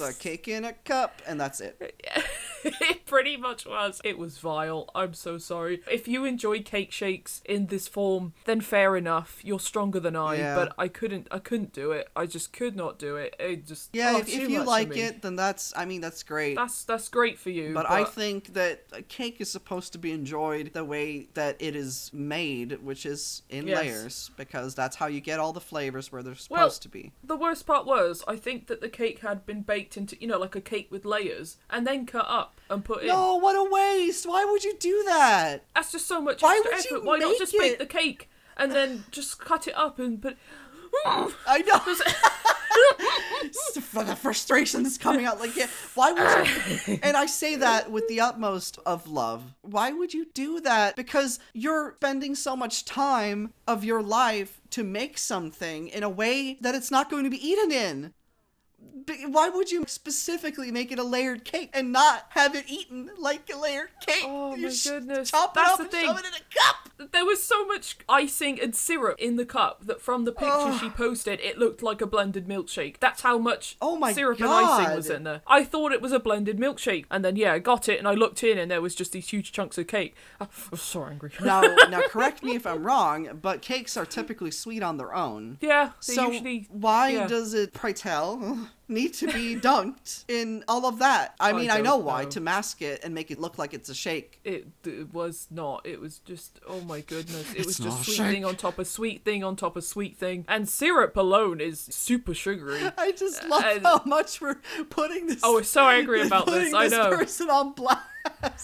a 0.00 0.12
cake 0.14 0.46
in 0.48 0.64
a 0.64 0.72
cup, 0.72 1.20
and 1.26 1.40
that's 1.40 1.60
it. 1.60 2.00
it 2.80 3.06
pretty 3.06 3.36
much 3.36 3.66
was. 3.66 4.00
It 4.04 4.18
was 4.18 4.38
vile. 4.38 4.88
I'm 4.94 5.14
so 5.14 5.38
sorry. 5.38 5.82
If 5.90 6.08
you 6.08 6.24
enjoy 6.24 6.62
cake 6.62 6.92
shakes 6.92 7.42
in 7.44 7.66
this 7.66 7.88
form, 7.88 8.32
then 8.44 8.60
fair 8.60 8.96
enough. 8.96 9.40
You're 9.44 9.60
stronger 9.60 10.00
than 10.00 10.16
I. 10.16 10.36
Yeah. 10.36 10.54
But 10.54 10.74
I 10.78 10.88
couldn't. 10.88 11.28
I 11.30 11.38
couldn't 11.38 11.72
do 11.72 11.92
it. 11.92 12.08
I 12.16 12.26
just 12.26 12.52
could 12.52 12.76
not 12.76 12.98
do 12.98 13.16
it. 13.16 13.34
It 13.38 13.66
just. 13.66 13.90
Yeah, 13.92 14.12
oh, 14.14 14.18
if, 14.18 14.28
if 14.28 14.48
you 14.48 14.62
like 14.64 14.96
it, 14.96 15.22
then 15.22 15.36
that's. 15.36 15.72
I 15.76 15.84
mean, 15.84 16.00
that's 16.00 16.22
great. 16.22 16.56
that's 16.56 16.84
that's 16.84 17.08
great 17.08 17.38
for 17.38 17.50
you. 17.50 17.74
But, 17.74 17.88
I 17.90 18.04
think 18.04 18.54
that 18.54 18.84
a 18.92 19.02
cake 19.02 19.40
is 19.40 19.50
supposed 19.50 19.92
to 19.92 19.98
be 19.98 20.12
enjoyed 20.12 20.72
the 20.72 20.84
way 20.84 21.28
that 21.34 21.56
it 21.60 21.76
is 21.76 22.10
made, 22.12 22.82
which 22.82 23.04
is 23.06 23.42
in 23.50 23.66
Yes. 23.66 23.78
layers, 23.78 24.30
because 24.36 24.74
that's 24.74 24.96
how 24.96 25.06
you 25.06 25.20
get 25.20 25.38
all 25.38 25.52
the 25.52 25.60
flavors 25.60 26.10
where 26.10 26.22
they're 26.22 26.34
supposed 26.34 26.50
Well, 26.50 26.70
to 26.70 26.88
be. 26.88 27.12
the 27.22 27.36
worst 27.36 27.66
part 27.66 27.86
was 27.86 28.22
I 28.26 28.36
think 28.36 28.66
that 28.68 28.80
the 28.80 28.88
cake 28.88 29.20
had 29.20 29.44
been 29.46 29.62
baked 29.62 29.96
into 29.96 30.16
you 30.20 30.26
know 30.26 30.38
like 30.38 30.54
a 30.56 30.60
cake 30.60 30.88
with 30.90 31.04
layers 31.04 31.56
and 31.70 31.86
then 31.86 32.06
cut 32.06 32.26
up 32.28 32.53
and 32.70 32.84
put 32.84 33.02
in. 33.02 33.08
No, 33.08 33.36
what 33.36 33.54
a 33.54 33.70
waste! 33.70 34.26
Why 34.26 34.44
would 34.44 34.64
you 34.64 34.74
do 34.78 35.02
that? 35.06 35.64
That's 35.74 35.92
just 35.92 36.06
so 36.06 36.20
much 36.20 36.42
Why 36.42 36.60
would 36.64 36.84
you 36.84 36.96
effort. 36.96 37.04
Why 37.04 37.18
not 37.18 37.38
just 37.38 37.54
it? 37.54 37.60
bake 37.60 37.78
the 37.78 37.86
cake 37.86 38.28
and 38.56 38.72
then 38.72 39.04
just 39.10 39.38
cut 39.38 39.68
it 39.68 39.76
up 39.76 39.98
and 39.98 40.20
put. 40.20 40.36
I 41.06 41.62
know. 41.66 41.80
For 43.80 44.02
the 44.02 44.16
frustration 44.16 44.82
that's 44.82 44.98
coming 44.98 45.24
out, 45.24 45.38
like, 45.38 45.56
yeah, 45.56 45.68
why 45.94 46.12
would 46.12 46.88
you? 46.88 46.98
And 47.02 47.16
I 47.16 47.26
say 47.26 47.56
that 47.56 47.90
with 47.90 48.08
the 48.08 48.20
utmost 48.20 48.78
of 48.84 49.08
love. 49.08 49.54
Why 49.62 49.92
would 49.92 50.12
you 50.12 50.26
do 50.34 50.60
that? 50.60 50.96
Because 50.96 51.38
you're 51.52 51.94
spending 51.96 52.34
so 52.34 52.56
much 52.56 52.84
time 52.84 53.52
of 53.68 53.84
your 53.84 54.02
life 54.02 54.60
to 54.70 54.82
make 54.82 55.18
something 55.18 55.88
in 55.88 56.02
a 56.02 56.08
way 56.08 56.56
that 56.60 56.74
it's 56.74 56.90
not 56.90 57.10
going 57.10 57.24
to 57.24 57.30
be 57.30 57.46
eaten 57.46 57.70
in. 57.70 58.12
Why 59.26 59.50
would 59.50 59.70
you 59.70 59.84
specifically 59.86 60.70
make 60.70 60.90
it 60.90 60.98
a 60.98 61.02
layered 61.04 61.44
cake 61.44 61.70
and 61.74 61.92
not 61.92 62.26
have 62.30 62.54
it 62.54 62.64
eaten 62.68 63.10
like 63.18 63.50
a 63.52 63.58
layered 63.58 63.90
cake? 64.06 64.22
Oh 64.24 64.54
You 64.54 64.68
my 64.68 64.74
goodness. 64.82 65.30
Chop 65.30 65.52
That's 65.54 65.68
it 65.68 65.72
up 65.72 65.78
the 65.78 65.82
and 65.84 65.90
thing. 65.92 66.06
shove 66.06 66.18
it 66.20 66.24
in 66.26 66.32
a 66.32 66.54
cup. 67.06 67.10
There 67.12 67.24
was 67.26 67.42
so 67.42 67.66
much 67.66 67.98
icing 68.08 68.58
and 68.60 68.74
syrup 68.74 69.16
in 69.18 69.36
the 69.36 69.44
cup 69.44 69.84
that 69.86 70.00
from 70.00 70.24
the 70.24 70.32
picture 70.32 70.52
Ugh. 70.54 70.80
she 70.80 70.88
posted, 70.88 71.40
it 71.40 71.58
looked 71.58 71.82
like 71.82 72.00
a 72.00 72.06
blended 72.06 72.46
milkshake. 72.46 72.98
That's 72.98 73.20
how 73.22 73.36
much 73.36 73.76
Oh 73.82 73.96
my 73.96 74.12
syrup 74.12 74.40
and 74.40 74.48
icing 74.48 74.96
was 74.96 75.10
in 75.10 75.24
there. 75.24 75.42
I 75.46 75.64
thought 75.64 75.92
it 75.92 76.00
was 76.00 76.12
a 76.12 76.20
blended 76.20 76.56
milkshake, 76.58 77.04
and 77.10 77.22
then 77.24 77.36
yeah, 77.36 77.52
I 77.52 77.58
got 77.58 77.88
it 77.88 77.98
and 77.98 78.08
I 78.08 78.14
looked 78.14 78.42
in 78.42 78.56
and 78.56 78.70
there 78.70 78.80
was 78.80 78.94
just 78.94 79.12
these 79.12 79.28
huge 79.28 79.52
chunks 79.52 79.76
of 79.76 79.86
cake. 79.86 80.14
Oh, 80.40 80.44
I 80.50 80.68
was 80.70 80.80
so 80.82 81.04
angry. 81.04 81.30
Now, 81.44 81.60
now, 81.90 82.00
correct 82.08 82.42
me 82.42 82.54
if 82.54 82.66
I'm 82.66 82.84
wrong, 82.84 83.38
but 83.42 83.60
cakes 83.60 83.96
are 83.98 84.06
typically 84.06 84.50
sweet 84.50 84.82
on 84.82 84.96
their 84.96 85.14
own. 85.14 85.58
yeah, 85.60 85.90
they 86.06 86.14
So 86.14 86.30
usually. 86.30 86.68
why 86.70 87.08
yeah. 87.10 87.26
does 87.26 87.52
it, 87.54 87.74
pray 87.74 87.92
tell, 87.92 88.68
need 88.88 89.14
to 89.14 89.26
be 89.26 89.56
dunked 89.60 90.24
in 90.28 90.62
all 90.68 90.86
of 90.86 90.98
that. 90.98 91.34
I 91.40 91.50
I 91.50 91.52
mean, 91.54 91.70
I, 91.70 91.78
know 91.78 91.96
don't 91.96 92.04
why 92.04 92.24
know. 92.24 92.30
to 92.30 92.40
mask 92.40 92.82
it 92.82 93.02
and 93.04 93.14
make 93.14 93.30
it 93.30 93.38
look 93.40 93.56
like 93.58 93.72
it's 93.74 93.88
a 93.88 93.94
shake. 93.94 94.40
It, 94.44 94.66
it 94.84 95.12
was 95.14 95.46
not. 95.50 95.86
It 95.86 96.00
was 96.00 96.18
just 96.20 96.60
oh 96.66 96.80
my 96.82 97.00
goodness. 97.00 97.50
It 97.52 97.58
It's 97.58 97.66
was 97.66 97.78
just 97.78 98.04
sweet 98.04 98.14
shake. 98.16 98.26
thing 98.32 98.44
on 98.44 98.56
top 98.56 98.78
of 98.78 98.86
sweet 98.86 99.24
thing 99.24 99.42
on 99.44 99.56
top 99.56 99.76
of 99.76 99.84
sweet 99.84 100.16
thing, 100.16 100.44
and 100.48 100.68
syrup 100.68 101.16
alone 101.16 101.60
is 101.60 101.80
super 101.80 102.34
sugary. 102.34 102.80
I 102.98 103.12
just 103.12 103.44
uh, 103.44 103.48
love 103.48 103.64
And- 103.64 103.82
how 103.86 104.02
much 104.04 104.40
we're 104.40 104.60
putting 104.90 105.26
this. 105.28 105.40
Oh, 105.42 105.54
we're 105.54 105.62
so 105.62 105.88
angry 105.88 106.20
about 106.26 106.44
putting 106.46 106.64
this. 106.64 106.74
I 106.74 106.88
know. 106.88 107.16
person 107.16 107.48
on 107.50 107.72
blast. 107.72 108.00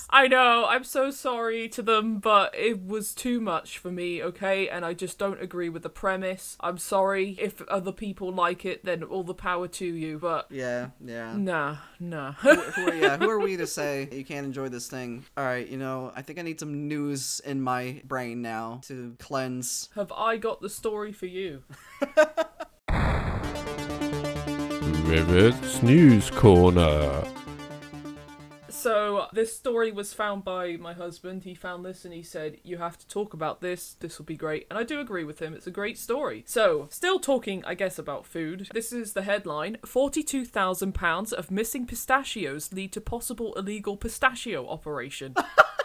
I 0.09 0.27
know. 0.27 0.65
I'm 0.67 0.85
so 0.85 1.11
sorry 1.11 1.69
to 1.71 1.83
them, 1.83 2.19
but 2.19 2.55
it 2.55 2.87
was 2.87 3.15
too 3.15 3.43
much 3.43 3.77
for 3.77 3.91
me. 3.93 4.23
Okay, 4.23 4.69
and 4.71 4.87
I 4.87 4.95
just 4.95 5.19
don't 5.19 5.41
agree 5.41 5.69
with 5.69 5.83
the 5.83 5.91
premise. 5.91 6.57
I'm 6.61 6.79
sorry 6.79 7.37
if 7.39 7.61
other 7.69 7.93
people 7.93 8.33
like 8.33 8.65
it. 8.65 8.85
Then 8.87 9.03
all 9.03 9.23
the 9.23 9.35
power 9.35 9.69
to 9.69 9.85
you. 9.85 10.10
But 10.19 10.47
Yeah, 10.51 10.89
yeah. 11.05 11.35
nah, 11.37 11.77
nah. 11.99 12.33
who, 12.33 12.55
who 12.55 12.89
are, 12.89 12.95
yeah, 12.95 13.17
who 13.17 13.29
are 13.29 13.39
we 13.39 13.57
to 13.57 13.67
say 13.67 14.09
you 14.13 14.25
can't 14.25 14.47
enjoy 14.47 14.69
this 14.69 14.89
thing? 14.89 15.25
All 15.37 15.45
right, 15.45 15.67
you 15.67 15.77
know, 15.77 16.13
I 16.15 16.23
think 16.23 16.39
I 16.39 16.43
need 16.43 16.61
some 16.61 16.89
news 16.89 17.41
in 17.45 17.61
my 17.63 18.03
brain 18.05 18.43
now 18.43 18.81
to 18.85 19.15
cleanse. 19.19 19.89
Have 19.95 20.13
I 20.13 20.37
got 20.37 20.61
the 20.61 20.69
story 20.69 21.13
for 21.13 21.27
you? 21.27 21.63
Rivet's 25.05 25.83
News 25.83 26.31
Corner. 26.31 27.25
So 28.81 29.27
this 29.35 29.55
story 29.55 29.93
was 29.93 30.15
found 30.15 30.43
by 30.43 30.77
my 30.77 30.95
husband. 30.95 31.43
He 31.45 31.55
found 31.55 31.85
this 31.85 32.07
and 32.07 32.15
he 32.15 32.23
said, 32.23 32.57
"You 32.63 32.79
have 32.79 32.97
to 32.99 33.07
talk 33.09 33.35
about 33.35 33.61
this. 33.61 33.95
This 34.01 34.19
will 34.19 34.25
be 34.25 34.37
great." 34.37 34.67
And 34.71 34.79
I 34.79 34.85
do 34.85 35.01
agree 35.01 35.25
with 35.25 35.41
him. 35.41 35.53
It's 35.53 35.67
a 35.67 35.71
great 35.71 35.99
story. 35.99 36.45
So, 36.47 36.89
still 36.91 37.19
talking, 37.19 37.63
I 37.67 37.75
guess, 37.75 37.99
about 37.99 38.25
food. 38.25 38.69
This 38.73 38.91
is 38.91 39.13
the 39.13 39.23
headline: 39.23 39.77
Forty-two 39.85 40.47
thousand 40.47 40.95
pounds 40.95 41.33
of 41.33 41.51
missing 41.51 41.87
pistachios 41.87 42.73
lead 42.73 42.93
to 42.93 43.03
possible 43.03 43.53
illegal 43.55 43.99
pistachio 43.99 44.67
operation. 44.67 45.35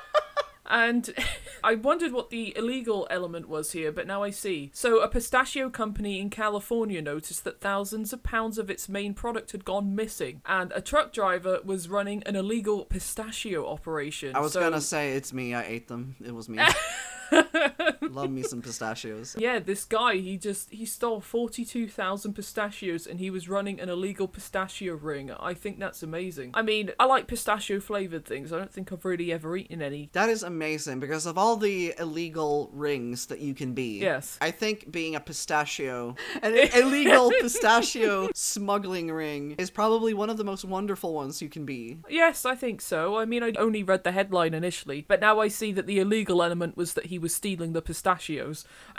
And 0.68 1.14
I 1.64 1.76
wondered 1.76 2.12
what 2.12 2.30
the 2.30 2.56
illegal 2.58 3.08
element 3.10 3.48
was 3.50 3.72
here, 3.72 3.92
but 3.92 4.08
now 4.08 4.24
I 4.24 4.30
see. 4.32 4.72
So, 4.74 5.00
a 5.02 5.08
pistachio 5.08 5.70
company 5.70 6.20
in 6.20 6.30
California 6.30 7.02
noticed 7.02 7.44
that 7.44 7.62
thousands 7.62 8.14
of 8.14 8.24
pounds 8.24 8.58
of 8.58 8.70
its 8.70 8.88
main 8.90 9.14
product 9.14 9.52
had 9.52 9.66
gone 9.66 9.96
missing, 9.96 10.42
and 10.46 10.72
a 10.74 10.82
truck 10.82 11.14
driver 11.14 11.60
was 11.64 11.88
running 11.90 12.24
an 12.24 12.36
illegal 12.36 12.86
pistachio 12.86 13.68
operation. 13.68 14.36
I 14.36 14.40
was 14.40 14.54
So- 14.54 14.60
gonna 14.62 14.82
say 14.82 15.14
it's 15.14 15.34
me. 15.34 15.54
I 15.54 15.64
ate 15.64 15.88
them. 15.88 16.16
It 16.24 16.34
was 16.34 16.50
me. 16.50 16.60
Love 17.32 18.32
me 18.32 18.44
some 18.44 18.62
pistachios. 18.62 19.36
Yeah, 19.46 19.60
this 19.60 19.86
guy, 19.86 20.16
he 20.16 20.38
just 20.38 20.72
he 20.72 20.86
stole 20.86 21.20
42,000 21.20 22.34
pistachios 22.34 23.06
and 23.06 23.20
he 23.20 23.30
was 23.30 23.48
running 23.48 23.80
an 23.80 23.90
illegal 23.90 24.28
pistachio 24.28 24.96
ring. 24.96 25.30
I 25.32 25.54
think 25.54 25.78
that's 25.78 26.02
amazing. 26.02 26.52
I 26.56 26.62
mean, 26.62 26.92
I 27.00 27.06
like 27.06 27.28
pistachio 27.28 27.80
flavored 27.80 28.26
things. 28.26 28.52
I 28.52 28.58
don't 28.58 28.72
think 28.72 28.92
I've 28.92 29.06
really 29.06 29.32
ever 29.32 29.56
eaten 29.56 29.82
any. 29.82 30.10
That 30.14 30.30
is 30.30 30.42
amazing 30.42 31.00
because 31.00 31.26
of 31.26 31.38
all 31.38 31.58
the 31.58 31.94
illegal 32.00 32.72
rings 32.74 33.28
that 33.28 33.40
you 33.40 33.54
can 33.54 33.74
be. 33.74 34.00
Yes. 34.00 34.38
I 34.42 34.52
think 34.52 34.92
being 34.92 35.16
a 35.16 35.20
pistachio, 35.20 36.16
an 36.42 36.56
illegal 36.76 37.32
pistachio 37.42 38.30
smuggling 38.34 39.12
ring, 39.12 39.56
is 39.58 39.70
probably 39.70 40.14
one 40.14 40.30
of 40.30 40.38
the 40.38 40.44
most 40.44 40.66
wonderful 40.66 41.14
ones 41.14 41.42
you 41.42 41.50
can 41.50 41.66
be. 41.66 41.98
Yes, 42.10 42.46
I 42.46 42.56
think 42.56 42.82
so. 42.82 43.18
I 43.18 43.26
mean, 43.26 43.44
I 43.44 43.52
only 43.60 43.84
read 43.84 44.04
the 44.04 44.12
headline 44.12 44.54
initially, 44.54 45.06
but 45.08 45.20
now 45.20 45.40
I 45.40 45.50
see 45.50 45.72
that 45.74 45.88
the 45.88 46.00
illegal 46.00 46.42
element 46.42 46.78
was 46.78 46.94
that 46.94 47.08
he 47.08 47.15
was 47.18 47.34
stealing 47.34 47.74
the 47.74 47.82
pistachios. 47.82 48.66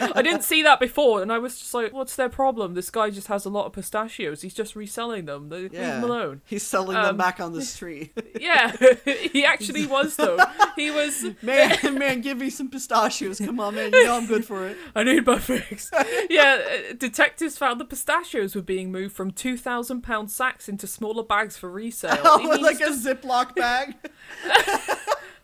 I 0.00 0.22
didn't 0.22 0.42
see 0.42 0.62
that 0.62 0.80
before, 0.80 1.22
and 1.22 1.32
I 1.32 1.38
was 1.38 1.58
just 1.58 1.72
like, 1.74 1.92
what's 1.92 2.16
their 2.16 2.28
problem? 2.28 2.74
This 2.74 2.90
guy 2.90 3.10
just 3.10 3.28
has 3.28 3.44
a 3.44 3.48
lot 3.50 3.66
of 3.66 3.72
pistachios. 3.72 4.42
He's 4.42 4.54
just 4.54 4.74
reselling 4.76 5.26
them. 5.26 5.48
Leave 5.48 5.72
Yeah. 5.72 5.98
him 5.98 6.04
alone. 6.04 6.40
He's 6.46 6.62
selling 6.66 6.96
Um, 6.96 7.02
them 7.04 7.16
back 7.16 7.40
on 7.40 7.52
the 7.52 7.62
street. 7.76 8.12
Yeah, 8.40 8.74
he 9.04 9.44
actually 9.44 9.86
was, 9.86 10.16
though. 10.16 10.38
He 10.76 10.90
was. 10.90 11.24
man, 11.42 11.76
man, 11.98 12.20
give 12.20 12.38
me 12.38 12.50
some 12.50 12.68
pistachios. 12.68 13.38
Come 13.38 13.60
on, 13.60 13.74
man. 13.74 13.92
You 13.92 14.04
know 14.04 14.16
I'm 14.16 14.26
good 14.26 14.44
for 14.44 14.66
it. 14.66 14.76
I 14.94 15.02
need 15.04 15.26
my 15.26 15.38
fix. 15.38 15.90
yeah, 16.30 16.60
uh, 16.90 16.92
detectives 16.98 17.56
found 17.58 17.80
the 17.80 17.84
pistachios 17.84 18.54
were 18.54 18.62
being 18.62 18.90
moved 18.92 19.14
from 19.14 19.30
£2,000 19.32 20.30
sacks 20.30 20.68
into 20.68 20.86
smaller 20.86 21.22
bags 21.22 21.56
for 21.56 21.70
resale. 21.70 22.18
Oh, 22.24 22.58
like 22.60 22.80
a 22.80 22.90
Ziploc 22.90 23.54
bag. 23.54 23.94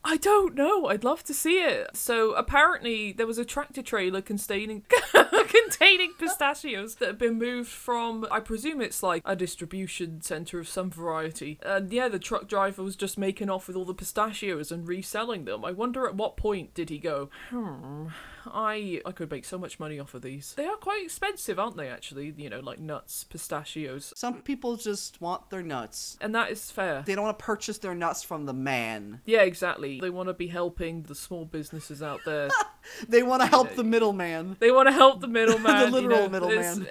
I 0.07 0.19
don't 0.19 0.55
know. 0.55 0.87
I'd 0.87 1.03
love 1.03 1.25
to 1.25 1.35
see 1.35 1.61
it. 1.61 1.97
So 1.97 2.35
apparently 2.35 3.13
there 3.13 3.27
was 3.27 3.39
a 3.39 3.45
tractor 3.45 3.83
trailer 3.83 4.21
containing 4.21 4.85
containing 5.49 6.13
pistachios 6.19 6.97
that 6.97 7.07
had 7.07 7.19
been 7.19 7.39
moved 7.39 7.71
from 7.71 8.27
I 8.31 8.41
presume 8.41 8.83
it's 8.83 9.03
like 9.03 9.23
a 9.25 9.35
distribution 9.35 10.21
center 10.21 10.59
of 10.61 10.69
some 10.69 10.91
variety. 10.91 11.59
And 11.65 11.91
yeah, 11.91 12.09
the 12.09 12.19
truck 12.19 12.49
driver 12.49 12.83
was 12.83 12.97
just 12.97 13.17
making 13.17 13.49
off 13.49 13.67
with 13.67 13.77
all 13.77 13.87
the 13.87 13.95
pistachios 13.95 14.71
and 14.71 14.87
reselling 14.87 15.47
them. 15.47 15.65
I 15.65 15.73
wonder 15.73 16.07
at 16.07 16.15
what 16.15 16.37
point 16.37 16.75
did 16.75 16.91
he 16.91 16.99
go, 16.99 17.31
"Hmm, 17.49 18.09
I 18.47 19.01
I 19.05 19.13
could 19.13 19.31
make 19.31 19.45
so 19.45 19.59
much 19.59 19.79
money 19.79 19.99
off 19.99 20.15
of 20.15 20.23
these. 20.23 20.55
They 20.55 20.67
are 20.67 20.77
quite 20.77 21.03
expensive, 21.05 21.59
aren't 21.59 21.77
they 21.77 21.89
actually? 21.89 22.35
You 22.37 22.51
know, 22.51 22.61
like 22.61 22.79
nuts, 22.79 23.25
pistachios. 23.25 24.13
Some 24.17 24.43
people 24.43 24.77
just 24.77 25.21
want 25.21 25.51
their 25.51 25.63
nuts. 25.63 26.17
And 26.21 26.35
that 26.35 26.51
is 26.51 26.71
fair. 26.71 27.03
They 27.07 27.15
don't 27.15 27.25
want 27.25 27.39
to 27.39 27.45
purchase 27.45 27.79
their 27.79 27.95
nuts 27.95 28.23
from 28.23 28.47
the 28.47 28.53
man. 28.53 29.21
Yeah, 29.25 29.43
exactly. 29.43 30.01
They 30.01 30.11
want 30.11 30.29
to 30.29 30.35
be 30.35 30.49
helping 30.49 31.03
the 31.03 31.15
small 31.15 31.45
businesses 31.45 32.03
out 32.03 32.21
there. 32.25 32.49
They 33.09 33.23
want 33.23 33.43
to 33.43 33.49
help 33.49 33.75
the 33.77 33.85
middleman. 33.85 34.57
They 34.61 34.71
want 34.71 34.89
to 34.89 34.93
help 34.93 35.21
the 35.21 35.27
middleman. 35.39 35.91
The 35.91 35.97
you 36.01 36.09
literal 36.09 36.29
know, 36.29 36.29
middleman. 36.29 36.87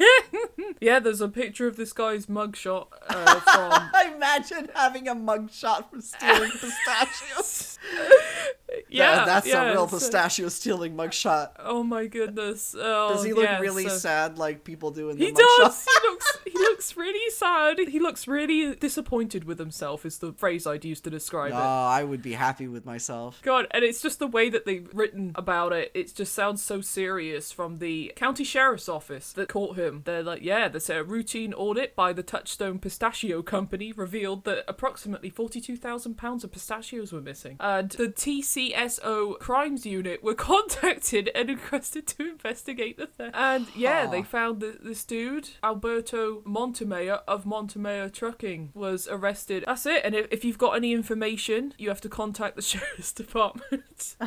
yeah, 0.80 1.00
there's 1.00 1.20
a 1.20 1.28
picture 1.28 1.66
of 1.66 1.76
this 1.76 1.92
guy's 1.92 2.26
mugshot 2.26 2.86
uh, 3.08 3.40
from. 3.40 3.72
I 3.92 4.12
imagine 4.14 4.68
having 4.74 5.08
a 5.08 5.14
mugshot 5.14 5.90
for 5.90 6.00
stealing 6.00 6.50
pistachios. 6.50 7.78
Yeah, 8.88 9.14
That- 9.16 9.26
that's 9.26 9.46
yeah, 9.46 9.62
a 9.70 9.72
real 9.72 9.86
pistachio 9.86 10.48
stealing 10.48 10.94
mugshot. 10.94 11.50
Oh 11.58 11.82
my 11.82 12.06
goodness. 12.06 12.74
Oh, 12.78 13.14
Does 13.14 13.24
he 13.24 13.32
look 13.32 13.44
yeah, 13.44 13.58
really 13.60 13.88
so- 13.88 13.96
sad 13.96 14.38
like 14.38 14.64
people 14.64 14.90
do 14.90 15.10
in 15.10 15.18
the 15.18 15.26
He 15.26 15.32
mugshot? 15.32 15.36
does. 15.58 15.86
He 15.86 16.08
looks. 16.08 16.38
He 16.44 16.58
looks 16.58 16.96
really 16.96 17.30
sad. 17.30 17.78
He 17.78 17.98
looks 17.98 18.28
really 18.28 18.74
disappointed 18.76 19.44
with 19.44 19.58
himself. 19.58 20.04
Is 20.04 20.18
the 20.18 20.32
phrase 20.32 20.66
I'd 20.66 20.84
use 20.84 21.00
to 21.02 21.10
describe 21.10 21.50
No, 21.52 21.56
it. 21.58 21.60
Oh, 21.60 21.64
I 21.64 22.04
would 22.04 22.22
be 22.22 22.32
happy 22.32 22.68
with 22.68 22.84
myself. 22.84 23.40
God, 23.42 23.66
and 23.70 23.84
it's 23.84 24.02
just 24.02 24.18
the 24.18 24.26
way 24.26 24.50
that 24.50 24.66
they've 24.66 24.88
written 24.92 25.32
about 25.34 25.72
it. 25.72 25.90
It 25.94 26.14
just 26.14 26.34
sounds 26.34 26.62
so 26.62 26.80
serious 26.80 27.50
from 27.52 27.78
the 27.78 28.12
county 28.16 28.44
sheriff's 28.44 28.88
office 28.88 29.32
that 29.32 29.48
caught 29.48 29.76
him. 29.78 30.02
They're 30.04 30.22
like, 30.22 30.42
yeah, 30.42 30.68
they 30.68 30.78
say 30.78 30.96
a 30.96 31.02
routine 31.04 31.54
audit 31.54 31.94
by 31.96 32.12
the 32.12 32.22
Touchstone 32.22 32.78
Pistachio 32.78 33.42
Company 33.42 33.92
revealed 33.92 34.44
that 34.44 34.64
approximately 34.68 35.30
forty-two 35.30 35.76
thousand 35.76 36.16
pounds 36.16 36.44
of 36.44 36.52
pistachios 36.52 37.12
were 37.12 37.20
missing, 37.20 37.56
and 37.60 37.90
the 37.92 38.08
TCSO 38.70 39.38
crimes 39.38 39.84
unit 39.86 40.22
were 40.22 40.34
contacted 40.52 41.30
and 41.34 41.48
requested 41.48 42.06
to 42.08 42.28
investigate 42.30 42.96
the 42.96 43.06
theft. 43.06 43.34
And 43.36 43.66
yeah, 43.74 44.06
Huh. 44.06 44.10
they 44.12 44.22
found 44.22 44.60
that 44.60 44.84
this 44.84 45.04
dude, 45.04 45.48
Alberto 45.62 46.42
Montemayor 46.44 47.20
of 47.26 47.44
Montemayor 47.46 48.08
Trucking, 48.08 48.70
was 48.74 49.08
arrested. 49.08 49.64
That's 49.66 49.86
it. 49.86 50.02
And 50.04 50.14
if, 50.14 50.26
if 50.30 50.44
you've 50.44 50.58
got 50.58 50.76
any 50.76 50.92
information, 50.92 51.74
you 51.78 51.88
have 51.88 52.00
to 52.02 52.08
contact 52.08 52.56
the 52.56 52.62
sheriff's 52.70 53.12
department. 53.12 54.16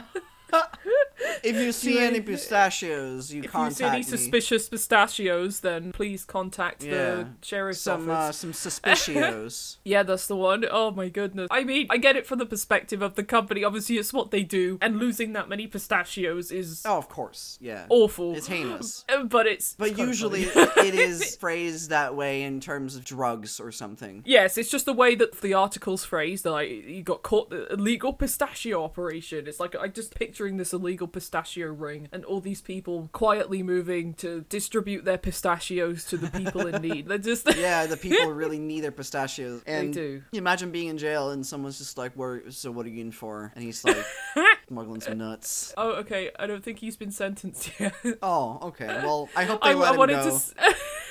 If 1.44 1.56
you 1.56 1.72
see 1.72 2.00
any 2.00 2.22
pistachios, 2.22 3.34
you 3.34 3.44
contact. 3.44 3.74
if 3.74 3.80
you 3.80 3.86
see 3.86 3.94
any 3.94 4.04
suspicious 4.04 4.70
pistachios, 4.70 5.60
then 5.62 5.92
please 5.92 6.26
contact 6.26 6.84
Yeah. 6.84 6.92
the 6.92 7.28
sheriff's 7.42 7.82
some 7.82 8.10
office. 8.10 8.30
uh, 8.30 8.32
some 8.32 8.54
suspicios. 8.54 9.78
Yeah, 9.86 10.04
that's 10.04 10.28
the 10.28 10.36
one. 10.36 10.66
Oh 10.70 10.92
my 10.92 11.10
goodness. 11.10 11.48
I 11.52 11.64
mean, 11.64 11.88
I 11.90 11.98
get 11.98 12.16
it 12.16 12.26
from 12.26 12.40
the 12.40 12.46
perspective 12.46 13.02
of 13.02 13.16
the 13.16 13.24
company. 13.24 13.64
Obviously, 13.64 13.98
it's 13.98 14.12
what 14.14 14.32
they 14.32 14.44
do, 14.44 14.78
and 14.82 14.98
losing 14.98 15.34
that 15.34 15.48
many 15.50 15.68
pistachios 15.68 16.52
is 16.52 16.82
oh, 16.86 16.98
of 16.98 17.08
course, 17.10 17.58
yeah. 17.62 17.86
awful. 17.90 18.36
It's 18.36 18.48
heinous. 18.48 19.06
Uh, 19.16 19.24
But 19.24 19.46
it's. 19.48 19.76
But 19.78 19.98
usually 19.98 20.44
it 20.44 20.96
is 20.96 21.36
phrased 21.40 21.90
that 21.90 22.16
way 22.16 22.42
in 22.44 22.60
terms 22.60 22.96
of 22.96 23.04
drugs 23.06 23.60
or 23.60 23.72
something. 23.72 24.24
Yes, 24.26 24.58
it's 24.58 24.70
just 24.70 24.86
the 24.86 24.94
way 24.94 25.16
that 25.16 25.42
the 25.42 25.54
article's 25.54 26.04
phrased. 26.04 26.46
Like 26.46 26.70
you 26.70 27.04
got 27.04 27.22
caught 27.24 27.50
the 27.50 27.72
illegal 27.74 28.14
pistachio 28.14 28.84
operation. 28.84 29.48
It's 29.48 29.60
like 29.60 29.76
I'm 29.80 29.94
just 29.94 30.16
picturing 30.16 30.58
this 30.58 30.74
illegal 30.74 31.08
pistachio 31.16 31.68
ring 31.72 32.10
and 32.12 32.26
all 32.26 32.42
these 32.42 32.60
people 32.62 33.10
quietly 33.14 33.64
moving 33.64 34.14
to 34.16 34.42
distribute 34.50 35.06
their 35.06 35.18
pistachios 35.18 36.04
to 36.06 36.18
the 36.18 36.30
people 36.30 36.68
in 36.68 36.82
need. 36.82 37.08
They're 37.08 37.18
just 37.18 37.48
Yeah, 37.58 37.86
the 37.86 37.96
people 37.98 38.32
really 38.44 38.60
need 38.60 38.82
their 38.82 38.92
pistachios. 38.92 39.62
And 39.66 39.94
do. 39.94 40.22
You 40.34 40.38
imagine 40.40 40.72
being 40.72 40.90
in 40.90 40.98
jail 40.98 41.30
and 41.32 41.46
someone's 41.46 41.78
just 41.78 41.98
like, 41.98 42.12
"Where? 42.14 42.52
So 42.52 42.70
what 42.72 42.86
are 42.86 42.90
you 42.90 43.02
in 43.02 43.12
for?" 43.12 43.52
And 43.56 43.64
he's 43.64 43.84
like, 43.86 43.98
smuggling 44.68 45.00
some 45.02 45.18
nuts. 45.18 45.74
Oh, 45.78 45.92
okay. 46.02 46.32
I 46.38 46.48
don't 46.48 46.64
think 46.64 46.80
he's 46.80 46.98
been 46.98 47.12
sentenced 47.12 47.72
yet. 47.80 47.94
Oh, 48.22 48.60
okay. 48.70 48.88
Well, 48.88 49.30
I 49.36 49.46
hope 49.46 49.62
they 49.64 49.70
I, 49.70 49.74
let 49.74 49.88
I 49.88 49.92
him 49.94 49.98
wanted 49.98 50.14
go. 50.16 50.30
to. 50.30 50.36
s- 50.36 50.54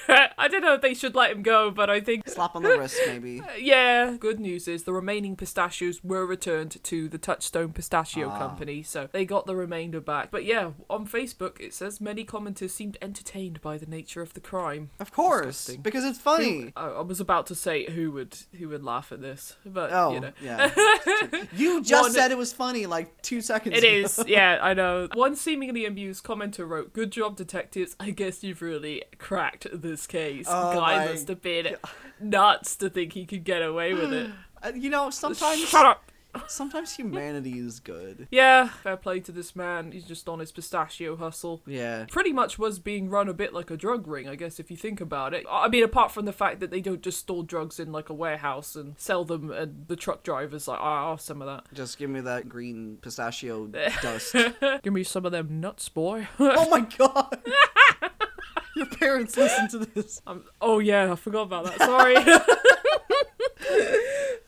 I 0.39 0.49
don't 0.49 0.63
know 0.63 0.75
if 0.75 0.81
they 0.83 0.95
should 0.95 1.15
let 1.15 1.31
him 1.33 1.43
go, 1.43 1.71
but 1.71 1.89
I 1.91 2.01
think 2.01 2.29
Slap 2.29 2.55
on 2.57 2.63
the 2.63 2.77
wrist, 2.79 2.99
maybe. 3.07 3.41
yeah. 3.59 4.17
Good 4.19 4.41
news 4.41 4.69
is 4.69 4.85
the 4.85 4.93
remaining 4.93 5.37
pistachios 5.37 6.03
were 6.03 6.27
returned 6.27 6.83
to 6.85 7.09
the 7.09 7.19
Touchstone 7.19 7.73
Pistachio 7.73 8.29
Ah. 8.31 8.39
Company, 8.39 8.83
so 8.83 9.09
they 9.13 9.25
got 9.25 9.47
the 9.47 9.57
remainder 9.57 10.01
back. 10.01 10.31
But 10.31 10.45
yeah, 10.45 10.73
on 10.91 11.07
Facebook 11.07 11.61
it 11.61 11.73
says 11.75 12.01
many 12.01 12.25
commenters 12.25 12.71
seemed 12.71 12.99
entertained 13.01 13.61
by 13.61 13.79
the 13.79 13.87
nature 13.87 14.23
of 14.23 14.35
the 14.35 14.41
crime. 14.41 14.91
Of 15.01 15.13
course, 15.13 15.47
Disgusting. 15.67 15.83
because 15.83 16.05
it's 16.05 16.19
funny. 16.19 16.73
I, 16.77 16.87
I 16.89 17.01
was 17.03 17.21
about 17.21 17.47
to 17.47 17.55
say 17.55 17.91
who 17.91 18.11
would 18.13 18.37
who 18.59 18.69
would 18.69 18.83
laugh 18.85 19.13
at 19.13 19.21
this, 19.21 19.57
but 19.65 19.91
Oh, 19.93 20.13
you 20.15 20.21
know. 20.21 20.33
yeah. 20.43 20.71
You 21.57 21.83
just 21.83 22.03
One- 22.05 22.13
said 22.13 22.31
it 22.31 22.39
was 22.39 22.53
funny 22.53 22.87
like 22.87 23.23
two 23.23 23.41
seconds 23.41 23.77
It 23.77 23.85
ago. 23.85 23.93
is, 24.07 24.25
yeah, 24.27 24.59
I 24.61 24.75
know. 24.75 25.09
One 25.15 25.37
seemingly 25.37 25.85
amused 25.87 26.25
commenter 26.25 26.69
wrote, 26.69 26.93
Good 26.93 27.11
job, 27.13 27.37
detectives. 27.37 27.95
I 28.01 28.11
guess 28.11 28.43
you've 28.43 28.63
really 28.63 29.05
cracked 29.19 29.67
this 29.95 30.09
case. 30.09 30.47
Oh 30.49 30.75
Guy 30.75 31.05
my 31.05 31.13
must 31.13 31.29
have 31.29 31.41
been 31.41 31.77
nuts 32.21 32.75
to 32.77 32.91
think 32.91 33.13
he 33.13 33.27
could 33.27 33.45
get 33.45 33.63
away 33.63 33.95
with 33.95 34.13
it. 34.13 34.31
Uh, 34.65 34.73
you 34.75 34.89
know, 34.89 35.11
sometimes 35.11 35.61
Shut 35.69 35.85
up! 35.85 36.11
sometimes 36.49 36.97
humanity 36.97 37.59
is 37.59 37.81
good. 37.81 38.29
Yeah, 38.31 38.71
fair 38.83 38.97
play 38.97 39.21
to 39.21 39.31
this 39.31 39.55
man. 39.55 39.93
He's 39.93 40.07
just 40.07 40.27
on 40.27 40.39
his 40.39 40.53
pistachio 40.53 41.17
hustle. 41.17 41.63
Yeah. 41.67 42.07
Pretty 42.11 42.33
much 42.33 42.59
was 42.59 42.79
being 42.79 43.11
run 43.11 43.29
a 43.29 43.35
bit 43.35 43.53
like 43.53 43.71
a 43.71 43.77
drug 43.77 44.09
ring, 44.09 44.27
I 44.27 44.37
guess, 44.37 44.59
if 44.59 44.71
you 44.71 44.79
think 44.79 45.03
about 45.03 45.35
it. 45.35 45.45
I 45.51 45.69
mean, 45.69 45.85
apart 45.85 46.13
from 46.13 46.25
the 46.25 46.33
fact 46.33 46.61
that 46.61 46.71
they 46.71 46.81
don't 46.81 47.03
just 47.03 47.19
store 47.19 47.43
drugs 47.43 47.79
in 47.79 47.93
like 47.93 48.09
a 48.09 48.15
warehouse 48.15 48.75
and 48.75 48.99
sell 48.99 49.23
them, 49.23 49.51
and 49.51 49.87
the 49.87 49.97
truck 49.97 50.23
drivers 50.23 50.67
like, 50.67 50.81
oh, 50.81 50.83
I'll 50.83 51.11
have 51.11 51.21
some 51.21 51.43
of 51.43 51.47
that. 51.47 51.65
Just 51.75 51.99
give 51.99 52.09
me 52.09 52.21
that 52.21 52.49
green 52.49 52.97
pistachio 53.03 53.67
dust. 54.03 54.35
Give 54.83 54.95
me 54.95 55.05
some 55.05 55.27
of 55.27 55.33
them 55.33 55.61
nuts, 55.61 55.91
boy. 55.91 56.27
oh 56.39 56.71
my 56.71 56.81
god. 56.97 57.39
Your 58.77 58.87
parents 58.87 59.37
listen 59.37 59.69
to 59.69 59.79
this. 59.79 60.21
Um, 60.27 60.45
oh 60.61 60.79
yeah, 60.79 61.13
I 61.13 61.17
forgot 61.17 61.43
about 61.43 61.65
that. 61.65 61.79
Sorry. 61.79 62.17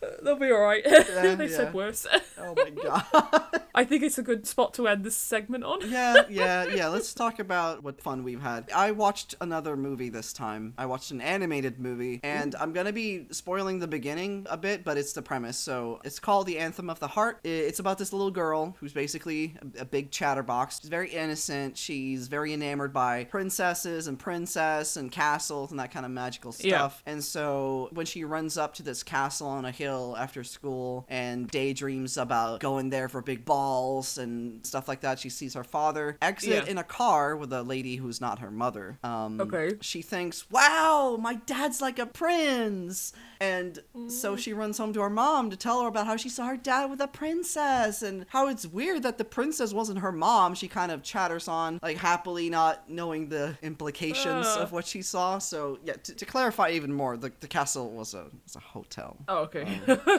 They'll 0.23 0.37
be 0.37 0.51
alright. 0.51 0.85
they 0.85 0.91
yeah. 0.91 1.49
said 1.49 1.75
worse. 1.75 2.07
Oh 2.47 2.55
my 2.57 2.71
god. 2.71 3.61
I 3.75 3.85
think 3.85 4.03
it's 4.03 4.17
a 4.17 4.23
good 4.23 4.47
spot 4.47 4.73
to 4.75 4.89
end 4.89 5.05
this 5.05 5.17
segment 5.17 5.65
on. 5.65 5.91
Yeah, 5.91 6.23
yeah, 6.31 6.65
yeah. 6.65 6.89
Let's 6.89 7.13
talk 7.13 7.39
about 7.41 7.83
what 7.83 8.01
fun 8.01 8.23
we've 8.25 8.41
had. 8.41 8.71
I 8.75 8.93
watched 8.93 9.35
another 9.41 9.77
movie 9.77 10.09
this 10.09 10.33
time. 10.33 10.73
I 10.79 10.87
watched 10.87 11.11
an 11.11 11.21
animated 11.21 11.79
movie, 11.79 12.21
and 12.23 12.55
I'm 12.55 12.73
gonna 12.73 12.93
be 12.93 13.27
spoiling 13.33 13.79
the 13.79 13.87
beginning 13.89 14.47
a 14.49 14.57
bit, 14.57 14.83
but 14.85 14.97
it's 14.97 15.13
the 15.13 15.23
premise. 15.23 15.59
So 15.59 16.01
it's 16.05 16.19
called 16.19 16.47
The 16.47 16.59
Anthem 16.59 16.89
of 16.89 17.01
the 17.01 17.09
Heart. 17.09 17.41
It's 17.45 17.79
about 17.79 17.99
this 17.99 18.13
little 18.13 18.31
girl 18.31 18.77
who's 18.81 18.93
basically 18.93 19.57
a, 19.79 19.85
big 19.85 20.11
chatterbox. 20.11 20.81
She's 20.81 20.89
very 20.91 21.11
innocent. 21.11 21.77
She's 21.77 22.29
very 22.29 22.53
enamored 22.53 22.93
by 22.93 23.25
princesses 23.25 24.07
and 24.09 24.19
princess 24.19 24.97
and 24.97 25.13
castles 25.13 25.71
and 25.71 25.79
that 25.81 25.91
kind 25.93 26.05
of 26.05 26.13
magical 26.13 26.55
Yeah. 26.61 26.77
stuff. 26.79 27.03
And 27.07 27.23
so 27.23 27.89
when 27.93 28.07
she 28.07 28.25
runs 28.25 28.57
up 28.59 28.75
to 28.75 28.83
this 28.83 29.03
castle 29.03 29.47
on 29.49 29.65
a 29.65 29.71
hill 29.71 30.15
after 30.19 30.43
school 30.45 31.07
and 31.09 31.49
daydreams 31.49 32.17
about 32.17 32.36
going 32.59 32.91
there 32.91 33.09
for 33.09 33.23
big 33.23 33.45
balls 33.45 34.19
and 34.19 34.65
stuff 34.67 34.89
like 34.89 35.01
that, 35.01 35.19
she 35.19 35.29
sees 35.29 35.55
her 35.55 35.65
father 35.65 36.17
exit 36.23 36.65
Yeah. 36.65 36.71
in 36.71 36.79
a 36.79 36.85
car 36.85 37.37
with 37.37 37.53
a 37.53 37.63
lady 37.63 37.97
who's 37.97 38.21
not 38.21 38.39
her 38.41 38.51
mother. 38.51 38.99
Um, 39.03 39.41
Okay. 39.41 39.77
She 39.81 40.03
thinks, 40.03 40.51
wow, 40.51 41.19
my 41.21 41.35
dad's 41.35 41.81
like 41.81 41.99
a 41.99 42.07
prince. 42.07 43.13
And 43.41 43.79
Mm. 43.95 44.11
so 44.11 44.37
she 44.37 44.53
runs 44.53 44.79
home 44.79 44.93
to 44.95 45.01
her 45.03 45.11
mom 45.11 45.51
to 45.51 45.57
tell 45.57 45.83
her 45.83 45.89
about 45.89 46.07
how 46.07 46.17
she 46.17 46.29
saw 46.29 46.47
her 46.47 46.57
dad 46.57 46.87
with 46.91 47.01
a 47.01 47.07
princess 47.09 48.03
and 48.03 48.25
how 48.31 48.49
it's 48.49 48.67
weird 48.67 49.03
that 49.03 49.19
the 49.19 49.25
princess 49.25 49.73
wasn't 49.75 49.99
her 49.99 50.13
mom. 50.13 50.55
She 50.55 50.69
kind 50.69 50.91
of 50.91 51.03
chatters 51.03 51.47
on, 51.49 51.79
like 51.83 51.99
happily 51.99 52.49
not 52.51 52.89
knowing 52.89 53.29
the 53.29 53.57
implications 53.63 54.47
Uh. 54.47 54.61
of 54.61 54.73
what 54.73 54.87
she 54.87 55.03
saw. 55.03 55.39
So, 55.39 55.79
yeah, 55.85 55.95
to, 55.95 56.15
to 56.15 56.25
clarify 56.25 56.71
even 56.71 56.93
more, 56.93 57.17
the, 57.17 57.33
the 57.41 57.49
castle 57.49 57.91
was 57.91 58.15
a, 58.15 58.27
was 58.45 58.57
a 58.57 58.61
hotel. 58.61 59.17
Oh, 59.29 59.39
okay. 59.47 59.67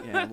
Yeah, 0.06 0.26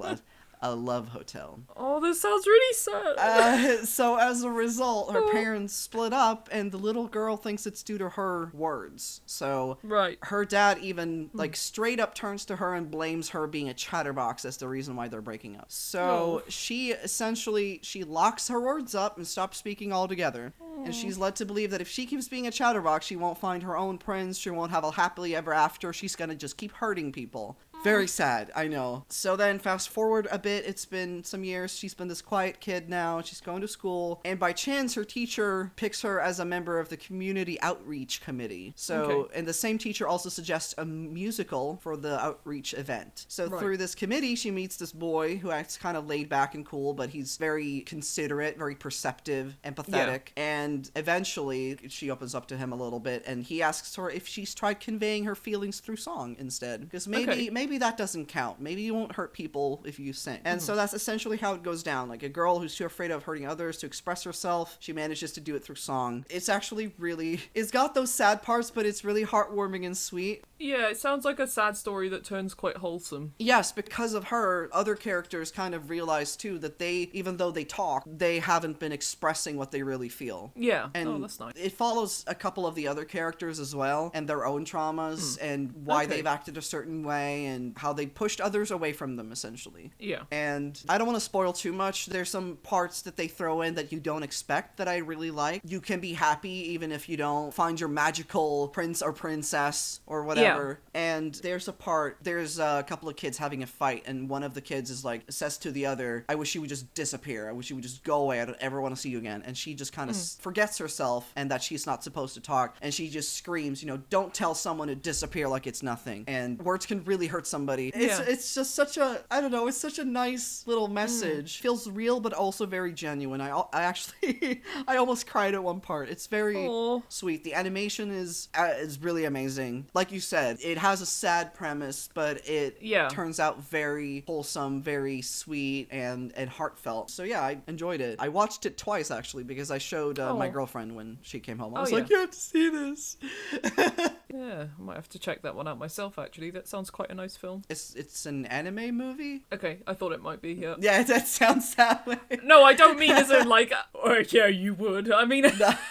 a, 0.63 0.75
love 0.75 1.09
hotel. 1.09 1.61
oh, 1.77 2.01
this 2.01 2.21
sounds 2.21 2.47
really 2.47 2.75
sad. 2.75 3.15
Uh, 3.19 3.77
so 3.85 4.17
as 4.17 4.43
a 4.43 4.51
result, 4.51 5.07
Oh. 5.11 5.13
her 5.13 5.31
parents 5.33 5.75
split 5.75 6.13
up, 6.13 6.49
and 6.53 6.71
the 6.73 6.77
little 6.79 7.07
girl 7.07 7.37
thinks 7.37 7.67
it's 7.67 7.83
due 7.83 7.99
to 7.99 8.11
her 8.11 8.51
words. 8.53 9.21
So 9.27 9.79
right. 9.83 10.19
her 10.23 10.45
dad 10.45 10.79
even 10.79 11.31
like 11.33 11.57
straight 11.57 12.01
up 12.01 12.15
turns 12.15 12.45
to 12.47 12.57
her 12.57 12.75
and 12.75 12.91
blames 12.91 13.31
her 13.31 13.47
being 13.47 13.69
a 13.69 13.75
chatterbox 13.75 14.45
as 14.45 14.57
the 14.57 14.69
reason 14.69 14.97
why 14.97 15.09
they're 15.09 15.21
breaking 15.23 15.57
up. 15.57 15.67
So 15.71 16.43
Oh. 16.45 16.49
she 16.49 16.93
essentially 16.93 17.81
she 17.83 18.05
locks 18.05 18.49
her 18.49 18.61
words 18.61 18.95
up 18.95 19.17
and 19.17 19.27
stops 19.27 19.59
speaking 19.59 19.93
altogether. 19.93 20.53
And 20.85 20.95
she's 20.95 21.17
led 21.17 21.37
to 21.37 21.47
believe 21.47 21.71
that 21.71 21.81
if 21.81 21.89
she 21.89 22.05
keeps 22.05 22.29
being 22.29 22.47
a 22.47 22.51
chatterbox, 22.51 23.07
she 23.07 23.17
won't 23.17 23.39
find 23.39 23.63
her 23.63 23.77
own 23.77 23.97
prince. 23.97 24.37
She 24.37 24.51
won't 24.51 24.71
have 24.73 24.85
a 24.85 24.91
happily 24.91 25.35
ever 25.35 25.55
after. 25.55 25.93
She's 25.93 26.15
gonna 26.17 26.35
just 26.35 26.57
keep 26.59 26.73
hurting 26.73 27.13
people. 27.13 27.57
Very 27.85 28.09
sad, 28.09 28.51
I 28.57 28.67
know. 28.67 29.05
So 29.11 29.37
then, 29.37 29.59
fast 29.59 29.91
forward 29.91 30.27
a 30.33 30.39
bit, 30.39 30.65
it's 30.65 30.87
been 30.87 31.23
some 31.23 31.45
years. 31.45 31.77
She's 31.77 31.93
been 31.93 32.09
this 32.09 32.23
quiet 32.23 32.59
kid 32.59 32.89
now. 32.89 33.21
She's 33.21 33.43
going 33.43 33.61
to 33.61 33.69
school, 33.69 34.23
and 34.25 34.39
by 34.39 34.55
chance, 34.55 34.95
her 34.95 35.05
teacher 35.05 35.71
picks 35.77 36.01
her 36.01 36.19
as 36.19 36.41
a 36.41 36.47
member 36.47 36.79
of 36.81 36.89
the 36.89 36.97
community 36.97 37.61
outreach 37.61 38.23
committee. 38.23 38.73
So, 38.75 38.95
Okay. 39.03 39.39
and 39.39 39.47
the 39.47 39.53
same 39.53 39.77
teacher 39.77 40.09
also 40.09 40.31
suggests 40.31 40.75
a 40.79 40.85
musical 40.87 41.79
for 41.83 41.97
the 41.99 42.19
outreach 42.19 42.73
event. 42.73 43.27
So, 43.29 43.49
Right. 43.49 43.61
through 43.61 43.77
this 43.77 43.95
committee, 43.95 44.35
she 44.35 44.51
meets 44.51 44.77
this 44.79 44.93
boy 44.93 45.37
who 45.37 45.51
acts 45.51 45.77
kind 45.77 45.99
of 45.99 46.07
laid 46.07 46.31
back 46.31 46.55
and 46.55 46.65
cool, 46.65 46.95
but 46.95 47.11
he's 47.11 47.37
very 47.37 47.83
considerate, 47.83 48.57
very 48.57 48.75
perceptive, 48.75 49.59
empathetic, 49.63 50.29
and 50.39 50.91
eventually 50.97 51.79
she 51.89 52.09
opens 52.09 52.35
up 52.35 52.47
to 52.49 52.57
him 52.57 52.73
a 52.73 52.77
little 52.77 53.01
bit, 53.01 53.23
and 53.27 53.45
he 53.45 53.61
asks 53.63 53.95
her 53.97 54.09
if 54.09 54.27
she's 54.27 54.55
tried 54.55 54.81
conveying 54.81 55.25
her 55.25 55.35
feelings 55.35 55.81
through 55.81 55.97
song 55.97 56.35
instead, 56.39 56.81
because 56.81 57.07
maybe 57.07 57.31
Okay. 57.33 57.51
maybe 57.51 57.74
that 57.79 57.97
doesn't 57.97 58.27
count. 58.27 58.61
Maybe 58.61 58.83
you 58.83 58.95
won't 58.95 59.13
hurt 59.13 59.33
people 59.33 59.83
if 59.85 59.99
you 59.99 60.13
sing. 60.13 60.41
And 60.45 60.61
Hmm. 60.61 60.65
so 60.65 60.77
that's 60.77 60.95
essentially 60.95 61.37
how 61.37 61.55
it 61.55 61.63
goes 61.63 61.83
down. 61.83 62.09
Like 62.09 62.23
a 62.23 62.29
girl 62.29 62.59
who's 62.59 62.75
too 62.77 62.85
afraid 62.87 63.11
of 63.11 63.23
hurting 63.25 63.47
others 63.47 63.79
to 63.79 63.87
express 63.87 64.23
herself, 64.25 64.77
she 64.81 64.93
manages 64.93 65.33
to 65.33 65.41
do 65.41 65.55
it 65.57 65.65
through 65.65 65.75
song. 65.77 66.25
It's 66.31 66.49
actually 66.49 66.93
really 66.99 67.41
it's 67.55 67.71
got 67.71 67.95
those 67.95 68.13
sad 68.13 68.43
parts, 68.43 68.71
but 68.71 68.87
it's 68.87 69.05
really 69.05 69.25
heartwarming 69.25 69.85
and 69.87 69.97
sweet. 69.97 70.45
Yeah, 70.59 70.89
it 70.89 70.97
sounds 70.97 71.25
like 71.25 71.39
a 71.41 71.47
sad 71.47 71.77
story 71.77 72.09
that 72.11 72.25
turns 72.25 72.55
quite 72.55 72.79
wholesome. 72.79 73.35
Yes, 73.39 73.73
because 73.73 74.15
of 74.15 74.25
her, 74.25 74.71
other 74.73 74.95
characters 74.95 75.51
kind 75.51 75.75
of 75.75 75.91
realize 75.91 76.37
too 76.37 76.59
that 76.61 76.79
they, 76.79 77.11
even 77.13 77.37
though 77.37 77.51
they 77.51 77.65
talk, 77.65 78.05
they 78.07 78.39
haven't 78.39 78.79
been 78.79 78.93
expressing 78.93 79.57
what 79.57 79.73
they 79.73 79.83
really 79.83 80.09
feel. 80.09 80.53
Yeah. 80.57 80.89
And 80.95 81.09
oh, 81.09 81.19
that's 81.19 81.39
nice. 81.41 81.53
it 81.57 81.73
follows 81.73 82.25
a 82.27 82.35
couple 82.35 82.67
of 82.67 82.75
the 82.75 82.89
other 82.89 83.05
characters 83.05 83.59
as 83.61 83.75
well 83.75 84.11
and 84.15 84.29
their 84.29 84.47
own 84.47 84.65
traumas 84.65 85.39
and 85.41 85.73
why 85.85 86.05
Hmm. 86.05 86.09
Okay. 86.11 86.17
they've 86.17 86.27
acted 86.27 86.57
a 86.57 86.63
certain 86.63 87.03
way 87.05 87.47
and 87.47 87.64
how 87.77 87.93
they 87.93 88.07
pushed 88.07 88.41
others 88.41 88.71
away 88.71 88.93
from 88.93 89.17
them 89.17 89.33
essentially. 89.33 89.93
Yeah. 89.99 90.23
And 90.31 90.81
I 90.89 90.99
don't 90.99 91.07
want 91.07 91.17
to 91.17 91.25
spoil 91.25 91.53
too 91.53 91.73
much. 91.73 92.07
There's 92.07 92.31
some 92.31 92.57
parts 92.63 93.03
that 93.03 93.17
they 93.17 93.29
throw 93.29 93.63
in 93.63 93.75
that 93.75 93.93
you 93.93 94.01
don't 94.01 94.23
expect 94.23 94.77
that 94.77 94.89
I 94.89 94.99
really 94.99 95.31
like. 95.31 95.63
You 95.65 95.81
can 95.81 96.01
be 96.01 96.13
happy 96.13 96.73
even 96.73 96.93
if 96.93 97.09
you 97.09 97.17
don't 97.17 97.53
find 97.53 97.79
your 97.79 97.89
magical 97.89 98.69
prince 98.69 99.03
or 99.03 99.13
princess 99.13 100.01
or 100.07 100.25
whatever. 100.25 100.81
Yeah. 100.95 101.01
And 101.17 101.35
there's 101.37 101.69
a 101.69 101.73
part, 101.73 102.19
there's 102.23 102.59
a 102.59 102.85
couple 102.87 103.09
of 103.09 103.17
kids 103.17 103.39
having 103.39 103.63
a 103.63 103.67
fight, 103.67 104.05
and 104.07 104.29
one 104.29 104.43
of 104.43 104.55
the 104.55 104.61
kids 104.61 104.91
is 104.91 105.05
like, 105.05 105.23
says 105.31 105.59
to 105.59 105.71
the 105.71 105.87
other, 105.87 106.25
I 106.29 106.35
wish 106.35 106.55
you 106.55 106.61
would 106.61 106.71
just 106.71 106.93
disappear. 106.95 107.49
I 107.49 107.53
wish 107.53 107.71
you 107.71 107.77
would 107.77 107.83
just 107.83 108.05
go 108.05 108.23
away. 108.23 108.41
I 108.41 108.45
don't 108.45 108.59
ever 108.61 108.81
want 108.81 108.95
to 108.95 109.01
see 109.01 109.11
you 109.11 109.19
again. 109.19 109.43
And 109.45 109.57
she 109.57 109.75
just 109.75 109.93
kind 109.93 110.11
of 110.11 110.17
hmm. 110.17 110.23
forgets 110.41 110.79
herself 110.79 111.31
and 111.37 111.51
that 111.51 111.63
she's 111.63 111.87
not 111.87 112.05
supposed 112.05 112.35
to 112.35 112.41
talk. 112.41 112.77
And 112.83 112.93
she 112.93 113.09
just 113.09 113.35
screams, 113.35 113.83
you 113.83 113.89
know, 113.89 113.99
don't 114.11 114.33
tell 114.33 114.55
someone 114.55 114.89
to 114.89 114.95
disappear 114.95 115.49
like 115.49 115.67
it's 115.67 115.83
nothing. 115.83 116.25
And 116.27 116.61
words 116.63 116.87
can 116.87 117.05
really 117.05 117.27
hurt 117.27 117.47
somebody. 117.55 117.89
It's, 117.95 118.19
Yeah. 118.19 118.33
it's 118.33 118.55
just 118.55 118.75
such 118.75 118.97
a, 118.97 119.23
I 119.31 119.41
don't 119.41 119.53
know, 119.53 119.69
it's 119.69 119.77
such 119.89 119.99
a 120.01 120.05
nice 120.05 120.65
little 120.67 120.89
Mm. 120.89 120.93
message. 121.03 121.61
Feels 121.61 121.89
real, 121.89 122.19
but 122.21 122.33
also 122.33 122.67
very 122.67 122.93
genuine. 122.93 123.41
I, 123.41 123.51
I 123.73 123.83
actually, 123.91 124.63
I 124.89 124.97
almost 124.97 125.27
cried 125.27 125.55
at 125.55 125.63
one 125.63 125.81
part. 125.81 126.09
It's 126.09 126.27
very 126.27 126.67
Aw. 126.67 127.01
sweet. 127.09 127.45
The 127.45 127.55
animation 127.55 128.11
is 128.11 128.49
uh, 128.59 128.73
is 128.87 128.99
really 129.01 129.25
amazing. 129.25 129.87
Like 129.95 130.11
you 130.13 130.21
said, 130.21 130.59
it 130.63 130.79
has 130.79 131.01
a 131.01 131.07
sad 131.07 131.55
premise, 131.55 132.09
but 132.13 132.35
it 132.49 132.79
Yeah. 132.81 133.09
turns 133.09 133.39
out 133.39 133.63
very 133.63 134.25
wholesome, 134.27 134.83
very 134.83 135.23
sweet, 135.23 135.89
and 135.91 136.33
and 136.37 136.49
heartfelt. 136.51 137.11
So 137.11 137.23
yeah, 137.23 137.43
I 137.51 137.59
enjoyed 137.69 138.01
it. 138.01 138.17
I 138.19 138.29
watched 138.41 138.67
it 138.67 138.77
twice 138.77 139.11
actually 139.11 139.45
because 139.45 139.71
I 139.71 139.79
showed 139.79 140.19
uh, 140.19 140.35
my 140.35 140.49
girlfriend 140.49 140.97
when 140.97 141.19
she 141.23 141.39
came 141.41 141.59
home. 141.59 141.75
I 141.75 141.79
Oh, 141.79 141.81
was 141.83 141.91
yeah. 141.93 141.99
like, 141.99 142.11
you 142.11 142.19
have 142.19 142.31
to 142.31 142.45
see 142.53 142.69
this. 142.69 143.17
Yeah, 144.35 144.65
I 144.79 144.83
might 144.83 144.97
have 144.97 145.09
to 145.11 145.19
check 145.21 145.43
that 145.43 145.55
one 145.55 145.69
out 145.69 145.79
myself. 145.79 146.19
Actually, 146.19 146.51
that 146.53 146.67
sounds 146.67 146.91
quite 146.91 147.09
a 147.09 147.15
nice 147.15 147.34
film. 147.37 147.63
It's 147.69 147.95
it's 147.95 148.27
an 148.27 148.47
anime 148.47 148.97
movie. 148.97 149.45
Okay, 149.53 149.79
I 149.87 149.95
thought 149.95 150.13
it 150.13 150.23
might 150.23 150.41
be. 150.43 150.53
Yeah. 150.55 150.75
Yeah, 150.85 151.03
that 151.05 151.27
sounds 151.29 151.75
that 151.77 152.07
way. 152.07 152.19
No, 152.43 152.63
I 152.65 152.75
don't 152.75 152.99
mean 152.99 153.13
as 153.13 153.31
in 153.31 153.49
like. 153.49 153.73
Oh 154.07 154.23
yeah, 154.31 154.49
you 154.49 154.75
would. 154.75 155.11
I 155.11 155.25
mean. 155.25 155.47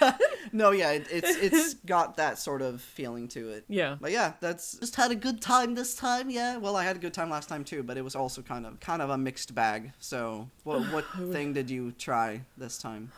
no, 0.52 0.70
yeah, 0.70 0.92
it, 0.92 1.08
it's 1.10 1.36
it's 1.38 1.74
got 1.74 2.18
that 2.18 2.38
sort 2.38 2.62
of 2.62 2.80
feeling 2.80 3.28
to 3.30 3.50
it. 3.50 3.66
yeah. 3.68 3.96
But 4.00 4.12
yeah, 4.12 4.34
that's 4.40 4.78
just 4.78 4.96
had 4.96 5.10
a 5.10 5.16
good 5.16 5.42
time 5.42 5.74
this 5.74 5.96
time. 5.96 6.30
Yeah, 6.30 6.58
well, 6.58 6.76
I 6.76 6.84
had 6.84 6.96
a 6.96 7.00
good 7.00 7.14
time 7.14 7.32
last 7.32 7.50
time 7.50 7.64
too, 7.64 7.82
but 7.82 7.98
it 7.98 8.04
was 8.04 8.16
also 8.16 8.44
kind 8.44 8.68
of 8.68 8.80
kind 8.80 9.02
of 9.02 9.10
a 9.10 9.18
mixed 9.18 9.56
bag. 9.56 9.94
So, 10.00 10.48
what 10.64 10.82
what 10.94 11.06
thing 11.32 11.54
did 11.54 11.72
you 11.72 11.92
try 11.94 12.42
this 12.56 12.78
time? 12.78 13.12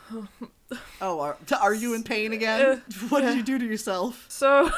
Oh, 1.02 1.20
are, 1.20 1.38
are 1.60 1.74
you 1.74 1.94
in 1.94 2.04
pain 2.04 2.32
again? 2.32 2.62
Uh, 2.62 2.80
what 3.10 3.22
did 3.22 3.36
you 3.36 3.44
do 3.44 3.60
to 3.60 3.66
yourself? 3.66 4.26
So. 4.30 4.72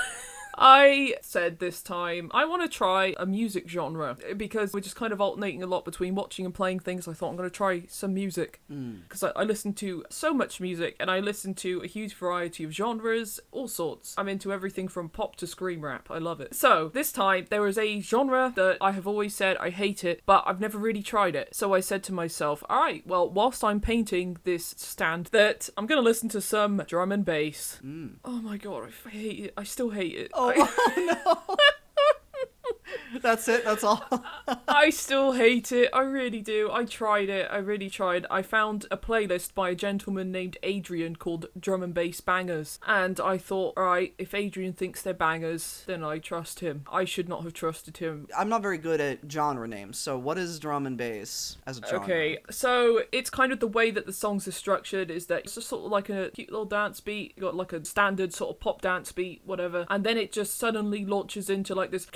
I 0.57 1.15
said 1.21 1.59
this 1.59 1.81
time 1.83 2.31
I 2.33 2.45
want 2.45 2.63
to 2.63 2.67
try 2.67 3.13
a 3.17 3.25
music 3.25 3.69
genre 3.69 4.17
because 4.35 4.73
we're 4.73 4.79
just 4.79 4.95
kind 4.95 5.13
of 5.13 5.21
alternating 5.21 5.61
a 5.63 5.67
lot 5.67 5.85
between 5.85 6.15
watching 6.15 6.45
and 6.45 6.53
playing 6.53 6.79
things. 6.79 7.07
I 7.07 7.13
thought 7.13 7.29
I'm 7.29 7.35
going 7.35 7.49
to 7.49 7.55
try 7.55 7.83
some 7.87 8.13
music 8.13 8.61
mm. 8.71 9.03
because 9.03 9.23
I, 9.23 9.29
I 9.35 9.43
listen 9.43 9.73
to 9.75 10.03
so 10.09 10.33
much 10.33 10.59
music 10.59 10.95
and 10.99 11.11
I 11.11 11.19
listen 11.19 11.53
to 11.55 11.81
a 11.81 11.87
huge 11.87 12.13
variety 12.13 12.63
of 12.63 12.71
genres, 12.71 13.39
all 13.51 13.67
sorts. 13.67 14.15
I'm 14.17 14.27
into 14.27 14.51
everything 14.51 14.87
from 14.87 15.09
pop 15.09 15.35
to 15.37 15.47
scream 15.47 15.81
rap. 15.81 16.09
I 16.09 16.17
love 16.17 16.41
it. 16.41 16.55
So 16.55 16.89
this 16.93 17.11
time 17.11 17.45
there 17.49 17.67
is 17.67 17.77
a 17.77 17.99
genre 17.99 18.51
that 18.55 18.77
I 18.81 18.91
have 18.91 19.07
always 19.07 19.35
said 19.35 19.57
I 19.57 19.69
hate 19.69 20.03
it, 20.03 20.21
but 20.25 20.43
I've 20.47 20.59
never 20.59 20.77
really 20.77 21.03
tried 21.03 21.35
it. 21.35 21.55
So 21.55 21.73
I 21.73 21.79
said 21.79 22.03
to 22.05 22.13
myself, 22.13 22.63
all 22.69 22.81
right, 22.81 23.05
well, 23.05 23.29
whilst 23.29 23.63
I'm 23.63 23.79
painting 23.79 24.37
this 24.43 24.73
stand, 24.77 25.27
that 25.27 25.69
I'm 25.77 25.85
going 25.85 26.01
to 26.01 26.03
listen 26.03 26.29
to 26.29 26.41
some 26.41 26.83
drum 26.87 27.11
and 27.11 27.23
bass. 27.23 27.79
Mm. 27.85 28.15
Oh 28.25 28.41
my 28.41 28.57
god, 28.57 28.89
I 29.05 29.09
hate 29.09 29.39
it. 29.45 29.53
I 29.55 29.63
still 29.63 29.91
hate 29.91 30.15
it. 30.15 30.31
Oh, 30.33 30.46
I- 30.49 31.21
no. 31.25 31.57
That's 33.21 33.47
it. 33.47 33.63
That's 33.63 33.83
all. 33.83 34.05
I 34.67 34.89
still 34.89 35.33
hate 35.33 35.71
it. 35.71 35.89
I 35.93 36.01
really 36.01 36.41
do. 36.41 36.69
I 36.71 36.85
tried 36.85 37.29
it. 37.29 37.47
I 37.51 37.57
really 37.57 37.89
tried. 37.89 38.25
I 38.29 38.41
found 38.41 38.85
a 38.91 38.97
playlist 38.97 39.53
by 39.53 39.69
a 39.69 39.75
gentleman 39.75 40.31
named 40.31 40.57
Adrian 40.63 41.15
called 41.15 41.47
Drum 41.59 41.83
and 41.83 41.93
Bass 41.93 42.21
Bangers. 42.21 42.79
And 42.87 43.19
I 43.19 43.37
thought, 43.37 43.77
alright, 43.77 44.13
if 44.17 44.33
Adrian 44.33 44.73
thinks 44.73 45.01
they're 45.01 45.13
bangers, 45.13 45.83
then 45.87 46.03
I 46.03 46.19
trust 46.19 46.59
him. 46.59 46.83
I 46.91 47.05
should 47.05 47.29
not 47.29 47.43
have 47.43 47.53
trusted 47.53 47.97
him. 47.97 48.27
I'm 48.37 48.49
not 48.49 48.61
very 48.61 48.77
good 48.77 49.01
at 49.01 49.19
genre 49.29 49.67
names. 49.67 49.97
So 49.97 50.17
what 50.17 50.37
is 50.37 50.59
drum 50.59 50.85
and 50.85 50.97
bass 50.97 51.57
as 51.65 51.79
a 51.79 51.81
genre? 51.81 52.03
Okay, 52.03 52.37
so 52.49 53.01
it's 53.11 53.29
kind 53.29 53.51
of 53.51 53.59
the 53.59 53.67
way 53.67 53.91
that 53.91 54.05
the 54.05 54.13
songs 54.13 54.47
are 54.47 54.51
structured 54.51 55.11
is 55.11 55.27
that 55.27 55.45
it's 55.45 55.55
just 55.55 55.67
sort 55.67 55.85
of 55.85 55.91
like 55.91 56.09
a 56.09 56.31
cute 56.31 56.51
little 56.51 56.65
dance 56.65 56.99
beat. 56.99 57.33
You 57.35 57.41
got 57.41 57.55
like 57.55 57.73
a 57.73 57.83
standard 57.85 58.33
sort 58.33 58.55
of 58.55 58.59
pop 58.59 58.81
dance 58.81 59.11
beat, 59.11 59.41
whatever, 59.45 59.85
and 59.89 60.03
then 60.03 60.17
it 60.17 60.31
just 60.31 60.57
suddenly 60.57 61.05
launches 61.05 61.49
into 61.49 61.75
like 61.75 61.91
this 61.91 62.07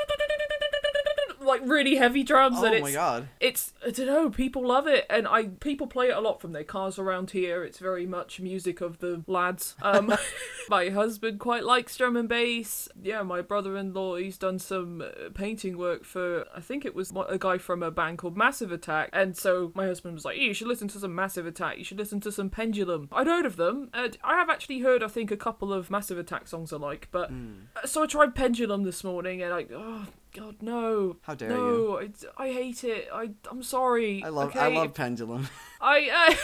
like 1.41 1.61
really 1.65 1.95
heavy 1.95 2.23
drums 2.23 2.57
Oh 2.59 2.65
and 2.65 2.75
it's 2.75 2.83
my 2.83 2.91
god. 2.91 3.27
it's 3.39 3.73
I 3.85 3.89
don't 3.91 4.05
know, 4.07 4.29
people 4.29 4.65
love 4.67 4.87
it 4.87 5.05
and 5.09 5.27
I 5.27 5.45
people 5.59 5.87
play 5.87 6.07
it 6.09 6.15
a 6.15 6.19
lot 6.21 6.39
from 6.41 6.51
their 6.51 6.63
cars 6.63 6.99
around 6.99 7.31
here. 7.31 7.63
It's 7.63 7.79
very 7.79 8.05
much 8.05 8.39
music 8.39 8.79
of 8.81 8.99
the 8.99 9.23
lads. 9.27 9.75
Um 9.81 10.13
my 10.69 10.89
husband 10.89 11.39
quite 11.39 11.63
likes 11.63 11.97
drum 11.97 12.15
and 12.15 12.29
bass. 12.29 12.87
Yeah, 13.01 13.23
my 13.23 13.41
brother-in-law 13.41 14.15
he's 14.17 14.37
done 14.37 14.59
some 14.59 15.01
uh, 15.01 15.29
painting 15.33 15.77
work 15.77 16.03
for 16.05 16.45
I 16.55 16.59
think 16.61 16.85
it 16.85 16.95
was 16.95 17.11
a 17.27 17.37
guy 17.37 17.57
from 17.57 17.81
a 17.83 17.91
band 17.91 18.19
called 18.19 18.37
Massive 18.37 18.71
Attack. 18.71 19.09
And 19.13 19.35
so 19.35 19.71
my 19.75 19.85
husband 19.85 20.13
was 20.13 20.25
like, 20.25 20.37
"You 20.37 20.53
should 20.53 20.67
listen 20.67 20.87
to 20.89 20.99
some 20.99 21.15
Massive 21.15 21.45
Attack. 21.45 21.77
You 21.77 21.83
should 21.83 21.97
listen 21.97 22.19
to 22.21 22.31
some 22.31 22.49
Pendulum." 22.49 23.09
I'd 23.11 23.27
heard 23.27 23.45
of 23.45 23.55
them. 23.55 23.89
And 23.93 24.17
I 24.23 24.35
have 24.35 24.49
actually 24.49 24.79
heard 24.79 25.03
I 25.03 25.07
think 25.07 25.31
a 25.31 25.37
couple 25.37 25.73
of 25.73 25.89
Massive 25.89 26.17
Attack 26.17 26.47
songs 26.47 26.71
I 26.71 26.77
like, 26.77 27.07
but 27.11 27.29
Hmm. 27.29 27.53
so 27.85 28.03
I 28.03 28.05
tried 28.07 28.35
Pendulum 28.35 28.83
this 28.83 29.03
morning 29.03 29.41
and 29.41 29.53
I 29.53 29.65
oh 29.73 30.05
god 30.33 30.57
no. 30.61 31.17
How 31.21 31.35
dare 31.35 31.49
no, 31.49 31.99
you? 31.99 32.11
I, 32.37 32.43
I 32.43 32.51
hate 32.51 32.83
it. 32.83 33.09
I 33.13 33.31
I'm 33.49 33.63
sorry. 33.63 34.23
I 34.23 34.29
love 34.29 34.49
okay? 34.49 34.59
I 34.59 34.67
love 34.69 34.93
pendulum. 34.93 35.49
I 35.81 36.29
uh, 36.29 36.35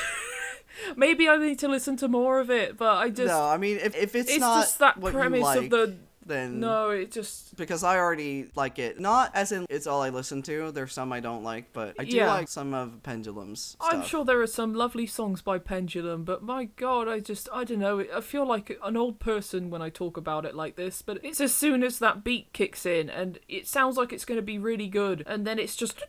maybe 0.95 1.27
I 1.29 1.37
need 1.37 1.59
to 1.59 1.67
listen 1.67 1.97
to 1.97 2.07
more 2.07 2.39
of 2.39 2.49
it, 2.49 2.77
but 2.77 2.97
I 2.97 3.09
just 3.09 3.27
no, 3.27 3.43
I 3.43 3.57
mean 3.57 3.77
if, 3.77 3.95
if 3.95 4.15
it's, 4.15 4.29
it's 4.29 4.39
not 4.39 4.61
just 4.61 4.79
that 4.79 4.97
what 4.97 5.13
premise 5.13 5.41
like, 5.41 5.63
of 5.63 5.69
the 5.69 5.95
then 6.27 6.59
no. 6.59 6.89
It 6.89 7.11
just 7.11 7.55
because 7.55 7.83
I 7.83 7.97
already 7.97 8.49
like 8.55 8.79
it. 8.79 8.99
Not 8.99 9.31
as 9.33 9.51
in 9.51 9.65
it's 9.69 9.87
all 9.87 10.01
I 10.01 10.09
listen 10.09 10.41
to. 10.43 10.71
There's 10.71 10.93
some 10.93 11.11
I 11.13 11.19
don't 11.19 11.43
like, 11.43 11.73
but 11.73 11.95
I 11.99 12.03
do 12.05 12.17
Yeah. 12.17 12.33
like 12.33 12.47
some 12.47 12.73
of 12.73 13.01
Pendulum's 13.03 13.75
I'm 13.81 14.03
sure 14.03 14.23
there 14.25 14.41
are 14.41 14.47
some 14.47 14.73
lovely 14.73 15.05
songs 15.07 15.41
by 15.41 15.57
Pendulum, 15.59 16.23
but 16.23 16.43
my 16.43 16.65
god, 16.65 17.07
I 17.07 17.19
just 17.19 17.49
I 17.53 17.63
don't 17.63 17.79
know. 17.79 18.03
I 18.15 18.21
feel 18.21 18.45
like 18.45 18.77
an 18.83 18.97
old 18.97 19.19
person 19.19 19.69
when 19.69 19.81
I 19.81 19.89
talk 19.89 20.17
about 20.17 20.45
it 20.45 20.55
like 20.55 20.75
this, 20.75 21.01
but 21.01 21.19
it's 21.23 21.41
as 21.41 21.53
soon 21.53 21.83
as 21.83 21.99
that 21.99 22.23
beat 22.23 22.51
kicks 22.53 22.85
in 22.85 23.09
and 23.09 23.39
it 23.47 23.67
sounds 23.67 23.97
like 23.97 24.11
it's 24.13 24.25
going 24.25 24.37
to 24.37 24.41
be 24.41 24.57
really 24.59 24.87
good, 24.87 25.23
and 25.27 25.45
then 25.47 25.59
it's 25.59 25.75
just. 25.75 26.03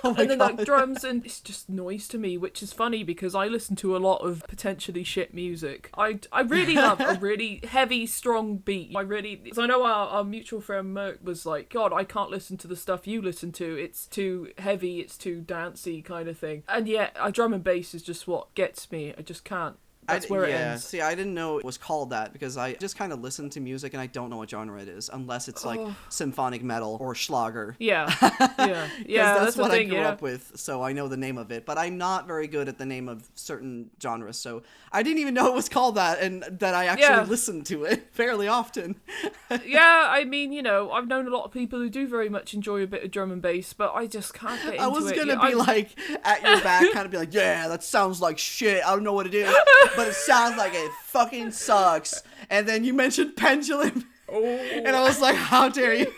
Oh 0.02 0.14
and 0.16 0.30
then 0.30 0.38
like 0.38 0.64
drums 0.64 1.04
and 1.04 1.24
it's 1.26 1.40
just 1.40 1.68
noise 1.68 2.08
to 2.08 2.18
me, 2.18 2.38
which 2.38 2.62
is 2.62 2.72
funny 2.72 3.02
because 3.02 3.34
I 3.34 3.48
listen 3.48 3.76
to 3.76 3.96
a 3.96 3.98
lot 3.98 4.18
of 4.18 4.42
potentially 4.48 5.04
shit 5.04 5.34
music. 5.34 5.90
I, 5.96 6.20
I 6.32 6.40
really 6.40 6.74
love 6.74 7.00
a 7.00 7.14
really 7.20 7.60
heavy, 7.64 8.06
strong 8.06 8.56
beat. 8.56 8.94
I 8.96 9.02
really, 9.02 9.36
because 9.36 9.58
I 9.58 9.66
know 9.66 9.84
our, 9.84 10.08
our 10.08 10.24
mutual 10.24 10.62
friend 10.62 10.96
Merck 10.96 11.22
was 11.22 11.44
like, 11.44 11.68
God, 11.68 11.92
I 11.92 12.04
can't 12.04 12.30
listen 12.30 12.56
to 12.58 12.68
the 12.68 12.76
stuff 12.76 13.06
you 13.06 13.20
listen 13.20 13.52
to. 13.52 13.76
It's 13.76 14.06
too 14.06 14.52
heavy, 14.58 15.00
it's 15.00 15.18
too 15.18 15.40
dancey 15.40 16.00
kind 16.00 16.28
of 16.28 16.38
thing. 16.38 16.62
And 16.68 16.88
yet, 16.88 17.14
a 17.20 17.30
drum 17.30 17.52
and 17.52 17.64
bass 17.64 17.94
is 17.94 18.02
just 18.02 18.26
what 18.26 18.54
gets 18.54 18.90
me. 18.90 19.14
I 19.18 19.22
just 19.22 19.44
can't. 19.44 19.76
I 20.10 20.14
That's 20.14 20.26
d- 20.26 20.32
where 20.32 20.44
it 20.44 20.52
ends. 20.52 20.84
see, 20.84 21.00
I 21.00 21.14
didn't 21.14 21.34
know 21.34 21.58
it 21.58 21.64
was 21.64 21.78
called 21.78 22.10
that 22.10 22.32
because 22.32 22.56
I 22.56 22.74
just 22.74 22.96
kind 22.96 23.12
of 23.12 23.20
listen 23.20 23.48
to 23.50 23.60
music 23.60 23.94
and 23.94 24.00
I 24.00 24.06
don't 24.06 24.30
know 24.30 24.36
what 24.38 24.50
genre 24.50 24.80
it 24.80 24.88
is 24.88 25.08
unless 25.12 25.48
it's 25.48 25.64
like 25.64 25.80
Oh. 25.80 25.94
symphonic 26.08 26.62
metal 26.62 26.96
or 27.00 27.14
Schlager. 27.14 27.76
Yeah, 27.78 28.12
yeah, 28.58 28.88
yeah. 29.06 29.34
that's, 29.34 29.44
That's, 29.44 29.56
what 29.56 29.70
thing. 29.70 29.86
I 29.86 29.90
grew 29.90 29.98
yeah. 29.98 30.08
up 30.08 30.22
with, 30.22 30.52
so 30.56 30.82
I 30.82 30.92
know 30.92 31.08
the 31.08 31.16
name 31.16 31.38
of 31.38 31.50
it. 31.50 31.64
But 31.66 31.78
I'm 31.78 31.98
not 31.98 32.26
very 32.26 32.46
good 32.46 32.68
at 32.68 32.78
the 32.78 32.86
name 32.86 33.08
of 33.08 33.28
certain 33.34 33.90
genres, 34.02 34.36
so 34.36 34.62
I 34.92 35.02
didn't 35.02 35.18
even 35.18 35.34
know 35.34 35.46
it 35.48 35.54
was 35.54 35.68
called 35.68 35.94
that, 35.96 36.20
and 36.20 36.42
that 36.42 36.74
I 36.74 36.86
actually 36.86 37.04
Yeah. 37.06 37.22
listened 37.24 37.66
to 37.66 37.84
it 37.84 38.08
fairly 38.12 38.48
often. 38.48 38.96
yeah, 39.64 40.06
I 40.08 40.24
mean, 40.24 40.52
you 40.52 40.62
know, 40.62 40.90
I've 40.90 41.06
known 41.08 41.26
a 41.26 41.30
lot 41.30 41.44
of 41.44 41.52
people 41.52 41.78
who 41.78 41.88
do 41.90 42.06
very 42.06 42.28
much 42.28 42.54
enjoy 42.54 42.82
a 42.82 42.86
bit 42.86 43.04
of 43.04 43.10
drum 43.10 43.30
and 43.32 43.40
bass, 43.42 43.72
but 43.72 43.92
I 43.94 44.06
just 44.06 44.34
can't 44.34 44.60
get 44.62 44.74
into 44.74 44.82
it. 44.82 44.84
I 44.84 44.88
was 44.88 45.12
gonna 45.12 45.34
Yeah, 45.34 45.48
be 45.48 45.54
I- 45.54 45.64
like 45.66 45.88
at 46.24 46.42
your 46.42 46.60
back, 46.60 46.92
kind 46.92 47.04
of 47.06 47.10
be 47.12 47.18
like, 47.18 47.32
"Yeah, 47.34 47.68
that 47.68 47.82
sounds 47.84 48.20
like 48.20 48.38
shit. 48.38 48.84
I 48.84 48.90
don't 48.94 49.04
know 49.04 49.12
what 49.12 49.26
it 49.26 49.34
is, 49.34 49.54
but 50.00 50.08
it 50.08 50.14
sounds 50.14 50.56
like 50.56 50.72
it 50.74 50.90
fucking 51.06 51.50
sucks." 51.52 52.22
And 52.48 52.66
then 52.68 52.84
you 52.84 52.94
mentioned 52.94 53.36
pendulum, 53.36 54.06
oh, 54.28 54.44
and 54.86 54.96
I 54.96 55.02
was 55.02 55.20
like, 55.20 55.36
"How 55.36 55.68
dare 55.68 55.94
you?" 55.94 56.12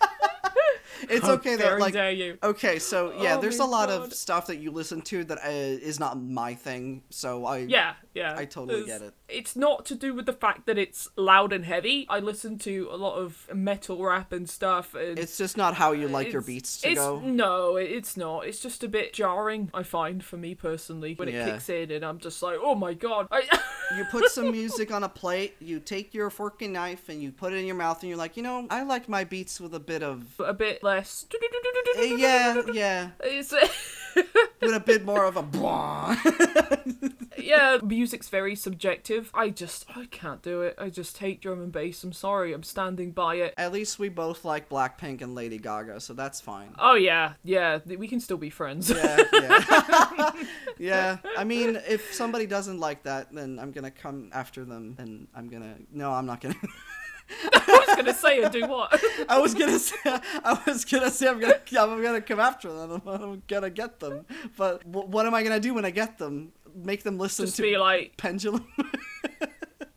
it's 1.08 1.26
how 1.26 1.32
okay 1.34 1.56
though. 1.56 1.76
Like, 1.76 1.92
dare 1.94 2.10
you? 2.12 2.38
okay, 2.42 2.78
so 2.78 3.12
yeah, 3.20 3.36
Oh 3.36 3.40
there's 3.40 3.58
a 3.58 3.64
lot 3.64 3.88
God. 3.88 4.02
of 4.06 4.14
stuff 4.14 4.46
that 4.46 4.56
you 4.58 4.70
listen 4.70 5.02
to 5.02 5.24
that 5.24 5.38
uh, 5.38 5.50
is 5.50 5.98
not 6.00 6.20
my 6.20 6.54
thing. 6.54 7.02
So 7.10 7.44
I 7.44 7.58
Yeah, 7.58 7.94
yeah. 8.14 8.34
I 8.36 8.44
totally 8.44 8.82
There's- 8.84 9.00
get 9.00 9.06
it. 9.08 9.14
It's 9.28 9.56
not 9.56 9.84
to 9.86 9.94
do 9.94 10.14
with 10.14 10.26
the 10.26 10.32
fact 10.32 10.66
that 10.66 10.78
it's 10.78 11.08
loud 11.16 11.52
and 11.52 11.64
heavy. 11.64 12.06
I 12.08 12.20
listen 12.20 12.58
to 12.60 12.88
a 12.92 12.96
lot 12.96 13.16
of 13.16 13.48
metal 13.52 14.04
rap 14.04 14.32
and 14.32 14.48
stuff. 14.48 14.94
And 14.94 15.18
It's 15.18 15.36
just 15.38 15.56
not 15.56 15.74
how 15.74 15.92
you 15.92 16.08
like 16.08 16.32
your 16.32 16.42
beats 16.42 16.80
to 16.82 16.90
it's, 16.90 17.00
go. 17.00 17.18
No, 17.20 17.76
it's 17.76 18.16
not. 18.16 18.46
It's 18.46 18.60
just 18.60 18.84
a 18.84 18.88
bit 18.88 19.12
jarring, 19.14 19.70
I 19.74 19.82
find, 19.82 20.22
for 20.24 20.36
me 20.36 20.54
personally, 20.54 21.14
when 21.14 21.28
Yeah. 21.28 21.46
it 21.46 21.52
kicks 21.52 21.68
in 21.68 21.90
and 21.90 22.04
I'm 22.04 22.18
just 22.18 22.42
like, 22.42 22.58
oh 22.62 22.74
my 22.74 22.94
god. 22.94 23.26
I, 23.32 23.42
You 23.96 24.04
put 24.10 24.30
some 24.30 24.50
music 24.52 24.92
on 24.92 25.02
a 25.02 25.08
plate, 25.08 25.54
you 25.58 25.80
take 25.80 26.14
your 26.14 26.30
fork 26.30 26.62
and 26.62 26.72
knife, 26.74 27.08
and 27.08 27.22
you 27.22 27.32
put 27.32 27.52
it 27.52 27.56
in 27.56 27.66
your 27.66 27.76
mouth, 27.76 28.00
and 28.02 28.08
you're 28.08 28.18
like, 28.18 28.36
you 28.36 28.42
know, 28.42 28.66
I 28.70 28.82
like 28.82 29.08
my 29.08 29.24
beats 29.24 29.60
with 29.60 29.74
a 29.74 29.80
bit 29.80 30.02
of. 30.02 30.26
a 30.38 30.54
bit 30.54 30.82
less. 30.82 31.26
Eh, 31.98 32.14
yeah, 32.16 32.60
yeah. 32.72 33.10
It's, 33.24 33.52
With 34.14 34.74
a 34.74 34.80
bit 34.80 35.04
more 35.04 35.24
of 35.24 35.36
a. 35.36 35.42
Blah. 35.42 36.16
yeah, 37.38 37.78
music's 37.82 38.28
very 38.28 38.54
subjective. 38.54 39.30
I 39.34 39.50
just, 39.50 39.86
I 39.94 40.06
can't 40.06 40.42
do 40.42 40.62
it. 40.62 40.74
I 40.78 40.88
just 40.88 41.18
hate 41.18 41.40
drum 41.40 41.62
and 41.62 41.70
bass. 41.70 42.02
I'm 42.02 42.12
sorry. 42.12 42.52
I'm 42.52 42.62
standing 42.62 43.12
by 43.12 43.36
it. 43.36 43.54
At 43.56 43.72
least 43.72 43.98
we 43.98 44.08
both 44.08 44.44
like 44.44 44.68
Blackpink 44.68 45.20
and 45.20 45.34
Lady 45.34 45.58
Gaga, 45.58 46.00
so 46.00 46.14
that's 46.14 46.40
fine. 46.40 46.74
Oh 46.78 46.94
yeah, 46.94 47.34
yeah. 47.44 47.78
We 47.86 48.08
can 48.08 48.20
still 48.20 48.38
be 48.38 48.50
friends. 48.50 48.90
Yeah, 48.90 49.22
yeah. 49.32 50.32
yeah. 50.78 51.16
I 51.36 51.44
mean, 51.44 51.78
if 51.88 52.12
somebody 52.14 52.46
doesn't 52.46 52.80
like 52.80 53.02
that, 53.04 53.32
then 53.32 53.58
I'm 53.60 53.72
gonna 53.72 53.90
come 53.90 54.30
after 54.32 54.64
them, 54.64 54.96
and 54.98 55.28
I'm 55.34 55.48
gonna. 55.48 55.76
No, 55.92 56.12
I'm 56.12 56.26
not 56.26 56.40
gonna. 56.40 56.56
I 57.94 58.02
was 58.02 58.04
gonna 58.04 58.14
say 58.14 58.42
and 58.42 58.52
do 58.52 58.66
what? 58.66 59.02
I 59.28 59.38
was 59.38 59.54
gonna 59.54 59.78
say. 59.78 59.96
I 60.04 60.62
was 60.66 60.84
gonna 60.84 61.10
say 61.10 61.28
I'm 61.28 61.40
gonna. 61.40 61.60
I'm 61.78 62.02
gonna 62.02 62.20
come 62.20 62.40
after 62.40 62.72
them. 62.72 63.02
I'm 63.06 63.42
gonna 63.46 63.70
get 63.70 64.00
them. 64.00 64.26
But 64.56 64.90
w- 64.90 65.08
what 65.08 65.26
am 65.26 65.34
I 65.34 65.42
gonna 65.42 65.60
do 65.60 65.74
when 65.74 65.84
I 65.84 65.90
get 65.90 66.18
them? 66.18 66.52
Make 66.74 67.04
them 67.04 67.18
listen 67.18 67.46
Just 67.46 67.56
to 67.56 67.62
be 67.62 67.76
like, 67.78 68.16
Pendulum. 68.16 68.66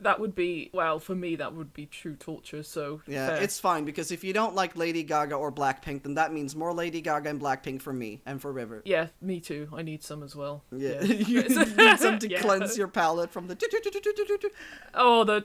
that 0.07 0.21
would 0.21 0.35
be 0.35 0.69
well 0.73 0.99
for 0.99 1.13
me. 1.15 1.35
That 1.35 1.53
would 1.53 1.73
be 1.73 1.85
true 1.85 2.15
torture. 2.15 2.63
So 2.63 3.01
Yeah, 3.07 3.27
fair. 3.27 3.43
it's 3.43 3.59
fine 3.59 3.83
because 3.83 4.09
if 4.11 4.23
you 4.23 4.31
don't 4.31 4.55
like 4.55 4.77
Lady 4.77 5.03
Gaga 5.03 5.35
or 5.35 5.51
Blackpink, 5.51 6.03
then 6.03 6.13
that 6.15 6.31
means 6.31 6.55
more 6.55 6.73
Lady 6.73 7.01
Gaga 7.01 7.29
and 7.29 7.41
Blackpink 7.41 7.81
for 7.81 7.91
me 7.91 8.21
and 8.25 8.41
for 8.41 8.53
River. 8.53 8.81
yeah, 8.85 9.07
me 9.21 9.41
too. 9.41 9.67
I 9.73 9.81
need 9.81 10.01
some 10.03 10.23
as 10.23 10.33
well. 10.33 10.63
Yeah, 10.71 11.01
you 11.03 11.43
need 11.43 11.99
some 11.99 12.19
to 12.19 12.29
Yeah. 12.29 12.39
cleanse 12.41 12.77
your 12.77 12.87
palate 12.87 13.31
from 13.31 13.47
the. 13.47 13.55
Oh, 14.93 15.23
the 15.25 15.43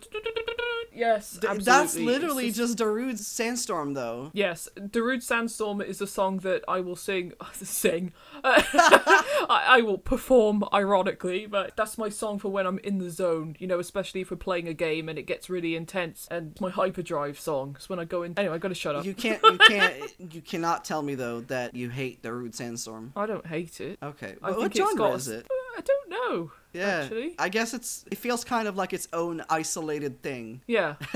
yes, 0.95 1.35
absolutely. 1.37 1.65
That's 1.65 1.95
It's 1.97 2.05
literally 2.05 2.47
just- 2.53 2.59
just 2.63 2.79
Darude's 2.79 3.27
Sandstorm, 3.27 3.95
though. 3.95 4.31
Yes, 4.33 4.69
Darude 4.77 5.23
Sandstorm 5.23 5.81
is 5.81 6.01
a 6.01 6.07
song 6.07 6.39
that 6.47 6.63
I 6.69 6.79
will 6.81 6.95
sing. 6.97 7.33
sing. 7.53 8.13
I, 8.45 9.65
I 9.79 9.83
will 9.83 9.99
perform, 9.99 10.63
ironically, 10.73 11.47
but 11.47 11.77
that's 11.77 11.99
my 11.99 12.09
song 12.09 12.39
for 12.39 12.49
when 12.51 12.67
I'm 12.67 12.79
in 12.81 12.99
the 12.99 13.11
zone. 13.11 13.57
You 13.59 13.67
know, 13.67 13.81
especially 13.81 14.21
if 14.21 14.31
we're 14.31 14.37
playing 14.37 14.52
a 14.53 14.75
game 14.75 15.09
and 15.09 15.19
it 15.19 15.23
gets 15.23 15.49
really 15.51 15.75
intense. 15.75 16.29
And 16.31 16.57
my 16.61 16.71
hyperdrive 16.71 17.39
song. 17.39 17.75
It's 17.77 17.89
when 17.89 17.99
I 17.99 18.05
go 18.05 18.23
in. 18.23 18.39
Anyway, 18.39 18.55
I 18.55 18.59
gotta 18.59 18.75
shut 18.75 18.95
up. 18.95 19.05
You 19.05 19.15
can't, 19.15 19.43
you 19.43 19.59
can't, 19.59 20.15
you 20.19 20.41
cannot 20.41 20.85
tell 20.85 21.03
me 21.03 21.15
though 21.15 21.41
that 21.43 21.75
you 21.75 21.91
hate 21.91 22.23
Darude 22.23 22.55
Sandstorm. 22.55 23.13
I 23.17 23.27
don't 23.27 23.47
hate 23.47 23.81
it. 23.81 23.99
Okay, 24.03 24.37
I 24.43 24.51
what, 24.51 24.59
think 24.59 24.59
what 24.59 24.67
it's 24.67 24.79
genre 24.79 24.97
got. 24.97 25.15
is 25.15 25.29
it? 25.29 25.47
I 25.77 25.81
don't 25.81 26.11
know. 26.11 26.53
Yeah. 26.73 27.03
Actually. 27.03 27.35
I 27.39 27.49
guess 27.49 27.75
it's 27.75 28.05
it 28.11 28.19
feels 28.19 28.45
kind 28.45 28.67
of 28.69 28.77
like 28.77 28.93
its 28.93 29.09
own 29.13 29.43
isolated 29.51 30.23
thing. 30.23 30.63
Yeah. 30.67 30.95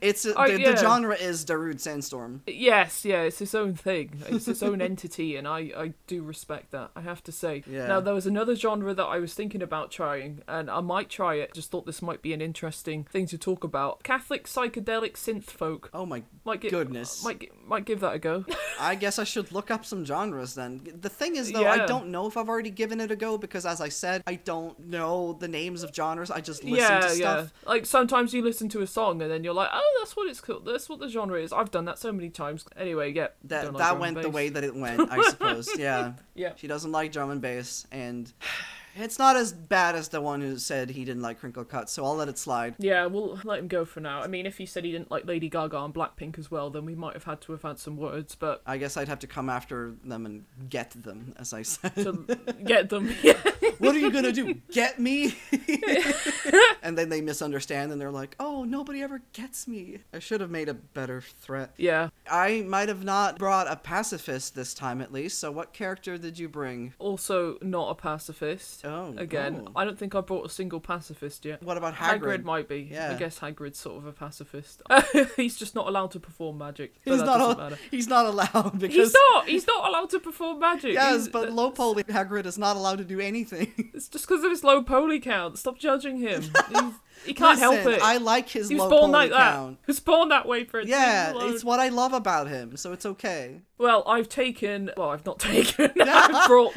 it's 0.00 0.24
uh, 0.26 0.32
Oh, 0.36 0.46
the, 0.48 0.60
yeah. 0.60 0.70
the 0.72 0.76
genre 0.76 1.14
is 1.14 1.44
Darude 1.44 1.80
Sandstorm. 1.80 2.42
Yes, 2.46 3.04
yeah, 3.04 3.22
it's 3.22 3.40
its 3.40 3.54
own 3.54 3.74
thing. 3.74 4.22
It's 4.30 4.48
its 4.48 4.62
own 4.62 4.80
entity, 4.80 5.36
and 5.36 5.46
I, 5.46 5.58
I 5.76 5.92
do 6.06 6.22
respect 6.22 6.70
that, 6.70 6.90
I 6.96 7.00
have 7.02 7.22
to 7.24 7.32
say. 7.32 7.62
Yeah. 7.66 7.86
Now, 7.88 8.00
there 8.00 8.14
was 8.14 8.26
another 8.26 8.54
genre 8.54 8.94
that 8.94 9.04
I 9.04 9.18
was 9.18 9.34
thinking 9.34 9.60
about 9.60 9.90
trying, 9.90 10.42
and 10.48 10.70
I 10.70 10.80
might 10.80 11.10
try 11.10 11.34
it. 11.34 11.52
Just 11.52 11.70
thought 11.70 11.84
this 11.84 12.00
might 12.00 12.22
be 12.22 12.32
an 12.32 12.40
interesting 12.40 13.04
thing 13.04 13.26
to 13.26 13.36
talk 13.38 13.64
about. 13.64 14.02
Catholic 14.02 14.44
psychedelic 14.46 15.14
synth 15.14 15.44
folk. 15.44 15.90
Oh 15.92 16.06
my 16.06 16.22
Might 16.44 16.62
gi- 16.62 16.70
Goodness. 16.70 17.24
Might, 17.24 17.50
might 17.66 17.84
give 17.84 18.00
that 18.00 18.14
a 18.14 18.18
go. 18.18 18.44
I 18.80 18.94
guess 18.94 19.18
I 19.18 19.24
should 19.24 19.52
look 19.52 19.70
up 19.70 19.84
some 19.84 20.04
genres 20.06 20.54
then. 20.54 20.80
The 21.00 21.08
thing 21.10 21.36
is, 21.36 21.52
though, 21.52 21.66
I 21.66 21.84
don't 21.86 22.08
know 22.08 22.26
if 22.26 22.36
I've 22.36 22.48
already 22.48 22.70
given 22.70 23.00
it 23.00 23.10
a 23.10 23.16
go 23.16 23.36
because, 23.36 23.66
as 23.66 23.80
I 23.80 23.88
said, 23.90 24.22
I 24.26 24.36
don't 24.36 24.69
know 24.78 25.32
the 25.32 25.48
names 25.48 25.82
of 25.82 25.94
genres. 25.94 26.30
I 26.30 26.40
just 26.40 26.64
listen 26.64 26.78
yeah, 26.78 27.00
to 27.00 27.06
yeah. 27.08 27.12
stuff. 27.12 27.52
Like 27.66 27.86
sometimes 27.86 28.32
you 28.34 28.42
listen 28.42 28.68
to 28.70 28.82
a 28.82 28.86
song 28.86 29.22
and 29.22 29.30
then 29.30 29.44
you're 29.44 29.54
like, 29.54 29.70
oh, 29.72 29.96
that's 30.00 30.16
what 30.16 30.28
it's 30.28 30.40
called. 30.40 30.64
That's 30.64 30.88
what 30.88 31.00
the 31.00 31.08
genre 31.08 31.40
is. 31.40 31.52
I've 31.52 31.70
done 31.70 31.84
that 31.86 31.98
so 31.98 32.12
many 32.12 32.30
times. 32.30 32.64
Anyway, 32.76 33.12
yeah. 33.12 33.28
That 33.44 33.64
don't 33.64 33.74
like 33.74 33.82
that 33.82 33.98
went 33.98 34.22
the 34.22 34.30
way 34.30 34.48
that 34.48 34.64
it 34.64 34.74
went, 34.74 35.10
I 35.10 35.22
suppose. 35.30 35.68
Yeah. 35.76 36.12
Yeah. 36.34 36.52
She 36.56 36.66
doesn't 36.66 36.92
like 36.92 37.12
drum 37.12 37.30
and 37.30 37.40
bass, 37.40 37.86
and 37.90 38.32
it's 39.02 39.18
not 39.18 39.36
as 39.36 39.52
bad 39.52 39.94
as 39.94 40.08
the 40.08 40.20
one 40.20 40.40
who 40.40 40.58
said 40.58 40.90
he 40.90 41.04
didn't 41.04 41.22
like 41.22 41.40
crinkle 41.40 41.64
cuts, 41.64 41.92
so 41.92 42.04
I'll 42.04 42.16
let 42.16 42.28
it 42.28 42.38
slide. 42.38 42.74
Yeah, 42.78 43.06
we'll 43.06 43.38
let 43.44 43.58
him 43.58 43.68
go 43.68 43.84
for 43.84 44.00
now. 44.00 44.22
I 44.22 44.26
mean, 44.26 44.46
if 44.46 44.58
he 44.58 44.66
said 44.66 44.84
he 44.84 44.92
didn't 44.92 45.10
like 45.10 45.26
Lady 45.26 45.48
Gaga 45.48 45.78
and 45.84 45.94
Blackpink 45.94 46.38
as 46.38 46.50
well, 46.50 46.70
then 46.70 46.84
we 46.84 46.94
might 46.94 47.14
have 47.14 47.24
had 47.24 47.40
to 47.42 47.52
have 47.52 47.62
had 47.62 47.78
some 47.78 47.96
words, 47.96 48.34
but 48.34 48.62
I 48.66 48.78
guess 48.78 48.96
I'd 48.96 49.08
have 49.08 49.20
to 49.20 49.26
come 49.26 49.48
after 49.48 49.94
them 50.04 50.26
and 50.26 50.44
get 50.68 50.90
them, 50.90 51.34
as 51.38 51.52
I 51.52 51.62
said. 51.62 51.94
to 51.96 52.12
get 52.64 52.88
them. 52.88 53.10
Yeah. 53.22 53.34
what 53.78 53.94
are 53.94 53.98
you 53.98 54.10
gonna 54.10 54.32
do? 54.32 54.54
Get 54.72 54.98
me? 54.98 55.34
and 56.82 56.96
then 56.96 57.08
they 57.08 57.20
misunderstand 57.20 57.92
and 57.92 58.00
they're 58.00 58.10
like, 58.10 58.34
"Oh, 58.40 58.64
nobody 58.64 59.02
ever 59.02 59.22
gets 59.32 59.68
me." 59.68 59.98
I 60.12 60.18
should 60.18 60.40
have 60.40 60.50
made 60.50 60.68
a 60.68 60.74
better 60.74 61.20
threat. 61.20 61.72
Yeah. 61.76 62.08
I 62.30 62.62
might 62.62 62.88
have 62.88 63.04
not 63.04 63.38
brought 63.38 63.70
a 63.70 63.76
pacifist 63.76 64.54
this 64.54 64.74
time, 64.74 65.00
at 65.00 65.12
least. 65.12 65.38
So, 65.38 65.50
what 65.50 65.72
character 65.72 66.16
did 66.18 66.38
you 66.38 66.48
bring? 66.48 66.94
Also, 66.98 67.58
not 67.62 67.90
a 67.90 67.94
pacifist. 67.94 68.84
Oh, 68.90 69.14
Again. 69.16 69.68
I 69.76 69.84
don't 69.84 69.98
think 69.98 70.14
I 70.14 70.20
brought 70.20 70.44
a 70.44 70.48
single 70.48 70.80
pacifist 70.80 71.44
yet. 71.44 71.62
What 71.62 71.76
about 71.76 71.94
Hagrid, 71.94 72.20
Hagrid? 72.20 72.44
might 72.44 72.68
be. 72.68 72.88
Yeah. 72.90 73.12
I 73.12 73.14
guess 73.14 73.38
Hagrid's 73.38 73.78
sort 73.78 73.98
of 73.98 74.06
a 74.06 74.12
pacifist. 74.12 74.82
he's 75.36 75.56
just 75.56 75.74
not 75.74 75.86
allowed 75.86 76.10
to 76.12 76.20
perform 76.20 76.58
magic. 76.58 76.94
He's 77.04 77.18
that 77.18 77.26
not. 77.26 77.40
al- 77.40 77.56
matter. 77.56 77.78
He's 77.90 78.08
not 78.08 78.26
allowed 78.26 78.78
because. 78.78 78.96
He's 78.96 79.12
not. 79.32 79.48
He's 79.48 79.66
not 79.66 79.88
allowed 79.88 80.10
to 80.10 80.18
perform 80.20 80.58
magic. 80.58 80.94
Yes, 80.94 81.12
He's- 81.12 81.28
but 81.28 81.52
low 81.52 81.70
poly 81.70 82.04
Hagrid 82.04 82.46
is 82.46 82.58
not 82.58 82.76
allowed 82.76 82.98
to 82.98 83.04
do 83.04 83.20
anything. 83.20 83.72
It's 84.00 84.08
just 84.08 84.26
because 84.26 84.44
of 84.44 84.50
his 84.50 84.64
low 84.64 84.82
poly 84.82 85.20
count. 85.20 85.58
Stop 85.58 85.78
judging 85.78 86.18
him. 86.18 86.42
He's, 86.42 86.92
he 87.26 87.34
can't 87.34 87.58
help 87.58 87.74
it. 87.86 88.00
I 88.02 88.16
like 88.16 88.48
his 88.48 88.68
he 88.70 88.76
was 88.76 88.84
low 88.84 88.88
born 88.90 89.00
poly 89.02 89.12
like 89.12 89.30
that. 89.30 89.52
count. 89.52 89.78
He 89.84 89.90
was 89.90 90.00
born 90.00 90.28
that 90.30 90.46
way. 90.48 90.66
Leave 90.72 90.88
Yeah, 90.88 91.32
it's 91.36 91.62
what 91.64 91.80
I 91.80 91.88
love 91.88 92.12
about 92.14 92.48
him, 92.48 92.76
so 92.76 92.92
it's 92.92 93.04
okay. 93.04 93.60
Well, 93.78 94.02
I've 94.06 94.28
taken. 94.28 94.90
Well, 94.96 95.10
I've 95.10 95.26
not 95.26 95.38
taken. 95.38 95.90
I've 96.00 96.46
brought. 96.48 96.74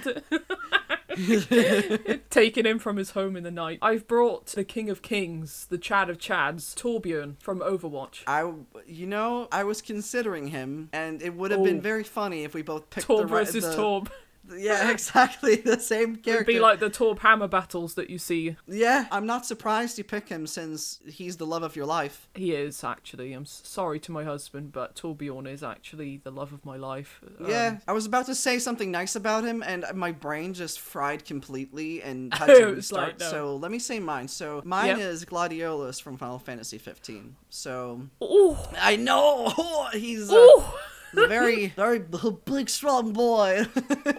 taken 2.30 2.66
him 2.66 2.80
from 2.80 2.98
his 2.98 3.12
home 3.12 3.36
in 3.36 3.44
the 3.44 3.52
night. 3.52 3.80
I've 3.82 4.08
brought 4.08 4.48
the 4.48 4.64
King 4.64 4.90
of 4.90 5.02
Kings, 5.02 5.68
the 5.70 5.78
Chad 5.78 6.10
of 6.10 6.18
Chads, 6.18 6.74
Torbjorn 6.76 7.36
from 7.42 7.60
Overwatch. 7.60 8.24
I, 8.28 8.52
you 8.88 9.08
know, 9.08 9.48
I 9.52 9.64
was 9.64 9.82
considering 9.82 10.48
him, 10.48 10.90
and 10.94 11.22
it 11.22 11.34
would 11.36 11.52
have 11.52 11.64
been 11.64 11.78
Oh. 11.78 11.82
very 11.82 12.04
funny 12.04 12.44
if 12.44 12.54
we 12.54 12.62
both 12.62 12.90
picked 12.90 13.08
Torb 13.08 13.18
the 13.18 13.24
right. 13.28 13.46
versus 13.46 13.64
the- 13.64 13.76
Torb. 13.76 14.10
Yeah, 14.52 14.92
exactly 14.92 15.56
the 15.56 15.80
same 15.80 16.20
It'd 16.26 16.46
be 16.46 16.60
like 16.60 16.80
the 16.80 16.90
Torb 16.90 17.20
hammer 17.20 17.48
battles 17.48 17.94
that 17.96 18.10
you 18.10 18.18
see. 18.18 18.58
yeah, 18.68 19.08
I'm 19.12 19.26
not 19.26 19.46
surprised 19.46 19.98
you 19.98 20.04
pick 20.04 20.28
him 20.30 20.48
since 20.48 21.00
he's 21.06 21.38
the 21.38 21.46
love 21.46 21.64
of 21.64 21.76
your 21.76 21.86
life. 21.86 22.28
He 22.36 22.54
is 22.54 22.84
actually. 22.84 23.34
I'm 23.34 23.46
sorry 23.46 24.00
to 24.02 24.12
my 24.12 24.24
husband, 24.24 24.72
but 24.74 24.96
Torbjorn 24.96 25.48
is 25.48 25.64
actually 25.64 26.18
the 26.18 26.32
love 26.32 26.52
of 26.54 26.66
my 26.66 26.76
life. 26.78 27.22
Um, 27.40 27.50
Yeah, 27.50 27.78
I 27.88 27.94
was 27.94 28.06
about 28.06 28.26
to 28.26 28.36
say 28.36 28.60
something 28.60 28.92
nice 28.92 29.16
about 29.16 29.44
him, 29.46 29.64
and 29.64 29.86
my 29.96 30.12
brain 30.12 30.54
just 30.54 30.80
fried 30.80 31.24
completely 31.26 32.02
and 32.02 32.34
had 32.38 32.48
to 32.48 32.66
restart. 32.76 33.08
like, 33.08 33.20
no. 33.20 33.30
So 33.30 33.56
let 33.56 33.72
me 33.72 33.80
say 33.80 34.00
mine. 34.00 34.28
So 34.28 34.62
mine 34.66 34.88
Yep. 34.88 35.00
is 35.00 35.26
Gladiolus 35.26 36.02
from 36.02 36.18
Final 36.18 36.40
Fantasy 36.40 36.78
15. 36.78 37.36
So 37.50 38.02
Ooh, 38.22 38.58
I 38.82 38.98
know 38.98 39.54
he's 39.94 40.30
uh, 40.32 40.48
very, 41.14 41.68
very 41.76 42.00
big, 42.00 42.70
strong 42.70 43.14
boy. 43.14 43.66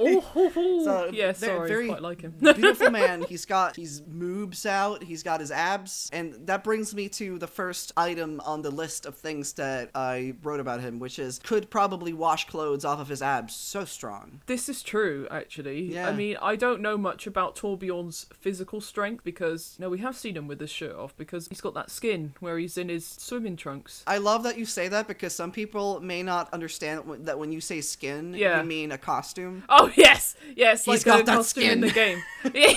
ooh, 0.01 0.23
ooh, 0.37 0.53
ooh. 0.57 0.85
So, 0.85 1.11
yeah, 1.13 1.33
sorry, 1.33 1.69
very- 1.69 1.89
quite 1.89 2.03
like 2.03 2.21
him. 2.23 2.35
beautiful 2.41 2.91
man. 2.91 3.23
He's 3.23 3.45
got 3.45 3.77
he's 3.77 4.01
moobs 4.03 4.67
out. 4.67 5.03
He's 5.03 5.23
got 5.23 5.41
his 5.41 5.51
abs, 5.51 6.09
and 6.13 6.35
that 6.47 6.65
brings 6.65 6.95
me 6.95 7.09
to 7.11 7.39
the 7.39 7.47
first 7.47 7.93
item 7.97 8.41
on 8.45 8.63
the 8.63 8.71
list 8.71 9.07
of 9.07 9.17
things 9.17 9.55
that 9.55 9.91
I 9.95 10.35
wrote 10.43 10.61
about 10.61 10.81
him, 10.81 10.99
which 10.99 11.19
is 11.19 11.41
could 11.43 11.71
probably 11.71 12.13
wash 12.13 12.47
clothes 12.47 12.85
off 12.85 13.01
of 13.01 13.09
his 13.09 13.23
abs. 13.23 13.55
So 13.55 13.85
strong. 13.85 14.41
This 14.47 14.69
is 14.69 14.83
true, 14.83 15.27
actually. 15.31 15.93
Yeah. 15.93 16.09
I 16.09 16.13
mean, 16.13 16.37
I 16.41 16.57
don't 16.57 16.81
know 16.81 16.97
much 16.97 17.27
about 17.27 17.57
Torbjorn's 17.57 18.27
physical 18.33 18.81
strength 18.81 19.25
because, 19.25 19.77
no, 19.79 19.89
we 19.89 19.99
have 19.99 20.17
seen 20.17 20.37
him 20.37 20.47
with 20.49 20.61
his 20.61 20.71
shirt 20.71 20.95
off 20.95 21.17
because 21.17 21.49
he's 21.49 21.61
got 21.61 21.75
that 21.75 21.91
skin 21.91 22.35
where 22.41 22.59
he's 22.59 22.77
in 22.79 22.89
his 22.89 23.07
swimming 23.07 23.57
trunks. 23.57 24.03
I 24.07 24.19
love 24.19 24.43
that 24.45 24.59
you 24.59 24.65
say 24.67 24.89
that 24.89 25.09
because 25.09 25.35
some 25.35 25.51
people 25.51 26.01
may 26.01 26.23
not 26.23 26.53
understand 26.53 26.84
wh- 26.93 27.25
that 27.25 27.39
when 27.39 27.53
you 27.53 27.61
say 27.61 27.81
skin, 27.81 28.35
Yeah. 28.35 28.61
you 28.61 28.67
mean 28.67 28.93
a 28.93 28.99
costume. 28.99 29.65
Oh, 29.69 29.91
yes! 29.97 30.35
Yes, 30.57 30.87
like 30.87 30.97
He's 30.97 31.05
got 31.05 31.21
a 31.21 31.23
that 31.25 31.37
costume 31.37 31.65
in 31.65 31.81
the 31.81 31.91
game. 31.91 32.23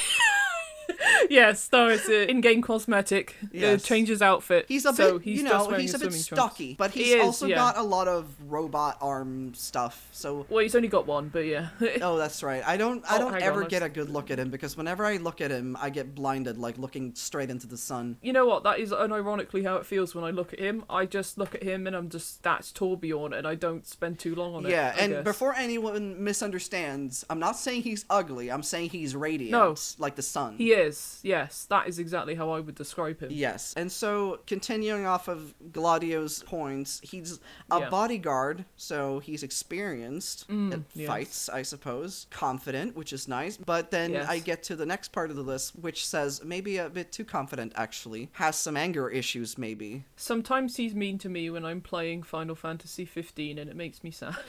yes, 1.30 1.70
no, 1.72 1.88
it's 1.90 2.08
an 2.08 2.30
in-game 2.30 2.62
cosmetic. 2.62 3.36
Yes. 3.52 3.82
It 3.82 3.86
changes 3.86 4.22
outfit. 4.22 4.66
He's 4.68 4.86
a 4.86 4.94
so 4.94 5.14
bit, 5.18 5.24
he's 5.24 5.38
you 5.40 5.44
know, 5.50 5.70
he's 5.72 5.94
a 5.94 6.00
bit 6.00 6.14
stocky, 6.14 6.76
but 6.78 6.92
He 6.92 7.04
he's 7.04 7.14
is, 7.16 7.22
also 7.22 7.46
yeah. 7.46 7.56
got 7.56 7.78
a 7.78 7.84
lot 7.84 8.08
of 8.08 8.26
robot 8.48 8.98
arm 9.02 9.54
stuff. 9.54 10.08
So 10.12 10.46
Well, 10.50 10.60
he's 10.60 10.76
only 10.76 10.88
got 10.88 11.06
one, 11.08 11.30
but 11.30 11.46
yeah. 11.46 11.70
Oh, 12.02 12.18
that's 12.18 12.44
right. 12.44 12.64
I 12.66 12.78
don't. 12.78 13.04
I 13.10 13.16
Oh, 13.16 13.20
don't 13.20 13.34
hang 13.34 13.44
ever 13.44 13.64
on, 13.64 13.70
get 13.70 13.82
a 13.84 13.90
good 13.90 14.10
look 14.10 14.30
at 14.32 14.38
him 14.40 14.50
because 14.50 14.78
whenever 14.78 15.06
I 15.06 15.18
look 15.18 15.42
at 15.42 15.50
him, 15.52 15.76
I 15.80 15.90
get 15.90 16.14
blinded, 16.16 16.58
like 16.58 16.78
looking 16.78 17.16
straight 17.16 17.50
into 17.50 17.66
the 17.68 17.78
sun. 17.78 18.18
You 18.22 18.32
know 18.34 18.46
what? 18.46 18.64
That 18.64 18.80
is 18.80 18.92
unironically 18.92 19.64
how 19.64 19.78
it 19.78 19.86
feels 19.86 20.14
when 20.16 20.24
I 20.24 20.30
look 20.32 20.54
at 20.54 20.60
him. 20.60 20.84
I 20.90 21.06
just 21.06 21.38
look 21.38 21.56
at 21.56 21.64
him 21.64 21.88
and 21.88 21.96
I'm 21.96 22.10
just 22.10 22.44
that's 22.44 22.72
Torbjorn, 22.72 23.36
and 23.38 23.48
I 23.48 23.56
don't 23.56 23.86
spend 23.88 24.20
too 24.20 24.36
long 24.36 24.54
on 24.56 24.66
it. 24.66 24.70
Yeah, 24.72 24.96
and 25.00 25.12
guess. 25.14 25.24
before 25.24 25.56
anyone 25.56 26.24
misunderstands, 26.24 27.26
I'm 27.30 27.40
not 27.40 27.56
saying 27.58 27.82
he's 27.84 28.06
ugly. 28.10 28.52
I'm 28.52 28.64
saying 28.64 28.90
he's 28.92 29.16
radiant, 29.16 29.52
No. 29.52 29.76
like 29.98 30.16
the 30.16 30.22
sun. 30.22 30.56
he 30.58 30.70
is. 30.86 31.20
Yes, 31.24 31.66
that 31.70 31.88
is 31.88 32.00
exactly 32.00 32.36
how 32.36 32.50
I 32.52 32.60
would 32.60 32.76
describe 32.76 33.20
him. 33.22 33.30
Yes, 33.32 33.74
and 33.78 33.92
so 33.92 34.40
continuing 34.48 35.06
off 35.06 35.28
of 35.28 35.54
Gladio's 35.72 36.44
points, 36.44 37.00
he's 37.04 37.40
a 37.72 37.80
Yeah. 37.80 37.90
bodyguard, 37.90 38.66
so 38.76 39.20
he's 39.20 39.44
experienced 39.44 40.44
at 40.44 40.56
Mm, 40.56 40.84
yes. 40.94 41.08
fights, 41.08 41.50
I 41.50 41.62
suppose. 41.62 42.28
Confident, 42.30 42.96
which 42.96 43.12
is 43.14 43.28
nice. 43.28 43.58
But 43.58 43.92
then 43.92 44.12
Yes. 44.14 44.28
I 44.30 44.40
get 44.40 44.64
to 44.64 44.76
the 44.76 44.86
next 44.86 45.12
part 45.12 45.30
of 45.30 45.36
the 45.36 45.44
list, 45.44 45.76
which 45.76 46.06
says 46.06 46.44
maybe 46.44 46.78
a 46.78 46.90
bit 46.90 47.12
too 47.12 47.26
confident, 47.26 47.74
actually. 47.76 48.30
Has 48.34 48.58
some 48.58 48.78
anger 48.78 49.10
issues, 49.10 49.58
maybe. 49.58 50.06
Sometimes 50.16 50.76
he's 50.78 50.96
mean 50.96 51.18
to 51.20 51.30
me 51.30 51.50
when 51.50 51.66
I'm 51.66 51.82
playing 51.82 52.24
Final 52.24 52.56
Fantasy 52.56 53.06
15, 53.06 53.58
and 53.58 53.70
it 53.70 53.76
makes 53.76 54.04
me 54.04 54.12
sad. 54.12 54.36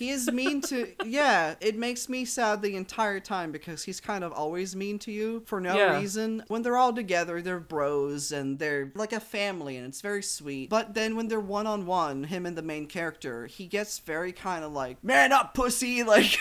He 0.00 0.08
is 0.08 0.32
mean 0.32 0.62
to 0.62 0.88
yeah, 1.04 1.56
it 1.60 1.76
makes 1.76 2.08
me 2.08 2.24
sad 2.24 2.62
the 2.62 2.74
entire 2.74 3.20
time 3.20 3.52
because 3.52 3.84
he's 3.84 4.00
kind 4.00 4.24
of 4.24 4.32
always 4.32 4.74
mean 4.74 4.98
to 5.00 5.12
you 5.12 5.42
for 5.44 5.60
no 5.60 5.76
Yeah. 5.76 5.98
reason. 6.00 6.42
When 6.48 6.62
they're 6.62 6.78
all 6.78 6.94
together, 6.94 7.42
they're 7.42 7.60
bros 7.60 8.32
and 8.32 8.58
they're 8.58 8.92
like 8.94 9.12
a 9.12 9.20
family 9.20 9.76
and 9.76 9.86
it's 9.86 10.00
very 10.00 10.22
sweet. 10.22 10.70
But 10.70 10.94
then 10.94 11.16
when 11.16 11.28
they're 11.28 11.38
one 11.38 11.66
on 11.66 11.84
one, 11.84 12.24
him 12.24 12.46
and 12.46 12.56
the 12.56 12.62
main 12.62 12.86
character, 12.86 13.46
he 13.46 13.66
gets 13.66 13.98
very 13.98 14.32
kind 14.32 14.64
of 14.64 14.72
like, 14.72 15.04
"Man 15.04 15.32
up, 15.32 15.52
pussy!" 15.52 16.02
Like 16.10 16.38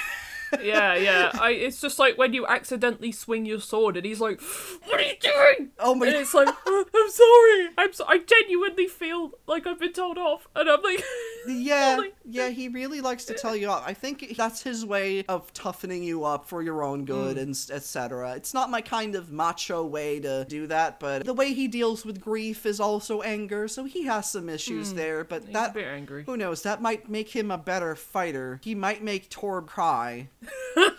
yeah, 0.62 0.96
yeah. 0.96 1.32
I. 1.34 1.52
It's 1.52 1.80
just 1.82 2.00
like 2.00 2.18
when 2.18 2.34
you 2.34 2.46
accidentally 2.48 3.12
swing 3.12 3.46
your 3.46 3.60
sword, 3.60 3.98
and 3.98 4.06
he's 4.06 4.20
like, 4.22 4.42
"What 4.86 5.00
are 5.00 5.04
you 5.04 5.16
doing?" 5.20 5.72
Oh 5.80 5.96
my 5.96 6.08
And 6.08 6.16
it's 6.16 6.34
like, 6.34 6.48
"Oh, 6.66 6.86
"I'm 6.96 7.10
sorry. 7.10 7.70
I'm. 7.78 7.94
So- 7.94 8.06
I 8.08 8.18
genuinely 8.20 8.88
feel 8.88 9.32
like 9.48 9.68
I've 9.68 9.80
been 9.80 9.94
told 9.94 10.18
off," 10.18 10.48
and 10.56 10.70
I'm 10.70 10.82
like, 10.82 11.04
Yeah, 11.48 12.02
yeah, 12.26 12.50
he 12.50 12.68
really 12.68 13.02
likes 13.02 13.26
to 13.26 13.34
tell 13.34 13.56
you 13.56 13.70
off. 13.70 13.84
I 13.88 13.94
think 13.94 14.36
that's 14.36 14.62
his 14.62 14.86
way 14.86 15.24
of 15.28 15.52
toughening 15.54 16.04
you 16.04 16.24
up 16.26 16.46
for 16.46 16.62
your 16.62 16.84
own 16.84 17.06
good 17.06 17.38
Mm. 17.38 17.42
and 17.42 17.52
etc. 17.72 18.34
It's 18.36 18.54
not 18.54 18.70
my 18.70 18.82
kind 18.82 19.16
of 19.16 19.32
macho 19.32 19.86
way 19.86 20.20
to 20.20 20.46
do 20.48 20.68
that, 20.68 21.00
but 21.00 21.26
the 21.26 21.34
way 21.34 21.54
he 21.54 21.68
deals 21.68 22.06
with 22.06 22.20
grief 22.22 22.66
is 22.66 22.80
also 22.80 23.22
anger, 23.22 23.68
so 23.68 23.86
he 23.86 24.04
has 24.06 24.30
some 24.30 24.50
issues 24.50 24.94
there. 24.94 25.24
But 25.24 25.44
Mm. 25.44 25.46
he's 25.46 25.54
that 25.54 25.72
a 25.72 25.74
bit 25.74 25.86
angry. 25.88 26.24
who 26.26 26.38
knows? 26.38 26.62
That 26.64 26.82
might 26.82 27.10
make 27.10 27.30
him 27.30 27.52
a 27.52 27.58
better 27.58 27.96
fighter. 27.96 28.60
He 28.64 28.76
might 28.76 29.04
make 29.04 29.30
Torb 29.30 29.68
cry. 29.68 30.30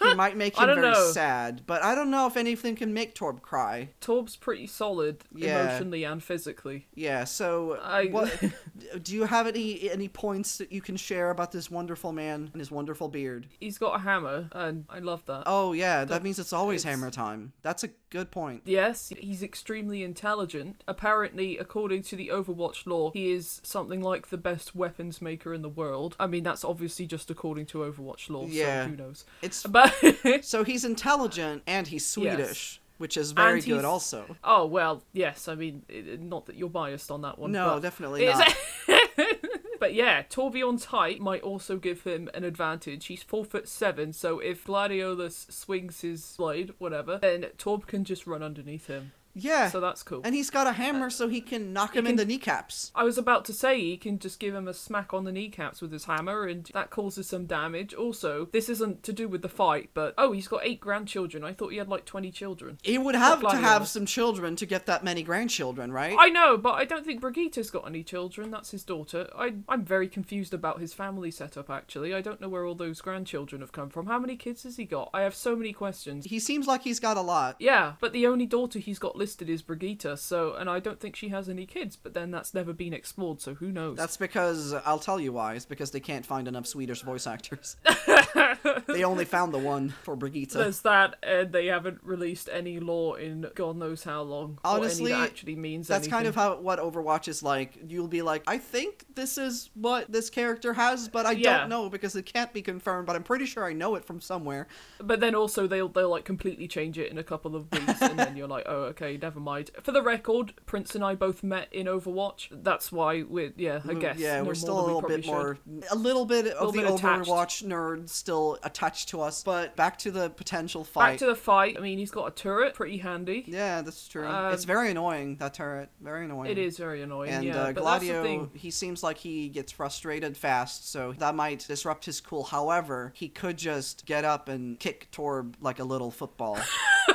He 0.03 0.15
might 0.15 0.37
make 0.37 0.57
him 0.59 0.67
very 0.67 0.81
know. 0.81 1.11
sad, 1.13 1.63
but 1.67 1.83
I 1.83 1.95
don't 1.95 2.11
know 2.11 2.27
if 2.27 2.37
anything 2.37 2.77
can 2.77 2.93
make 2.93 3.15
Torb 3.15 3.41
cry. 3.41 3.91
Torb's 4.01 4.37
pretty 4.37 4.67
solid 4.67 5.25
Yeah. 5.35 5.63
emotionally 5.65 6.05
and 6.05 6.23
physically. 6.23 6.87
Yeah, 6.95 7.25
so 7.25 7.79
I- 7.83 8.07
what 8.07 8.43
do 9.03 9.15
you 9.15 9.25
have 9.25 9.47
any 9.47 9.91
any 9.91 10.09
points 10.09 10.59
that 10.59 10.73
you 10.73 10.81
can 10.81 10.97
share 10.97 11.31
about 11.31 11.53
this 11.53 11.71
wonderful 11.71 12.13
man 12.13 12.51
and 12.53 12.61
his 12.61 12.71
wonderful 12.71 13.09
beard? 13.09 13.47
He's 13.59 13.79
got 13.79 13.97
a 13.97 13.99
hammer, 14.01 14.49
and 14.53 14.85
I 14.91 14.99
love 14.99 15.25
that. 15.27 15.45
Oh 15.47 15.73
yeah, 15.73 16.05
that 16.05 16.23
means 16.23 16.39
it's 16.39 16.53
always 16.53 16.83
it's- 16.83 16.95
hammer 16.95 17.11
time. 17.11 17.53
That's 17.63 17.85
a 17.85 17.91
good 18.11 18.31
point. 18.31 18.63
Yes, 18.65 19.13
he's 19.19 19.43
extremely 19.43 20.03
intelligent. 20.03 20.83
Apparently, 20.89 21.57
according 21.59 22.03
to 22.03 22.17
the 22.17 22.29
Overwatch 22.29 22.87
lore, 22.87 23.13
he 23.15 23.31
is 23.33 23.61
something 23.65 24.01
like 24.03 24.29
the 24.31 24.37
best 24.37 24.75
weapons 24.75 25.23
maker 25.23 25.55
in 25.55 25.63
the 25.63 25.69
world. 25.69 26.17
I 26.19 26.27
mean, 26.27 26.43
that's 26.43 26.65
obviously 26.65 27.07
just 27.07 27.31
according 27.31 27.67
to 27.67 27.79
Overwatch 27.79 28.29
lore, 28.29 28.49
Yeah. 28.49 28.85
so 28.85 28.91
who 28.91 28.97
knows. 28.97 29.25
It's 29.43 29.63
But 29.65 29.95
so 30.43 30.65
he's 30.65 30.85
intelligent 30.85 31.63
and 31.67 31.87
he's 31.87 32.03
Yes. 32.17 32.37
Swedish, 32.37 32.81
which 32.99 33.17
is 33.17 33.33
very 33.33 33.61
good 33.61 33.85
also. 33.85 34.37
oh 34.45 34.67
well, 34.67 35.03
yes. 35.13 35.49
I 35.49 35.55
mean, 35.55 35.83
not 36.21 36.47
that 36.47 36.57
you're 36.57 36.69
biased 36.71 37.11
on 37.11 37.23
that 37.23 37.39
one. 37.39 37.53
No, 37.53 37.81
definitely 37.81 38.27
not. 38.27 38.55
but 39.81 39.95
yeah, 39.95 40.23
Torbjorn's 40.25 40.87
height 40.87 41.21
might 41.21 41.43
also 41.43 41.79
give 41.79 42.03
him 42.03 42.29
an 42.35 42.45
advantage. 42.45 43.07
He's 43.07 43.23
four 43.23 43.45
foot 43.45 43.67
seven, 43.69 44.13
so 44.13 44.39
if 44.39 44.65
Gladiolus 44.65 45.51
swings 45.51 46.03
his 46.03 46.35
blade, 46.37 46.75
whatever, 46.79 47.19
then 47.19 47.47
Torb 47.57 47.87
can 47.87 48.05
just 48.05 48.27
run 48.27 48.43
underneath 48.43 48.87
him. 48.89 49.13
Yeah. 49.35 49.69
So 49.71 49.81
that's 49.81 50.03
cool. 50.03 50.23
and 50.25 50.35
he's 50.35 50.51
got 50.51 50.67
a 50.67 50.73
hammer 50.73 51.07
uh, 51.07 51.11
so 51.11 51.29
he 51.29 51.41
can 51.41 51.73
knock 51.73 51.95
him 51.95 52.07
in 52.07 52.17
the 52.17 52.25
kneecaps. 52.25 52.91
I 52.95 53.05
was 53.05 53.19
about 53.19 53.45
to 53.47 53.53
say 53.53 53.81
he 53.81 53.97
can 53.97 54.19
just 54.19 54.41
give 54.41 54.55
him 54.55 54.67
a 54.69 54.75
smack 54.75 55.15
on 55.15 55.25
the 55.25 55.33
kneecaps 55.33 55.81
with 55.81 55.93
his 55.93 56.05
hammer, 56.05 56.47
and 56.47 56.69
that 56.75 56.91
causes 56.91 57.29
some 57.29 57.47
damage. 57.47 57.95
Also, 57.95 58.49
this 58.53 58.69
isn't 58.69 59.03
to 59.05 59.13
do 59.13 59.29
with 59.29 59.43
the 59.43 59.49
fight, 59.49 59.91
but 59.95 60.15
oh, 60.19 60.33
he's 60.33 60.49
got 60.49 60.65
eight 60.65 60.81
grandchildren. 60.81 61.45
I 61.45 61.53
thought 61.53 61.73
he 61.73 61.79
had 61.79 61.89
like 61.89 62.05
twenty 62.05 62.31
children. 62.31 62.79
He 62.83 62.99
would 62.99 63.15
have 63.15 63.41
to 63.41 63.57
have 63.57 63.89
some 63.89 64.07
children 64.07 64.57
to 64.57 64.67
get 64.67 64.87
that 64.87 65.05
many 65.05 65.23
grandchildren, 65.23 65.93
right? 65.93 66.17
I 66.19 66.29
know, 66.29 66.57
but 66.57 66.73
I 66.73 66.85
don't 66.85 67.05
think 67.07 67.21
Brigitte's 67.21 67.71
got 67.71 67.87
any 67.87 68.03
children. 68.03 68.51
That's 68.51 68.71
his 68.71 68.85
daughter. 68.85 69.29
I, 69.37 69.55
I'm 69.69 69.85
very 69.85 70.09
confused 70.09 70.53
about 70.55 70.81
his 70.81 70.93
family 70.93 71.31
setup, 71.31 71.71
actually. 71.71 72.15
I 72.15 72.21
don't 72.21 72.41
know 72.41 72.49
where 72.49 72.65
all 72.65 72.75
those 72.75 73.01
grandchildren 73.01 73.61
have 73.61 73.73
come 73.73 73.91
from. 73.91 74.07
How 74.07 74.19
many 74.19 74.37
kids 74.37 74.65
has 74.65 74.77
he 74.77 74.85
got? 74.85 75.11
I 75.15 75.23
have 75.23 75.35
so 75.35 75.55
many 75.55 75.73
questions. 75.73 76.25
He 76.25 76.39
seems 76.39 76.67
like 76.67 76.83
he's 76.83 77.01
got 77.01 77.17
a 77.17 77.21
lot. 77.23 77.57
Yeah, 77.59 77.95
but 78.01 78.13
the 78.13 78.27
only 78.27 78.47
daughter 78.47 78.79
he's 78.79 78.99
got 78.99 79.17
listed 79.17 79.30
is 79.39 79.63
Brigitte, 79.63 80.19
so, 80.19 80.55
and 80.55 80.69
I 80.69 80.81
don't 80.81 81.01
think 81.01 81.17
she 81.17 81.29
has 81.29 81.49
any 81.49 81.67
kids, 81.67 81.97
but 81.97 82.15
then 82.15 82.31
that's 82.31 82.55
never 82.55 82.73
been 82.73 82.93
explored, 82.93 83.41
so 83.41 83.55
who 83.55 83.71
knows? 83.71 83.97
That's 83.97 84.17
because 84.17 84.73
I'll 84.73 84.99
tell 84.99 85.21
you 85.21 85.33
why. 85.33 85.55
It's 85.55 85.65
because 85.65 85.91
they 85.91 86.01
can't 86.01 86.27
find 86.27 86.49
enough 86.49 86.67
Swedish 86.67 87.03
voice 87.03 87.27
actors. 87.27 87.77
they 88.87 89.05
only 89.05 89.25
found 89.25 89.53
the 89.53 89.59
one 89.59 89.91
for 90.03 90.17
Brigitte. 90.17 90.51
There's 90.51 90.81
that, 90.83 91.17
and 91.23 91.53
they 91.53 91.67
haven't 91.67 92.01
released 92.03 92.49
any 92.53 92.81
lore 92.81 93.19
in 93.19 93.47
God 93.55 93.77
knows 93.77 94.05
how 94.05 94.23
long. 94.23 94.59
Honestly, 94.65 95.13
that 95.13 95.23
actually 95.23 95.57
means 95.57 95.89
That's 95.89 96.09
kind 96.09 96.27
of 96.27 96.35
how 96.35 96.57
what 96.57 96.79
Overwatch 96.79 97.29
is 97.29 97.43
like. 97.43 97.79
You'll 97.87 98.09
be 98.09 98.23
like, 98.23 98.43
I 98.47 98.59
think 98.59 99.05
this 99.15 99.39
is 99.39 99.71
what 99.75 100.11
this 100.11 100.31
character 100.31 100.73
has, 100.75 101.09
but 101.09 101.27
I 101.27 101.33
Yeah. 101.33 101.59
don't 101.61 101.69
know 101.69 101.89
because 101.89 102.17
it 102.17 102.27
can't 102.27 102.53
be 102.53 102.63
confirmed. 102.63 103.07
But 103.07 103.17
I'm 103.17 103.23
pretty 103.23 103.47
sure 103.47 103.65
I 103.65 103.73
know 103.73 103.95
it 103.95 104.05
from 104.05 104.21
somewhere. 104.21 104.67
But 105.01 105.21
then 105.21 105.35
also 105.35 105.67
they'll 105.67 105.89
they'll 105.89 106.11
like 106.11 106.25
completely 106.25 106.69
change 106.69 106.99
it 106.99 107.11
in 107.11 107.19
a 107.19 107.25
couple 107.25 107.57
of 107.57 107.71
weeks, 107.73 108.01
and 108.03 108.19
then 108.19 108.37
you're 108.37 108.49
like, 108.49 108.65
oh 108.67 108.83
okay, 108.85 109.17
never 109.21 109.41
mind. 109.41 109.71
For 109.83 109.93
the 109.93 110.03
record, 110.03 110.55
Prince 110.67 110.95
and 110.95 111.05
I 111.05 111.15
both 111.15 111.43
met 111.43 111.73
in 111.73 111.87
Overwatch. 111.87 112.49
That's 112.51 112.93
why 112.93 113.23
we're 113.23 113.53
yeah, 113.57 113.81
I 113.85 113.95
mm, 113.95 114.01
guess. 114.01 114.19
yeah, 114.19 114.39
no 114.39 114.45
we're 114.45 114.55
still 114.55 114.79
a 114.79 114.83
we 114.83 114.87
little 114.87 115.01
probably 115.01 115.17
bit 115.19 115.25
should. 115.25 115.31
more, 115.33 115.59
a 115.91 115.97
little 115.97 116.25
bit 116.27 116.47
of 116.49 116.67
Little 116.67 116.73
the 116.73 116.83
bit 116.83 117.01
attached. 117.01 117.29
Overwatch 117.29 117.67
nerd 117.67 118.09
still 118.21 118.59
attached 118.63 119.09
to 119.09 119.21
us. 119.21 119.43
But 119.43 119.75
back 119.75 119.99
to 120.01 120.11
the 120.11 120.31
potential 120.31 120.85
fight. 120.85 121.13
Back 121.13 121.19
to 121.19 121.27
the 121.27 121.35
fight. 121.35 121.77
I 121.77 121.81
mean, 121.81 121.99
he's 121.99 122.11
got 122.13 122.27
a 122.27 122.31
turret, 122.31 122.75
pretty 122.75 122.99
handy. 122.99 123.45
yeah, 123.49 123.83
that's 123.83 124.07
true. 124.07 124.27
Um, 124.27 124.53
it's 124.53 124.65
very 124.65 124.91
annoying 124.93 125.37
that 125.37 125.55
turret. 125.55 125.89
Very 126.01 126.27
annoying. 126.27 126.51
It 126.51 126.59
is 126.59 126.77
very 126.79 127.03
annoying. 127.03 127.31
And 127.31 127.45
yeah, 127.45 127.57
uh, 127.57 127.73
but 127.73 127.83
that's 127.85 128.05
the 128.07 128.13
Gladio, 128.13 128.51
he 128.55 128.71
seems 128.71 129.03
like 129.03 129.19
he 129.19 129.49
gets 129.49 129.73
frustrated 129.73 130.37
fast, 130.37 130.89
so 130.91 131.13
that 131.19 131.35
might 131.35 131.67
disrupt 131.67 132.05
his 132.05 132.21
cool. 132.21 132.45
However, 132.45 133.13
he 133.17 133.29
could 133.29 133.57
just 133.57 134.07
get 134.07 134.25
up 134.25 134.49
and 134.49 134.79
kick 134.79 135.09
Torb 135.11 135.55
like 135.61 135.79
a 135.81 135.85
little 135.85 136.11
football 136.11 136.59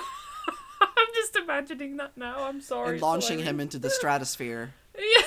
I'm 0.82 1.14
just 1.14 1.36
imagining 1.36 1.98
that 1.98 2.18
now. 2.18 2.46
I'm 2.46 2.62
sorry. 2.62 2.94
and 2.94 3.02
launching 3.02 3.40
him 3.40 3.60
into 3.60 3.80
the 3.80 3.90
stratosphere. 3.90 4.74
Yeah. 4.98 5.26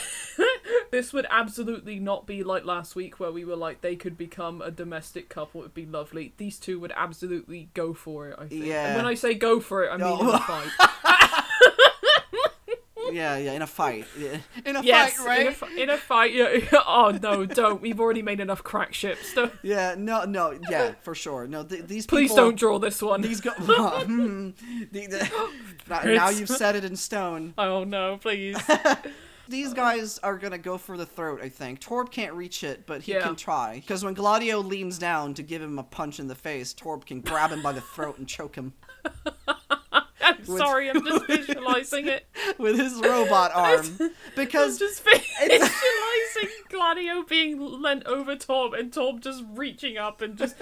This 0.91 1.12
would 1.12 1.26
absolutely 1.30 1.99
not 1.99 2.26
be 2.26 2.43
like 2.43 2.64
last 2.64 2.95
week 2.97 3.18
where 3.20 3.30
we 3.32 3.45
were 3.45 3.57
like 3.57 3.80
they 3.80 3.97
could 3.97 4.16
become 4.16 4.61
a 4.62 4.70
domestic 4.70 5.28
couple. 5.28 5.61
It 5.61 5.64
would 5.64 5.74
be 5.74 5.86
lovely. 5.86 6.32
These 6.36 6.59
two 6.59 6.78
would 6.80 6.93
absolutely 6.97 7.70
go 7.74 7.95
for 7.95 8.28
it. 8.28 8.36
I 8.39 8.47
think. 8.47 8.64
Yeah. 8.64 8.89
And 8.89 8.97
when 8.97 9.07
I 9.07 9.14
say 9.14 9.34
go 9.34 9.61
for 9.61 9.84
it, 9.84 9.91
I 9.93 9.97
mean 9.97 10.20
in 10.20 10.26
a 10.34 10.39
fight. 10.41 10.70
Yeah, 13.11 13.39
yeah, 13.39 13.53
in 13.53 13.62
a 13.62 13.66
fight. 13.66 14.07
Yeah. 14.18 14.36
In 14.66 14.76
a 14.76 14.82
yes, 14.82 15.14
fight, 15.16 15.26
right? 15.26 15.41
in 15.41 15.47
a, 15.49 15.53
fi- 15.53 15.76
in 15.82 15.91
a 15.91 15.97
fight. 15.97 16.34
Yeah. 16.34 16.59
oh 16.86 17.18
no, 17.22 17.47
don't. 17.47 17.80
We've 17.80 17.99
already 17.99 18.20
made 18.20 18.39
enough 18.39 18.62
crack 18.62 18.93
ships. 18.93 19.32
Don't- 19.32 19.51
Yeah, 19.62 19.95
no, 19.97 20.24
no, 20.24 20.59
yeah, 20.68 20.93
for 21.01 21.14
sure. 21.14 21.47
No, 21.47 21.64
th- 21.64 21.84
these 21.86 22.07
Please 22.07 22.28
people. 22.30 22.36
don't 22.36 22.59
draw 22.59 22.78
this 22.78 23.01
one. 23.01 23.22
These 23.22 23.41
go. 23.41 23.53
Hmm. 23.53 24.51
The- 24.93 25.07
the- 25.07 25.30
now, 25.89 26.03
now 26.03 26.28
you've 26.28 26.51
set 26.51 26.76
it 26.76 26.84
in 26.84 26.97
stone. 26.97 27.55
Oh 27.57 27.84
no, 27.84 28.18
please. 28.18 28.59
These 29.49 29.72
guys 29.72 30.18
are 30.18 30.36
gonna 30.36 30.59
go 30.59 30.76
for 30.76 30.96
the 30.99 31.07
throat. 31.07 31.40
I 31.42 31.49
think 31.49 31.80
Torb 31.80 32.11
can't 32.11 32.34
reach 32.34 32.62
it, 32.62 32.84
but 32.86 33.03
he 33.03 33.12
Yeah. 33.12 33.22
can 33.22 33.34
try. 33.34 33.76
Because 33.76 34.05
when 34.05 34.12
Gladio 34.14 34.59
leans 34.61 34.99
down 34.99 35.32
to 35.34 35.42
give 35.42 35.62
him 35.62 35.78
a 35.78 35.82
punch 35.82 36.20
in 36.20 36.28
the 36.28 36.34
face, 36.34 36.74
Torb 36.74 37.07
can 37.07 37.20
grab 37.22 37.51
him 37.51 37.62
by 37.62 37.72
the 37.72 37.80
throat 37.80 38.18
and 38.18 38.28
choke 38.28 38.57
him 38.57 38.74
I'm 40.51 40.57
sorry, 40.59 40.90
I'm 40.90 41.05
just 41.05 41.26
visualizing 41.28 42.09
it. 42.09 42.26
with 42.59 42.78
his 42.78 42.94
robot 42.94 43.53
arm. 43.55 43.84
I'm 44.01 44.11
Because 44.36 44.78
just 44.78 45.05
visualizing 45.05 45.68
Gladio 46.70 47.22
being 47.22 47.59
leant 47.61 48.05
over 48.07 48.36
Torb 48.36 48.78
and 48.78 48.92
Torb 48.92 49.20
just 49.20 49.44
reaching 49.55 49.96
up 49.99 50.20
and 50.22 50.36
just 50.36 50.57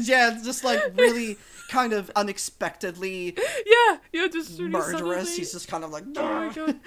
yeah, 0.00 0.38
just 0.42 0.64
like 0.64 0.80
really 0.96 1.36
kind 1.68 1.92
of 1.92 2.10
unexpectedly 2.16 3.36
yeah, 3.66 3.98
yeah, 4.12 4.26
just 4.28 4.58
really 4.58 4.70
murderous. 4.70 4.90
suddenly- 5.00 5.36
He's 5.36 5.52
just 5.52 5.68
kind 5.68 5.84
of 5.84 5.90
like. 5.90 6.04
Oh 6.16 6.22
my 6.22 6.52
god. 6.54 6.80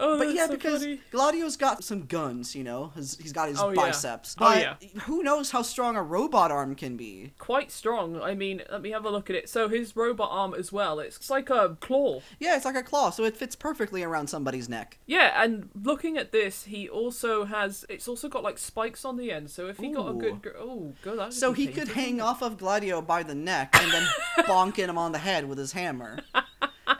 Oh, 0.00 0.16
But 0.18 0.32
yeah, 0.32 0.46
so 0.46 0.52
because 0.52 0.82
funny. 0.82 1.00
Gladio's 1.10 1.56
got 1.56 1.82
some 1.82 2.06
guns, 2.06 2.54
you 2.54 2.62
know. 2.62 2.92
He's 2.94 3.32
got 3.32 3.48
his 3.48 3.58
Oh, 3.60 3.70
yeah. 3.70 3.74
biceps. 3.74 4.36
Oh, 4.38 4.44
But 4.44 4.58
yeah. 4.60 5.00
who 5.02 5.24
knows 5.24 5.50
how 5.50 5.62
strong 5.62 5.96
a 5.96 6.02
robot 6.02 6.52
arm 6.52 6.74
can 6.76 6.96
be? 6.96 7.32
quite 7.38 7.72
strong. 7.72 8.20
I 8.22 8.34
mean, 8.34 8.62
let 8.70 8.80
me 8.82 8.90
have 8.90 9.04
a 9.04 9.10
look 9.10 9.28
at 9.28 9.34
it. 9.36 9.48
So 9.48 9.68
his 9.68 9.96
robot 9.96 10.28
arm 10.30 10.54
as 10.54 10.70
well. 10.72 10.77
It's 10.78 11.30
like 11.30 11.50
a 11.50 11.76
claw. 11.80 12.20
Yeah, 12.38 12.56
it's 12.56 12.64
like 12.64 12.76
a 12.76 12.82
claw, 12.82 13.10
so 13.10 13.24
it 13.24 13.36
fits 13.36 13.56
perfectly 13.56 14.02
around 14.02 14.28
somebody's 14.28 14.68
neck. 14.68 14.98
Yeah, 15.06 15.42
and 15.42 15.68
looking 15.82 16.16
at 16.16 16.32
this, 16.32 16.64
he 16.64 16.88
also 16.88 17.44
has. 17.44 17.84
It's 17.88 18.08
also 18.08 18.28
got 18.28 18.42
like 18.42 18.58
spikes 18.58 19.04
on 19.04 19.16
the 19.16 19.30
end. 19.30 19.50
So 19.50 19.68
if 19.68 19.78
he 19.78 19.90
got 19.90 20.08
a 20.08 20.14
good, 20.14 20.42
gr- 20.42 20.50
oh, 20.58 20.92
good. 21.02 21.32
So 21.32 21.52
he 21.52 21.66
could 21.66 21.88
hang 21.88 22.20
off 22.20 22.42
of 22.42 22.58
Gladio 22.58 23.00
by 23.00 23.22
the 23.22 23.34
neck 23.34 23.74
and 23.80 23.92
then 23.92 24.06
bonk 24.46 24.76
him 24.76 24.98
on 24.98 25.12
the 25.12 25.18
head 25.18 25.48
with 25.48 25.58
his 25.58 25.72
hammer. 25.72 26.18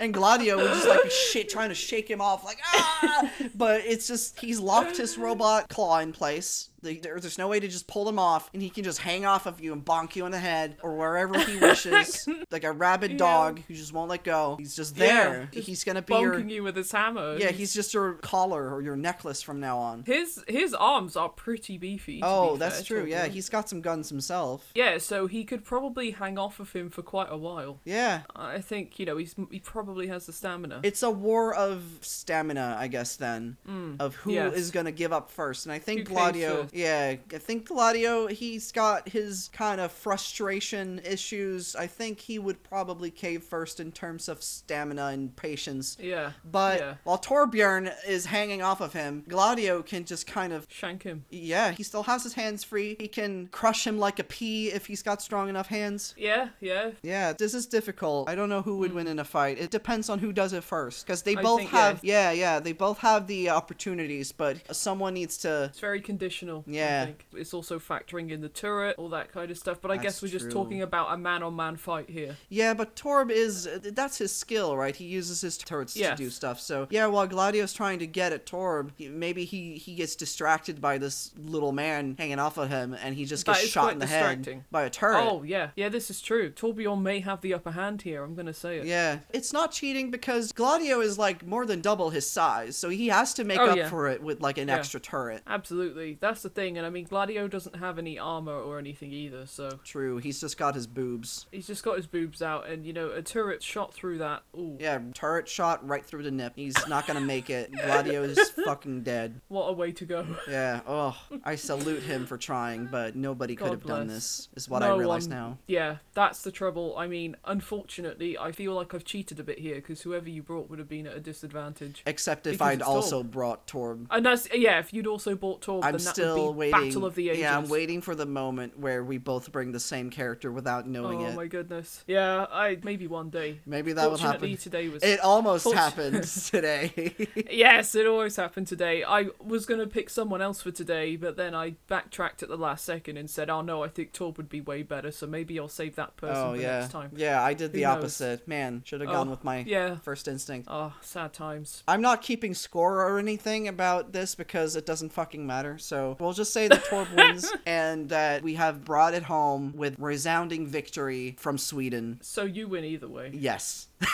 And 0.01 0.13
Gladio 0.15 0.57
would 0.57 0.69
just 0.69 0.87
like 0.87 1.03
be 1.03 1.11
shit 1.11 1.49
trying 1.49 1.71
to 1.71 1.75
shake 1.75 2.09
him 2.09 2.21
off, 2.21 2.45
like 2.45 2.59
ah! 2.65 3.31
But 3.55 3.83
it's 3.85 4.07
just 4.07 4.39
he's 4.39 4.61
locked 4.61 4.97
his 4.97 5.19
robot 5.19 5.69
claw 5.69 5.99
in 5.99 6.13
place. 6.13 6.69
The- 6.83 7.01
there- 7.01 7.19
There's 7.19 7.39
no 7.39 7.49
way 7.49 7.59
to 7.61 7.67
just 7.69 7.87
pull 7.89 8.09
him 8.09 8.19
off, 8.19 8.49
and 8.53 8.63
he 8.63 8.71
can 8.71 8.85
just 8.85 8.99
hang 9.01 9.27
off 9.27 9.47
of 9.47 9.61
you 9.61 9.73
and 9.73 9.85
bonk 9.85 10.15
you 10.17 10.25
in 10.27 10.33
the 10.33 10.39
head 10.39 10.77
or 10.83 10.97
wherever 10.97 11.39
he 11.39 11.57
wishes, 11.61 12.29
like 12.51 12.63
a 12.65 12.73
rabid 12.73 13.13
Yeah. 13.13 13.17
dog 13.17 13.61
who 13.67 13.75
just 13.75 13.93
won't 13.93 14.09
let 14.11 14.23
go. 14.25 14.57
He's 14.59 14.77
just 14.77 14.97
Yeah, 14.97 15.07
there. 15.07 15.49
just 15.53 15.67
he's 15.67 15.83
gonna 15.85 16.03
be 16.03 16.15
Bonking 16.15 16.23
your 16.23 16.39
you 16.49 16.63
with 16.63 16.77
his 16.77 16.93
hammer. 16.93 17.37
yeah. 17.39 17.51
He's 17.51 17.75
just 17.75 17.93
your 17.95 18.15
collar 18.15 18.73
or 18.73 18.81
your 18.83 18.97
necklace 18.97 19.43
from 19.43 19.59
now 19.61 19.79
on. 19.79 20.05
his 20.07 20.43
his 20.47 20.73
arms 20.75 21.17
are 21.17 21.29
pretty 21.29 21.79
beefy. 21.79 22.21
Oh, 22.23 22.53
be 22.53 22.59
that's 22.61 22.87
fair, 22.87 23.01
true. 23.03 23.11
Yeah, 23.11 23.27
he's 23.27 23.49
got 23.49 23.69
some 23.69 23.81
guns 23.81 24.09
himself. 24.09 24.71
Yeah, 24.75 24.99
so 24.99 25.27
he 25.27 25.45
could 25.45 25.65
probably 25.65 26.13
hang 26.13 26.39
off 26.39 26.61
of 26.61 26.73
him 26.73 26.91
for 26.91 27.03
quite 27.03 27.29
a 27.31 27.37
while. 27.37 27.81
Yeah. 27.85 28.23
I 28.37 28.61
think 28.61 28.99
you 28.99 29.07
know 29.07 29.17
he's 29.17 29.35
he 29.51 29.59
probably 29.59 30.07
has 30.09 30.27
the 30.27 30.33
stamina. 30.33 30.81
It's 30.85 31.03
a 31.03 31.11
war 31.11 31.55
of 31.55 31.83
stamina, 32.03 32.77
I 32.79 32.87
guess. 32.89 33.17
Then 33.17 33.57
of 33.99 34.15
who 34.17 34.31
is 34.31 34.37
Mm, 34.39 34.57
yes. 34.57 34.71
gonna 34.71 34.93
give 34.93 35.13
up 35.13 35.31
first, 35.31 35.67
and 35.67 35.73
I 35.73 35.79
think 35.79 36.05
Gladio. 36.09 36.68
Yeah, 36.73 37.17
I 37.33 37.39
think 37.39 37.67
Gladio. 37.67 38.27
He's 38.27 38.73
got 38.73 39.09
his 39.09 39.51
kind 39.53 39.81
of 39.81 39.93
frustration 39.93 41.01
issues. 41.05 41.77
I 41.77 41.87
think 41.87 42.21
he 42.21 42.39
would 42.39 42.63
probably 42.63 43.11
cave 43.11 43.43
first 43.43 43.81
in 43.81 43.93
terms 43.93 44.29
of 44.29 44.43
stamina 44.43 45.07
and 45.07 45.35
patience. 45.37 45.97
yeah, 46.01 46.33
But 46.45 46.81
yeah. 46.81 46.95
while 47.05 47.19
Torbjorn 47.19 47.93
is 48.07 48.27
hanging 48.27 48.63
off 48.63 48.81
of 48.81 48.93
him, 48.93 49.25
Gladio 49.29 49.83
can 49.83 50.05
just 50.05 50.27
kind 50.27 50.53
of. 50.53 50.67
shank 50.71 51.03
him. 51.03 51.25
Yeah, 51.31 51.73
he 51.73 51.83
still 51.83 52.05
has 52.05 52.23
his 52.23 52.35
hands 52.35 52.65
free. 52.65 52.97
He 52.99 53.09
can 53.09 53.49
crush 53.49 53.87
him 53.87 53.99
like 53.99 54.19
a 54.19 54.25
pea 54.25 54.69
if 54.69 54.87
he's 54.87 55.03
got 55.03 55.23
strong 55.23 55.49
enough 55.49 55.69
hands. 55.69 56.15
Yeah, 56.17 56.49
yeah. 56.61 56.91
Yeah, 57.03 57.33
this 57.33 57.55
is 57.55 57.67
difficult. 57.67 58.29
I 58.29 58.35
don't 58.35 58.49
know 58.49 58.63
who 58.63 58.79
would 58.79 58.93
mm. 58.93 58.97
win 58.97 59.07
in 59.09 59.19
a 59.19 59.25
fight. 59.25 59.59
It 59.59 59.71
depends 59.71 60.09
on 60.09 60.19
who 60.19 60.33
does 60.33 60.53
it 60.53 60.65
first. 60.65 61.07
Because 61.07 61.23
they. 61.23 61.37
I 61.37 61.43
both 61.43 61.61
think, 61.61 61.71
have, 61.71 62.01
yeah. 62.03 62.33
yeah, 62.33 62.61
they 62.61 62.73
both 62.73 62.99
have 62.99 63.27
the 63.27 63.51
opportunities, 63.51 64.33
but 64.33 64.75
someone 64.75 65.15
needs 65.15 65.37
to. 65.39 65.65
It's 65.65 65.81
very 65.81 66.01
conditional. 66.01 66.58
Yeah. 66.67 67.09
It's 67.35 67.55
also 67.55 67.79
factoring 67.79 68.31
in 68.31 68.41
the 68.41 68.49
turret, 68.49 68.97
all 68.99 69.09
that 69.11 69.33
kind 69.33 69.51
of 69.51 69.59
stuff. 69.59 69.79
But 69.81 69.91
I 69.91 69.95
That's 69.97 70.05
guess 70.05 70.23
we're 70.23 70.29
just 70.29 70.45
true. 70.47 70.53
talking 70.53 70.83
about 70.83 71.13
a 71.13 71.17
man 71.17 71.43
on 71.43 71.55
man 71.57 71.77
fight 71.77 72.09
here. 72.11 72.37
Yeah, 72.49 72.75
but 72.75 72.97
Torb 72.97 73.31
is 73.31 73.69
that's 73.93 74.19
his 74.19 74.35
skill, 74.35 74.77
right? 74.77 74.95
He 74.95 75.05
uses 75.05 75.41
his 75.41 75.57
turrets 75.59 75.97
Yes. 75.97 76.19
to 76.19 76.25
do 76.25 76.31
stuff. 76.31 76.61
So 76.61 76.87
yeah, 76.91 77.07
while 77.07 77.27
Gladio's 77.27 77.73
trying 77.73 77.99
to 78.01 78.07
get 78.07 78.33
at 78.33 78.47
Torb, 78.47 78.91
maybe 78.99 79.45
he 79.45 79.75
he 79.75 79.95
gets 79.95 80.17
distracted 80.17 80.81
by 80.81 80.99
this 80.99 81.33
little 81.37 81.73
man 81.73 82.15
hanging 82.19 82.39
off 82.39 82.57
of 82.59 82.69
him, 82.71 82.95
and 83.03 83.15
he 83.15 83.25
just 83.25 83.47
gets 83.47 83.67
shot 83.67 83.93
in 83.93 83.99
the 83.99 84.07
head 84.07 84.65
by 84.71 84.85
a 84.85 84.91
turret. 84.91 85.25
Oh, 85.29 85.43
yeah. 85.43 85.71
Yeah, 85.77 85.89
this 85.89 86.11
is 86.11 86.21
true. 86.21 86.51
Torbjorn 86.51 87.03
may 87.03 87.21
have 87.21 87.41
the 87.41 87.55
upper 87.55 87.71
hand 87.73 88.03
here. 88.03 88.23
I'm 88.23 88.35
going 88.35 88.47
to 88.47 88.55
say 88.55 88.79
it. 88.79 88.87
Yeah, 88.87 89.19
it's 89.31 89.53
not 89.53 89.73
cheating 89.73 90.11
because 90.11 90.53
Gladio 90.53 91.01
is 91.01 91.19
like 91.19 91.47
more 91.47 91.67
than 91.67 91.81
double 91.81 92.11
his 92.11 92.29
size, 92.31 92.77
so 92.77 92.89
he 92.89 93.09
has 93.09 93.35
to 93.35 93.45
make 93.45 93.59
Oh, 93.59 93.71
up 93.71 93.77
yeah. 93.77 93.89
for 93.89 94.09
it 94.09 94.23
with 94.23 94.41
like 94.41 94.59
an 94.59 94.69
Yeah. 94.69 94.77
extra 94.77 95.01
turret. 95.01 95.43
Absolutely. 95.47 96.19
That's 96.21 96.43
the 96.43 96.48
thing. 96.49 96.77
And 96.79 96.87
I 96.87 96.91
mean, 96.91 97.05
Gladio 97.05 97.49
doesn't 97.49 97.77
have 97.77 97.99
any 97.99 98.19
armor 98.19 98.53
or 98.55 98.79
anything 98.79 99.13
either, 99.13 99.47
so 99.47 99.79
True, 99.85 100.19
he's 100.19 100.41
just 100.41 100.57
got 100.59 100.75
his 100.75 100.87
boobs. 100.87 101.47
he's 101.53 101.67
just 101.67 101.83
got 101.85 101.97
his 101.97 102.07
boobs 102.07 102.43
out. 102.43 102.69
And, 102.69 102.85
you 102.87 102.93
know, 102.93 103.11
a 103.11 103.23
turret 103.23 103.63
shot 103.63 103.93
through 103.95 104.19
that. 104.19 104.43
Ooh, 104.57 104.77
Yeah, 104.81 105.01
turret 105.15 105.49
shot 105.49 105.87
right 105.87 106.05
through 106.05 106.23
the 106.25 106.31
nip. 106.31 106.53
He's 106.57 106.75
not 106.89 107.07
gonna 107.07 107.21
make 107.21 107.51
it. 107.51 107.73
Gladio 107.85 108.23
is 108.23 108.51
fucking 108.65 109.03
dead. 109.03 109.41
what 109.49 109.67
a 109.67 109.73
way 109.73 109.93
to 109.93 110.05
go. 110.05 110.27
Yeah. 110.49 110.81
Oh, 110.91 111.17
I 111.45 111.55
salute 111.57 112.03
him 112.03 112.25
for 112.27 112.37
trying, 112.39 112.87
but 112.87 113.15
nobody 113.15 113.55
could 113.57 113.65
God 113.65 113.71
have 113.73 113.85
done 113.87 114.07
this. 114.07 114.49
Is 114.57 114.69
what 114.69 114.79
No 114.81 114.95
I 114.95 114.99
realize 114.99 115.29
one- 115.29 115.37
now. 115.37 115.59
Yeah, 115.67 115.97
that's 116.15 116.43
the 116.43 116.51
trouble. 116.51 116.97
I 116.97 117.07
mean, 117.07 117.37
unfortunately, 117.45 118.39
I 118.39 118.53
feel 118.53 118.73
like 118.75 118.95
I've 118.95 119.05
cheated 119.05 119.39
a 119.39 119.45
bit 119.45 119.59
here 119.59 119.77
because 119.77 120.01
whoever 120.03 120.29
you 120.29 120.43
brought 120.43 120.71
would 120.71 120.79
have 120.79 120.89
been 120.89 121.07
at 121.07 121.15
a 121.17 121.21
disadvantage. 121.21 122.03
Except 122.07 122.47
if 122.47 122.55
Because 122.55 122.67
I'd 122.69 122.83
also 122.83 123.23
Torb. 123.23 123.31
brought 123.31 123.67
Torb. 123.67 124.07
And 124.11 124.25
that's 124.25 124.49
yeah. 124.55 124.79
If 124.79 124.93
you'd 124.95 125.07
also 125.07 125.35
bought 125.35 125.61
Torb, 125.61 125.85
I'm 125.85 125.93
then 125.93 126.05
that 126.05 126.15
still 126.15 126.37
be 126.39 126.53
waiting. 126.57 126.81
Battle 126.89 127.05
of 127.07 127.15
the 127.15 127.31
Ages. 127.31 127.41
Yeah, 127.41 127.57
I'm 127.57 127.69
waiting 127.69 128.01
for 128.01 128.15
the 128.15 128.27
moment 128.27 128.79
where 128.79 129.05
we 129.05 129.19
both 129.19 129.51
bring 129.53 129.73
the 129.73 129.81
same 129.81 130.11
character 130.11 130.51
without 130.53 130.87
knowing 130.89 131.23
Oh 131.23 131.27
it. 131.29 131.35
my 131.35 131.47
goodness. 131.47 132.05
Yeah, 132.07 132.47
I 132.51 132.79
maybe 132.83 133.07
one 133.07 133.31
day. 133.31 133.61
Maybe 133.67 133.93
that 133.93 134.11
will 134.11 134.19
happen. 134.19 134.57
today 134.57 134.89
was. 134.89 135.03
It 135.03 135.21
almost 135.21 135.73
happened 135.73 136.25
today. 136.47 137.15
Yes, 137.51 137.95
it 137.95 138.07
always 138.07 138.37
happened 138.37 138.67
today. 138.67 139.05
I 139.05 139.29
was 139.45 139.67
gonna 139.67 139.87
pick 139.87 140.11
someone 140.11 140.41
else 140.43 140.63
for 140.63 140.71
today, 140.71 141.17
but 141.17 141.37
then 141.37 141.55
I 141.55 141.77
backtracked 141.89 142.43
at 142.43 142.49
the 142.49 142.57
last 142.57 142.85
second 142.85 143.17
and 143.17 143.29
said, 143.29 143.51
"Oh 143.51 143.61
no, 143.61 143.83
I 143.83 143.89
think 143.89 144.13
Torb 144.13 144.37
would 144.37 144.49
be 144.49 144.61
way 144.61 144.83
better, 144.83 145.11
so 145.11 145.27
maybe 145.27 145.59
I'll 145.59 145.69
save 145.69 145.97
that 145.97 146.13
oh, 146.17 146.21
person 146.21 146.37
oh 146.37 146.55
for 146.55 146.61
yeah, 146.61 146.79
next 146.81 146.93
time." 146.93 147.11
yeah. 147.17 147.43
I 147.43 147.55
did 147.55 147.73
the 147.73 147.81
Who 147.83 147.89
knows? 147.89 147.97
opposite. 147.99 148.49
Man, 148.49 148.83
should 148.85 149.01
have 149.01 149.11
Oh, 149.11 149.13
gone 149.13 149.31
with 149.31 149.45
my 149.45 149.59
Yeah. 149.67 149.97
first 149.99 150.29
instinct. 150.29 150.69
Oh, 150.71 150.93
sad 151.01 151.33
times. 151.33 151.83
I'm 151.89 152.01
not 152.03 152.23
keeping 152.23 152.55
score 152.55 153.03
or 153.07 153.19
anything 153.19 153.69
about 153.69 154.13
this 154.13 154.35
because 154.35 154.77
it 154.77 154.87
doesn't 154.87 155.13
fucking 155.13 155.47
matter. 155.47 155.79
So 155.79 156.17
we'll 156.21 156.28
just 156.33 156.53
say 156.53 156.69
that 156.69 156.85
Torb 156.85 157.15
wins 157.15 157.51
and 157.67 158.09
that 158.11 158.43
we 158.43 158.55
have 158.55 158.85
brought 158.85 159.15
it 159.15 159.23
home 159.23 159.73
with 159.77 159.99
resounding 159.99 160.67
victory 160.67 161.37
from 161.39 161.59
Sweden. 161.59 162.19
So 162.23 162.45
you 162.45 162.69
win 162.69 162.85
either 162.85 163.09
way. 163.09 163.31
Yes. 163.35 163.89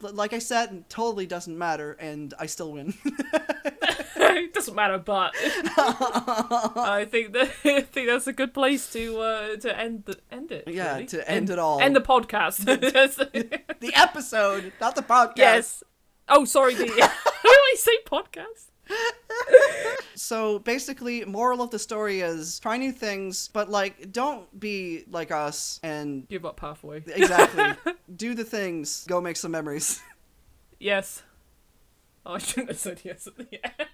Like 0.00 0.32
I 0.32 0.38
said, 0.38 0.72
it 0.72 0.88
totally 0.88 1.26
doesn't 1.26 1.56
matter, 1.58 1.96
and 1.98 2.32
I 2.38 2.46
still 2.46 2.72
win. 2.72 2.94
it 3.04 4.54
doesn't 4.54 4.74
matter, 4.74 4.98
but 4.98 5.32
I 5.36 7.06
think 7.10 7.32
that 7.32 7.50
I 7.64 7.80
think 7.80 8.08
that's 8.08 8.28
a 8.28 8.32
good 8.32 8.54
place 8.54 8.92
to 8.92 9.18
uh, 9.20 9.56
to 9.56 9.76
end 9.76 10.04
the 10.06 10.16
end 10.30 10.52
it. 10.52 10.68
Yeah, 10.68 10.94
really. 10.94 11.06
to 11.06 11.28
end 11.28 11.50
it 11.50 11.58
all. 11.58 11.80
End 11.80 11.96
the 11.96 12.00
podcast. 12.00 12.64
the 12.64 13.92
episode, 13.94 14.72
not 14.80 14.94
the 14.94 15.02
podcast. 15.02 15.36
yes. 15.36 15.82
Oh, 16.28 16.44
sorry. 16.44 16.74
The, 16.74 17.10
I 17.44 17.74
say 17.76 17.92
podcast? 18.06 18.68
So 20.14 20.58
basically, 20.58 21.24
moral 21.24 21.62
of 21.62 21.70
the 21.70 21.78
story 21.78 22.20
is 22.20 22.58
try 22.58 22.76
new 22.76 22.92
things, 22.92 23.48
but 23.48 23.70
like 23.70 24.12
don't 24.12 24.46
be 24.58 25.04
like 25.10 25.30
us 25.30 25.78
and 25.82 26.28
Give 26.28 26.44
up 26.44 26.58
halfway. 26.60 26.98
exactly 27.06 27.92
do 28.16 28.34
the 28.34 28.44
things. 28.44 29.04
Go 29.08 29.20
make 29.20 29.36
some 29.36 29.52
memories. 29.52 30.00
Yes. 30.80 31.22
Oh, 32.26 32.34
I 32.34 32.38
shouldn't 32.38 32.68
have 32.70 32.78
said 32.78 33.00
yes 33.04 33.26
at 33.26 33.36
the 33.36 33.48
end. 33.64 33.88